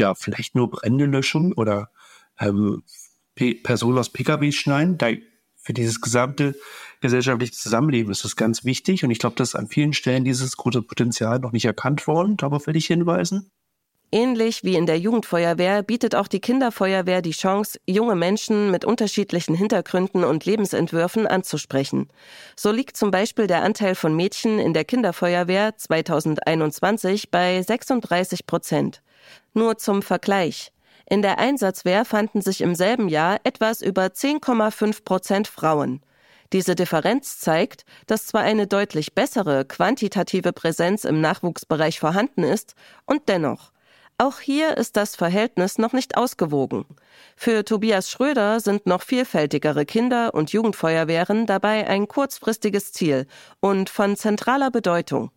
ja, 0.00 0.14
vielleicht 0.14 0.56
nur 0.56 0.70
Brände 0.70 1.06
löschen 1.06 1.52
oder 1.52 1.90
ähm, 2.38 2.82
Personen 3.62 3.98
aus 3.98 4.10
PKWs 4.10 4.56
schneiden. 4.56 4.98
Da, 4.98 5.10
für 5.62 5.72
dieses 5.72 6.00
gesamte 6.00 6.56
gesellschaftliche 7.00 7.52
Zusammenleben 7.52 8.10
ist 8.10 8.24
das 8.24 8.34
ganz 8.34 8.64
wichtig. 8.64 9.04
Und 9.04 9.10
ich 9.10 9.18
glaube, 9.18 9.36
dass 9.36 9.54
an 9.54 9.68
vielen 9.68 9.92
Stellen 9.92 10.24
dieses 10.24 10.56
große 10.56 10.82
Potenzial 10.82 11.38
noch 11.38 11.52
nicht 11.52 11.66
erkannt 11.66 12.06
worden. 12.06 12.36
Darauf 12.36 12.66
will 12.66 12.76
ich 12.76 12.86
hinweisen. 12.86 13.50
Ähnlich 14.12 14.64
wie 14.64 14.74
in 14.74 14.86
der 14.86 14.98
Jugendfeuerwehr 14.98 15.84
bietet 15.84 16.16
auch 16.16 16.26
die 16.26 16.40
Kinderfeuerwehr 16.40 17.22
die 17.22 17.30
Chance, 17.30 17.78
junge 17.86 18.16
Menschen 18.16 18.72
mit 18.72 18.84
unterschiedlichen 18.84 19.54
Hintergründen 19.54 20.24
und 20.24 20.44
Lebensentwürfen 20.44 21.28
anzusprechen. 21.28 22.08
So 22.56 22.72
liegt 22.72 22.96
zum 22.96 23.12
Beispiel 23.12 23.46
der 23.46 23.62
Anteil 23.62 23.94
von 23.94 24.16
Mädchen 24.16 24.58
in 24.58 24.74
der 24.74 24.84
Kinderfeuerwehr 24.84 25.76
2021 25.76 27.30
bei 27.30 27.62
36 27.62 28.46
Prozent. 28.46 29.00
Nur 29.54 29.78
zum 29.78 30.02
Vergleich. 30.02 30.72
In 31.08 31.22
der 31.22 31.38
Einsatzwehr 31.38 32.04
fanden 32.04 32.40
sich 32.40 32.62
im 32.62 32.74
selben 32.74 33.08
Jahr 33.08 33.38
etwas 33.44 33.80
über 33.80 34.06
10,5 34.06 35.04
Prozent 35.04 35.46
Frauen. 35.46 36.02
Diese 36.52 36.74
Differenz 36.74 37.38
zeigt, 37.38 37.84
dass 38.08 38.26
zwar 38.26 38.42
eine 38.42 38.66
deutlich 38.66 39.14
bessere 39.14 39.64
quantitative 39.64 40.52
Präsenz 40.52 41.04
im 41.04 41.20
Nachwuchsbereich 41.20 42.00
vorhanden 42.00 42.42
ist, 42.42 42.74
und 43.06 43.28
dennoch, 43.28 43.70
auch 44.20 44.40
hier 44.40 44.76
ist 44.76 44.96
das 44.96 45.16
Verhältnis 45.16 45.78
noch 45.78 45.92
nicht 45.92 46.16
ausgewogen. 46.16 46.84
Für 47.36 47.64
Tobias 47.64 48.10
Schröder 48.10 48.60
sind 48.60 48.86
noch 48.86 49.02
vielfältigere 49.02 49.86
Kinder- 49.86 50.34
und 50.34 50.52
Jugendfeuerwehren 50.52 51.46
dabei 51.46 51.86
ein 51.86 52.06
kurzfristiges 52.06 52.92
Ziel 52.92 53.26
und 53.60 53.90
von 53.90 54.16
zentraler 54.16 54.70
Bedeutung 54.70 55.30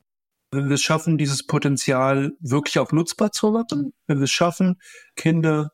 wenn 0.53 0.69
wir 0.69 0.75
es 0.75 0.83
schaffen, 0.83 1.17
dieses 1.17 1.47
Potenzial 1.47 2.33
wirklich 2.39 2.77
auch 2.79 2.91
nutzbar 2.91 3.31
zu 3.31 3.51
machen, 3.51 3.93
wenn 4.05 4.19
wir 4.19 4.25
es 4.25 4.31
schaffen, 4.31 4.79
Kinder 5.15 5.71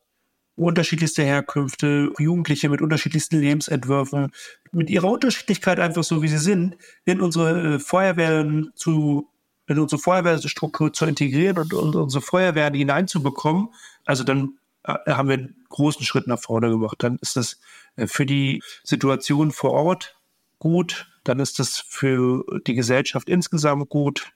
unterschiedlichste 0.55 1.23
Herkünfte, 1.23 2.11
Jugendliche 2.17 2.69
mit 2.69 2.81
unterschiedlichsten 2.81 3.39
Lebensentwürfen, 3.39 4.31
mit 4.71 4.89
ihrer 4.89 5.09
Unterschiedlichkeit 5.09 5.79
einfach 5.79 6.03
so 6.03 6.21
wie 6.21 6.27
sie 6.27 6.37
sind, 6.37 6.75
in 7.05 7.21
unsere 7.21 7.75
äh, 7.75 7.79
Feuerwehren 7.79 8.71
zu, 8.75 9.29
in 9.69 9.79
unsere 9.79 10.01
Feuerwehrstruktur 10.01 10.91
zu 10.91 11.05
integrieren 11.05 11.57
und, 11.57 11.73
unsere 11.73 12.21
Feuerwehren 12.21 12.73
hineinzubekommen, 12.73 13.69
also 14.05 14.23
dann 14.23 14.57
äh, 14.83 14.93
haben 15.07 15.29
wir 15.29 15.37
einen 15.37 15.65
großen 15.69 16.03
Schritt 16.03 16.27
nach 16.27 16.39
vorne 16.39 16.69
gemacht. 16.69 16.97
Dann 16.99 17.17
ist 17.21 17.35
das 17.35 17.59
äh, 17.95 18.07
für 18.07 18.25
die 18.25 18.61
Situation 18.83 19.51
vor 19.51 19.71
Ort 19.71 20.17
gut, 20.57 21.07
dann 21.23 21.39
ist 21.39 21.59
das 21.59 21.77
für 21.77 22.43
die 22.65 22.73
Gesellschaft 22.73 23.29
insgesamt 23.29 23.89
gut 23.89 24.31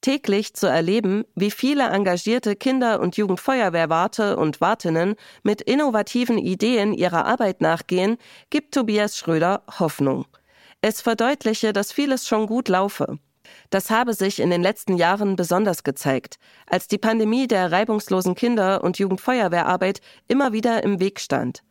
täglich 0.00 0.54
zu 0.54 0.66
erleben, 0.66 1.24
wie 1.34 1.50
viele 1.50 1.88
engagierte 1.88 2.56
Kinder- 2.56 3.00
und 3.00 3.16
Jugendfeuerwehrwarte 3.18 4.36
und 4.36 4.60
Wartinnen 4.60 5.14
mit 5.42 5.60
innovativen 5.60 6.38
Ideen 6.38 6.94
ihrer 6.94 7.26
Arbeit 7.26 7.60
nachgehen, 7.60 8.16
gibt 8.48 8.74
Tobias 8.74 9.18
Schröder 9.18 9.62
Hoffnung. 9.78 10.26
Es 10.80 11.02
verdeutliche, 11.02 11.72
dass 11.72 11.92
vieles 11.92 12.26
schon 12.26 12.46
gut 12.46 12.68
laufe. 12.68 13.18
Das 13.70 13.90
habe 13.90 14.14
sich 14.14 14.40
in 14.40 14.50
den 14.50 14.62
letzten 14.62 14.96
Jahren 14.96 15.36
besonders 15.36 15.82
gezeigt, 15.84 16.38
als 16.66 16.88
die 16.88 16.98
Pandemie 16.98 17.46
der 17.46 17.72
reibungslosen 17.72 18.34
Kinder- 18.34 18.82
und 18.82 18.98
Jugendfeuerwehrarbeit 18.98 20.00
immer 20.28 20.52
wieder 20.52 20.82
im 20.82 21.00
Weg 21.00 21.20
stand. 21.20 21.62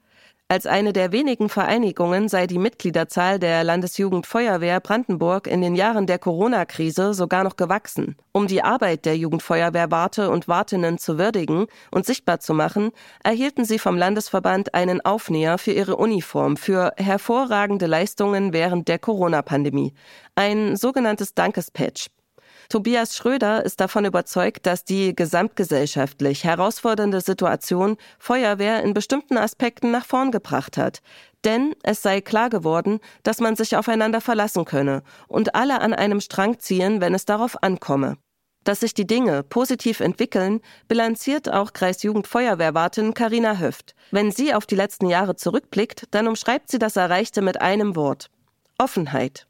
Als 0.51 0.65
eine 0.65 0.93
der 0.93 1.11
wenigen 1.11 1.47
Vereinigungen 1.47 2.27
sei 2.27 2.47
die 2.47 2.57
Mitgliederzahl 2.57 3.37
der 3.37 3.63
Landesjugendfeuerwehr 3.63 4.79
Brandenburg 4.79 5.45
in 5.45 5.61
den 5.61 5.75
Jahren 5.75 6.07
der 6.07 6.17
Corona-Krise 6.17 7.13
sogar 7.13 7.43
noch 7.43 7.55
gewachsen. 7.55 8.15
Um 8.31 8.47
die 8.47 8.63
Arbeit 8.63 9.05
der 9.05 9.15
Jugendfeuerwehrwarte 9.15 10.31
und 10.31 10.47
Wartinnen 10.47 10.97
zu 10.97 11.19
würdigen 11.19 11.67
und 11.91 12.07
sichtbar 12.07 12.39
zu 12.39 12.55
machen, 12.55 12.89
erhielten 13.23 13.63
sie 13.63 13.77
vom 13.77 13.95
Landesverband 13.95 14.73
einen 14.73 15.01
Aufnäher 15.05 15.59
für 15.59 15.71
ihre 15.71 15.97
Uniform 15.97 16.57
für 16.57 16.93
hervorragende 16.97 17.85
Leistungen 17.85 18.51
während 18.51 18.87
der 18.87 18.97
Corona-Pandemie. 18.97 19.93
Ein 20.33 20.75
sogenanntes 20.75 21.35
Dankespatch. 21.35 22.07
Tobias 22.69 23.17
Schröder 23.17 23.65
ist 23.65 23.79
davon 23.79 24.05
überzeugt, 24.05 24.67
dass 24.67 24.83
die 24.83 25.15
gesamtgesellschaftlich 25.15 26.43
herausfordernde 26.43 27.19
Situation 27.19 27.97
Feuerwehr 28.19 28.83
in 28.83 28.93
bestimmten 28.93 29.37
Aspekten 29.37 29.89
nach 29.89 30.05
vorn 30.05 30.29
gebracht 30.29 30.77
hat. 30.77 30.99
Denn 31.43 31.73
es 31.81 32.03
sei 32.03 32.21
klar 32.21 32.51
geworden, 32.51 32.99
dass 33.23 33.39
man 33.39 33.55
sich 33.55 33.75
aufeinander 33.75 34.21
verlassen 34.21 34.65
könne 34.65 35.01
und 35.27 35.55
alle 35.55 35.81
an 35.81 35.93
einem 35.93 36.21
Strang 36.21 36.59
ziehen, 36.59 37.01
wenn 37.01 37.15
es 37.15 37.25
darauf 37.25 37.63
ankomme. 37.63 38.17
Dass 38.65 38.81
sich 38.81 38.93
die 38.93 39.07
Dinge 39.07 39.41
positiv 39.41 39.99
entwickeln, 39.99 40.59
bilanziert 40.87 41.51
auch 41.51 41.73
Kreisjugendfeuerwehrwartin 41.73 43.15
Karina 43.15 43.57
Höft. 43.57 43.95
Wenn 44.11 44.31
sie 44.31 44.53
auf 44.53 44.67
die 44.67 44.75
letzten 44.75 45.07
Jahre 45.07 45.35
zurückblickt, 45.35 46.03
dann 46.11 46.27
umschreibt 46.27 46.69
sie 46.69 46.77
das 46.77 46.97
Erreichte 46.97 47.41
mit 47.41 47.61
einem 47.61 47.95
Wort. 47.95 48.29
Offenheit. 48.77 49.48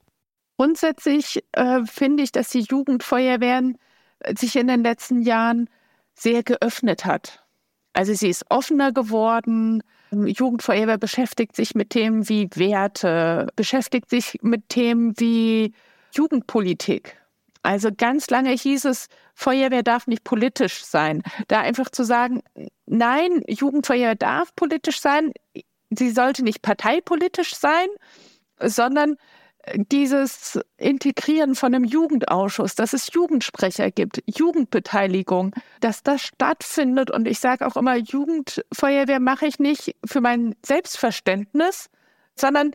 Grundsätzlich 0.59 1.41
äh, 1.53 1.85
finde 1.85 2.21
ich, 2.21 2.33
dass 2.33 2.49
die 2.49 2.59
Jugendfeuerwehren 2.59 3.77
äh, 4.19 4.35
sich 4.35 4.57
in 4.57 4.67
den 4.67 4.83
letzten 4.83 5.21
Jahren 5.21 5.69
sehr 6.15 6.43
geöffnet 6.43 7.05
hat. 7.05 7.45
Also 7.93 8.13
sie 8.13 8.27
ist 8.27 8.43
offener 8.49 8.91
geworden. 8.91 9.81
Jugendfeuerwehr 10.11 10.97
beschäftigt 10.97 11.55
sich 11.55 11.75
mit 11.75 11.91
Themen 11.91 12.27
wie 12.27 12.49
Werte, 12.55 13.47
beschäftigt 13.55 14.09
sich 14.09 14.39
mit 14.41 14.67
Themen 14.67 15.17
wie 15.17 15.73
Jugendpolitik. 16.13 17.15
Also 17.61 17.87
ganz 17.95 18.29
lange 18.29 18.51
hieß 18.51 18.83
es, 18.83 19.07
Feuerwehr 19.35 19.83
darf 19.83 20.07
nicht 20.07 20.25
politisch 20.25 20.83
sein. 20.83 21.23
Da 21.47 21.61
einfach 21.61 21.89
zu 21.89 22.03
sagen, 22.03 22.41
nein, 22.85 23.43
Jugendfeuerwehr 23.47 24.15
darf 24.15 24.53
politisch 24.57 24.99
sein, 24.99 25.31
sie 25.89 26.09
sollte 26.09 26.43
nicht 26.43 26.61
parteipolitisch 26.61 27.55
sein, 27.55 27.87
sondern 28.61 29.15
dieses 29.75 30.59
Integrieren 30.77 31.55
von 31.55 31.73
einem 31.73 31.83
Jugendausschuss, 31.83 32.75
dass 32.75 32.93
es 32.93 33.11
Jugendsprecher 33.13 33.91
gibt, 33.91 34.23
Jugendbeteiligung, 34.25 35.53
dass 35.81 36.03
das 36.03 36.21
stattfindet. 36.21 37.11
Und 37.11 37.27
ich 37.27 37.39
sage 37.39 37.65
auch 37.67 37.75
immer, 37.75 37.95
Jugendfeuerwehr 37.95 39.19
mache 39.19 39.45
ich 39.47 39.59
nicht 39.59 39.95
für 40.05 40.21
mein 40.21 40.55
Selbstverständnis, 40.65 41.89
sondern 42.35 42.71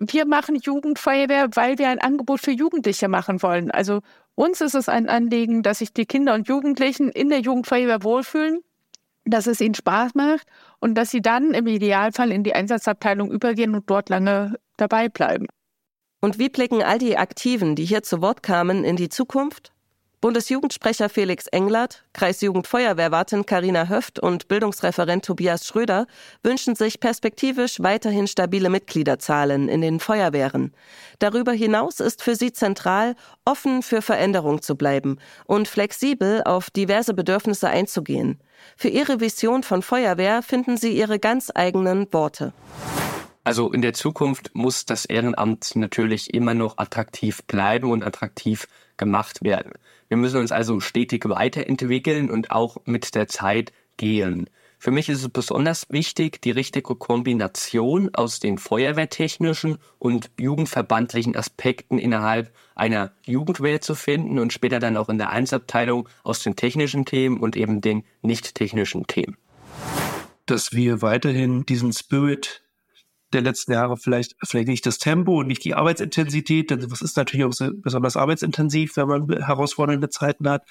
wir 0.00 0.26
machen 0.26 0.56
Jugendfeuerwehr, 0.56 1.48
weil 1.54 1.78
wir 1.78 1.88
ein 1.88 1.98
Angebot 1.98 2.40
für 2.40 2.52
Jugendliche 2.52 3.08
machen 3.08 3.42
wollen. 3.42 3.70
Also 3.70 4.00
uns 4.34 4.60
ist 4.60 4.74
es 4.74 4.88
ein 4.88 5.08
Anliegen, 5.08 5.62
dass 5.62 5.80
sich 5.80 5.92
die 5.92 6.06
Kinder 6.06 6.34
und 6.34 6.46
Jugendlichen 6.46 7.08
in 7.10 7.30
der 7.30 7.40
Jugendfeuerwehr 7.40 8.04
wohlfühlen, 8.04 8.60
dass 9.24 9.46
es 9.46 9.60
ihnen 9.60 9.74
Spaß 9.74 10.14
macht 10.14 10.46
und 10.78 10.94
dass 10.94 11.10
sie 11.10 11.20
dann 11.20 11.52
im 11.52 11.66
Idealfall 11.66 12.30
in 12.30 12.44
die 12.44 12.54
Einsatzabteilung 12.54 13.32
übergehen 13.32 13.74
und 13.74 13.90
dort 13.90 14.08
lange 14.08 14.58
dabei 14.76 15.08
bleiben. 15.08 15.46
Und 16.20 16.38
wie 16.38 16.48
blicken 16.48 16.82
all 16.82 16.98
die 16.98 17.16
Aktiven, 17.16 17.76
die 17.76 17.84
hier 17.84 18.02
zu 18.02 18.20
Wort 18.20 18.42
kamen, 18.42 18.84
in 18.84 18.96
die 18.96 19.08
Zukunft? 19.08 19.72
Bundesjugendsprecher 20.20 21.08
Felix 21.08 21.46
Englert, 21.46 22.02
Kreisjugendfeuerwehrwartin 22.12 23.46
Karina 23.46 23.88
Höft 23.88 24.18
und 24.18 24.48
Bildungsreferent 24.48 25.24
Tobias 25.24 25.64
Schröder 25.64 26.08
wünschen 26.42 26.74
sich 26.74 26.98
perspektivisch 26.98 27.80
weiterhin 27.80 28.26
stabile 28.26 28.68
Mitgliederzahlen 28.68 29.68
in 29.68 29.80
den 29.80 30.00
Feuerwehren. 30.00 30.74
Darüber 31.20 31.52
hinaus 31.52 32.00
ist 32.00 32.24
für 32.24 32.34
sie 32.34 32.52
zentral, 32.52 33.14
offen 33.44 33.80
für 33.84 34.02
Veränderung 34.02 34.60
zu 34.60 34.74
bleiben 34.74 35.18
und 35.44 35.68
flexibel 35.68 36.42
auf 36.42 36.68
diverse 36.70 37.14
Bedürfnisse 37.14 37.68
einzugehen. 37.68 38.40
Für 38.76 38.88
ihre 38.88 39.20
Vision 39.20 39.62
von 39.62 39.82
Feuerwehr 39.82 40.42
finden 40.42 40.78
sie 40.78 40.98
ihre 40.98 41.20
ganz 41.20 41.52
eigenen 41.54 42.12
Worte. 42.12 42.52
Also 43.48 43.72
in 43.72 43.80
der 43.80 43.94
Zukunft 43.94 44.50
muss 44.52 44.84
das 44.84 45.06
Ehrenamt 45.06 45.74
natürlich 45.74 46.34
immer 46.34 46.52
noch 46.52 46.76
attraktiv 46.76 47.42
bleiben 47.44 47.90
und 47.90 48.04
attraktiv 48.04 48.68
gemacht 48.98 49.42
werden. 49.42 49.72
Wir 50.08 50.18
müssen 50.18 50.38
uns 50.38 50.52
also 50.52 50.80
stetig 50.80 51.26
weiterentwickeln 51.26 52.30
und 52.30 52.50
auch 52.50 52.76
mit 52.84 53.14
der 53.14 53.26
Zeit 53.26 53.72
gehen. 53.96 54.50
Für 54.78 54.90
mich 54.90 55.08
ist 55.08 55.22
es 55.22 55.30
besonders 55.30 55.86
wichtig, 55.88 56.42
die 56.42 56.50
richtige 56.50 56.94
Kombination 56.94 58.10
aus 58.12 58.38
den 58.38 58.58
feuerwehrtechnischen 58.58 59.78
und 59.98 60.30
jugendverbandlichen 60.38 61.34
Aspekten 61.34 61.98
innerhalb 61.98 62.52
einer 62.74 63.12
Jugendwehr 63.24 63.80
zu 63.80 63.94
finden 63.94 64.38
und 64.38 64.52
später 64.52 64.78
dann 64.78 64.98
auch 64.98 65.08
in 65.08 65.16
der 65.16 65.30
Einsabteilung 65.30 66.06
aus 66.22 66.42
den 66.42 66.54
technischen 66.54 67.06
Themen 67.06 67.40
und 67.40 67.56
eben 67.56 67.80
den 67.80 68.04
nicht 68.20 68.54
technischen 68.54 69.06
Themen. 69.06 69.38
Dass 70.44 70.74
wir 70.74 71.00
weiterhin 71.00 71.64
diesen 71.64 71.94
Spirit 71.94 72.60
der 73.32 73.42
letzten 73.42 73.72
Jahre 73.72 73.96
vielleicht, 73.96 74.36
vielleicht 74.44 74.68
nicht 74.68 74.86
das 74.86 74.98
Tempo 74.98 75.40
und 75.40 75.46
nicht 75.46 75.64
die 75.64 75.74
Arbeitsintensität, 75.74 76.70
denn 76.70 76.90
was 76.90 77.02
ist 77.02 77.16
natürlich 77.16 77.44
auch 77.44 77.52
so 77.52 77.70
besonders 77.74 78.16
arbeitsintensiv, 78.16 78.96
wenn 78.96 79.08
man 79.08 79.28
herausfordernde 79.44 80.08
Zeiten 80.08 80.48
hat, 80.48 80.66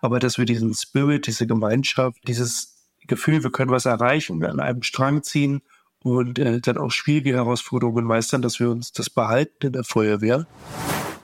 aber 0.00 0.18
dass 0.18 0.38
wir 0.38 0.44
diesen 0.44 0.74
Spirit, 0.74 1.26
diese 1.26 1.46
Gemeinschaft, 1.46 2.18
dieses 2.26 2.76
Gefühl, 3.06 3.42
wir 3.42 3.50
können 3.50 3.70
was 3.70 3.86
erreichen, 3.86 4.44
an 4.44 4.60
einem 4.60 4.82
Strang 4.82 5.22
ziehen 5.22 5.62
und 6.02 6.38
äh, 6.38 6.60
dann 6.60 6.78
auch 6.78 6.90
schwierige 6.90 7.34
Herausforderungen 7.34 8.04
meistern, 8.04 8.42
dass 8.42 8.58
wir 8.58 8.70
uns 8.70 8.92
das 8.92 9.10
behalten 9.10 9.66
in 9.66 9.72
der 9.72 9.84
Feuerwehr. 9.84 10.46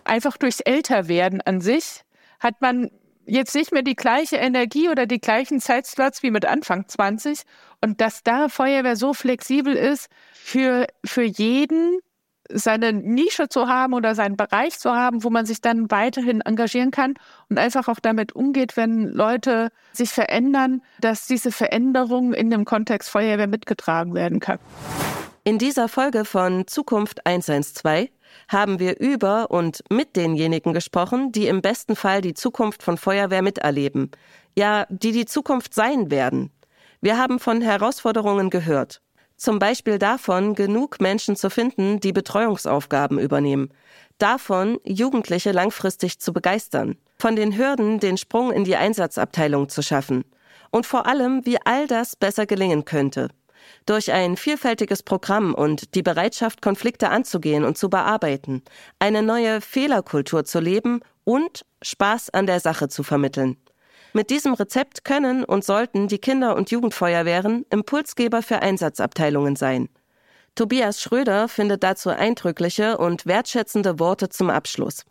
Einfach 0.04 0.36
durchs 0.36 0.60
Älterwerden 0.60 1.40
an 1.40 1.60
sich 1.60 2.02
hat 2.38 2.60
man 2.60 2.90
jetzt 3.26 3.54
nicht 3.54 3.72
mehr 3.72 3.82
die 3.82 3.96
gleiche 3.96 4.36
Energie 4.36 4.88
oder 4.88 5.06
die 5.06 5.20
gleichen 5.20 5.60
Zeitslots 5.60 6.22
wie 6.22 6.30
mit 6.30 6.46
Anfang 6.46 6.88
20 6.88 7.42
und 7.82 8.00
dass 8.00 8.22
da 8.22 8.48
Feuerwehr 8.48 8.96
so 8.96 9.12
flexibel 9.12 9.74
ist, 9.74 10.08
für, 10.32 10.86
für 11.04 11.24
jeden 11.24 11.98
seine 12.48 12.92
Nische 12.92 13.48
zu 13.48 13.68
haben 13.68 13.92
oder 13.92 14.14
seinen 14.14 14.36
Bereich 14.36 14.78
zu 14.78 14.92
haben, 14.92 15.24
wo 15.24 15.30
man 15.30 15.46
sich 15.46 15.60
dann 15.60 15.90
weiterhin 15.90 16.40
engagieren 16.40 16.92
kann 16.92 17.14
und 17.48 17.58
einfach 17.58 17.88
auch 17.88 18.00
damit 18.00 18.34
umgeht, 18.34 18.76
wenn 18.76 19.08
Leute 19.08 19.70
sich 19.92 20.10
verändern, 20.10 20.82
dass 21.00 21.26
diese 21.26 21.50
Veränderung 21.50 22.32
in 22.32 22.50
dem 22.50 22.64
Kontext 22.64 23.10
Feuerwehr 23.10 23.48
mitgetragen 23.48 24.14
werden 24.14 24.40
kann. 24.40 24.58
In 25.44 25.58
dieser 25.58 25.88
Folge 25.88 26.24
von 26.24 26.66
Zukunft 26.66 27.26
112 27.26 28.10
haben 28.48 28.78
wir 28.78 28.98
über 29.00 29.50
und 29.50 29.82
mit 29.90 30.16
denjenigen 30.16 30.72
gesprochen, 30.72 31.32
die 31.32 31.46
im 31.46 31.62
besten 31.62 31.96
Fall 31.96 32.20
die 32.20 32.34
Zukunft 32.34 32.82
von 32.82 32.96
Feuerwehr 32.96 33.42
miterleben. 33.42 34.10
Ja, 34.56 34.86
die 34.88 35.12
die 35.12 35.26
Zukunft 35.26 35.74
sein 35.74 36.10
werden. 36.10 36.50
Wir 37.00 37.18
haben 37.18 37.38
von 37.38 37.60
Herausforderungen 37.60 38.50
gehört. 38.50 39.02
Zum 39.36 39.58
Beispiel 39.58 39.98
davon, 39.98 40.54
genug 40.54 41.00
Menschen 41.00 41.36
zu 41.36 41.50
finden, 41.50 42.00
die 42.00 42.12
Betreuungsaufgaben 42.12 43.18
übernehmen. 43.18 43.68
Davon, 44.18 44.78
Jugendliche 44.84 45.52
langfristig 45.52 46.20
zu 46.20 46.32
begeistern. 46.32 46.96
Von 47.18 47.36
den 47.36 47.56
Hürden, 47.56 48.00
den 48.00 48.16
Sprung 48.16 48.50
in 48.50 48.64
die 48.64 48.76
Einsatzabteilung 48.76 49.68
zu 49.68 49.82
schaffen. 49.82 50.24
Und 50.70 50.86
vor 50.86 51.06
allem, 51.06 51.44
wie 51.44 51.58
all 51.64 51.86
das 51.86 52.16
besser 52.16 52.46
gelingen 52.46 52.86
könnte. 52.86 53.28
Durch 53.86 54.10
ein 54.10 54.36
vielfältiges 54.36 55.04
Programm 55.04 55.54
und 55.54 55.94
die 55.94 56.02
Bereitschaft, 56.02 56.60
Konflikte 56.60 57.08
anzugehen 57.08 57.64
und 57.64 57.78
zu 57.78 57.88
bearbeiten, 57.88 58.62
eine 58.98 59.22
neue 59.22 59.60
Fehlerkultur 59.60 60.44
zu 60.44 60.58
leben 60.58 61.00
und 61.22 61.64
Spaß 61.82 62.30
an 62.30 62.46
der 62.46 62.58
Sache 62.58 62.88
zu 62.88 63.04
vermitteln. 63.04 63.56
Mit 64.12 64.30
diesem 64.30 64.54
Rezept 64.54 65.04
können 65.04 65.44
und 65.44 65.64
sollten 65.64 66.08
die 66.08 66.18
Kinder- 66.18 66.56
und 66.56 66.70
Jugendfeuerwehren 66.70 67.64
Impulsgeber 67.70 68.42
für 68.42 68.60
Einsatzabteilungen 68.60 69.54
sein. 69.54 69.88
Tobias 70.56 71.00
Schröder 71.00 71.48
findet 71.48 71.82
dazu 71.82 72.10
eindrückliche 72.10 72.98
und 72.98 73.26
wertschätzende 73.26 74.00
Worte 74.00 74.30
zum 74.30 74.50
Abschluss. 74.50 75.04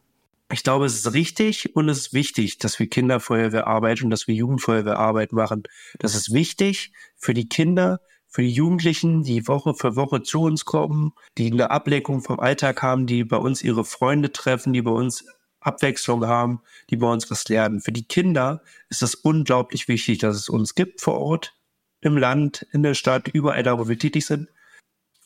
Ich 0.52 0.64
glaube, 0.64 0.86
es 0.86 0.96
ist 0.96 1.14
richtig 1.14 1.76
und 1.76 1.88
es 1.88 2.00
ist 2.00 2.14
wichtig, 2.14 2.58
dass 2.58 2.80
wir 2.80 2.90
Kinderfeuerwehrarbeit 2.90 4.02
und 4.02 4.10
dass 4.10 4.28
wir 4.28 4.36
Jugendfeuerwehrarbeit 4.36 5.32
machen. 5.32 5.64
Das 6.00 6.16
ist 6.16 6.34
wichtig 6.34 6.92
für 7.16 7.34
die 7.34 7.48
Kinder, 7.48 8.00
für 8.36 8.42
die 8.42 8.50
Jugendlichen, 8.50 9.24
die 9.24 9.48
Woche 9.48 9.74
für 9.74 9.96
Woche 9.96 10.22
zu 10.22 10.42
uns 10.42 10.66
kommen, 10.66 11.14
die 11.38 11.50
eine 11.50 11.72
Ablenkung 11.72 12.22
vom 12.22 12.42
Alltag 12.42 12.82
haben, 12.82 13.08
die 13.08 13.24
bei 13.24 13.38
uns 13.38 13.64
ihre 13.64 13.86
Freunde 13.86 14.34
treffen, 14.34 14.74
die 14.74 14.82
bei 14.82 14.92
uns 14.92 15.26
Abwechslung 15.62 16.26
haben, 16.28 16.62
die 16.90 16.98
bei 16.98 17.10
uns 17.10 17.32
was 17.32 17.48
lernen. 17.48 17.80
Für 17.80 17.94
die 17.94 18.04
Kinder 18.04 18.62
ist 18.90 19.02
es 19.04 19.16
unglaublich 19.16 19.88
wichtig, 19.88 20.18
dass 20.18 20.36
es 20.36 20.50
uns 20.50 20.76
gibt 20.76 21.00
vor 21.00 21.18
Ort, 21.18 21.54
im 22.02 22.18
Land, 22.18 22.68
in 22.74 22.84
der 22.84 22.94
Stadt, 22.94 23.30
überall 23.30 23.64
da, 23.64 23.80
wo 23.80 23.88
wir 23.88 23.98
tätig 23.98 24.26
sind. 24.26 24.50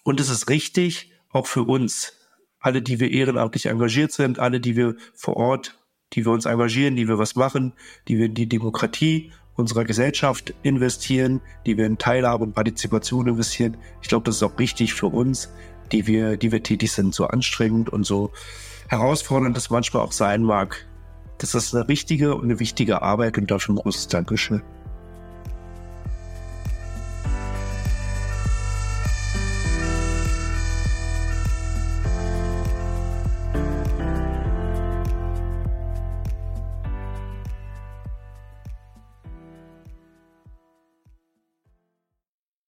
Und 0.04 0.20
es 0.20 0.30
ist 0.30 0.48
richtig, 0.48 1.12
auch 1.32 1.48
für 1.48 1.64
uns, 1.64 2.14
alle, 2.60 2.84
die 2.84 3.00
wir 3.00 3.10
ehrenamtlich 3.10 3.66
engagiert 3.66 4.12
sind, 4.12 4.38
alle, 4.38 4.60
die 4.60 4.76
wir 4.76 4.96
vor 5.16 5.36
Ort, 5.36 5.80
die 6.14 6.28
wir 6.28 6.32
uns 6.32 6.46
engagieren, 6.46 6.96
die 6.96 7.08
wir 7.08 7.18
was 7.18 7.36
machen, 7.36 7.74
die 8.08 8.20
wir 8.20 8.30
die 8.30 8.48
Demokratie 8.48 9.32
unserer 9.60 9.86
Gesellschaft 9.86 10.54
investieren, 10.64 11.42
die 11.66 11.78
wir 11.78 11.86
in 11.86 11.98
Teilhabe 11.98 12.44
und 12.44 12.54
Partizipation 12.54 13.28
investieren. 13.28 13.78
Ich 14.02 14.08
glaube, 14.08 14.24
das 14.26 14.38
ist 14.38 14.44
auch 14.44 14.58
richtig 14.58 14.94
für 14.94 15.08
uns, 15.08 15.50
die 15.92 16.08
wir, 16.08 16.38
die 16.38 16.52
wir 16.52 16.64
tätig 16.64 16.92
sind, 16.92 17.14
so 17.14 17.26
anstrengend 17.26 17.90
und 17.90 18.06
so 18.06 18.32
herausfordernd 18.88 19.56
es 19.58 19.70
manchmal 19.70 20.04
auch 20.04 20.12
sein 20.12 20.44
mag. 20.44 20.88
Das 21.38 21.56
ist 21.56 21.76
eine 21.76 21.88
richtige 21.88 22.36
und 22.36 22.46
eine 22.46 22.60
wichtige 22.60 23.02
Arbeit 23.02 23.38
und 23.38 23.52
dafür 23.52 23.76
ein 23.76 23.78
großes 23.78 24.08
Dankeschön. 24.08 24.62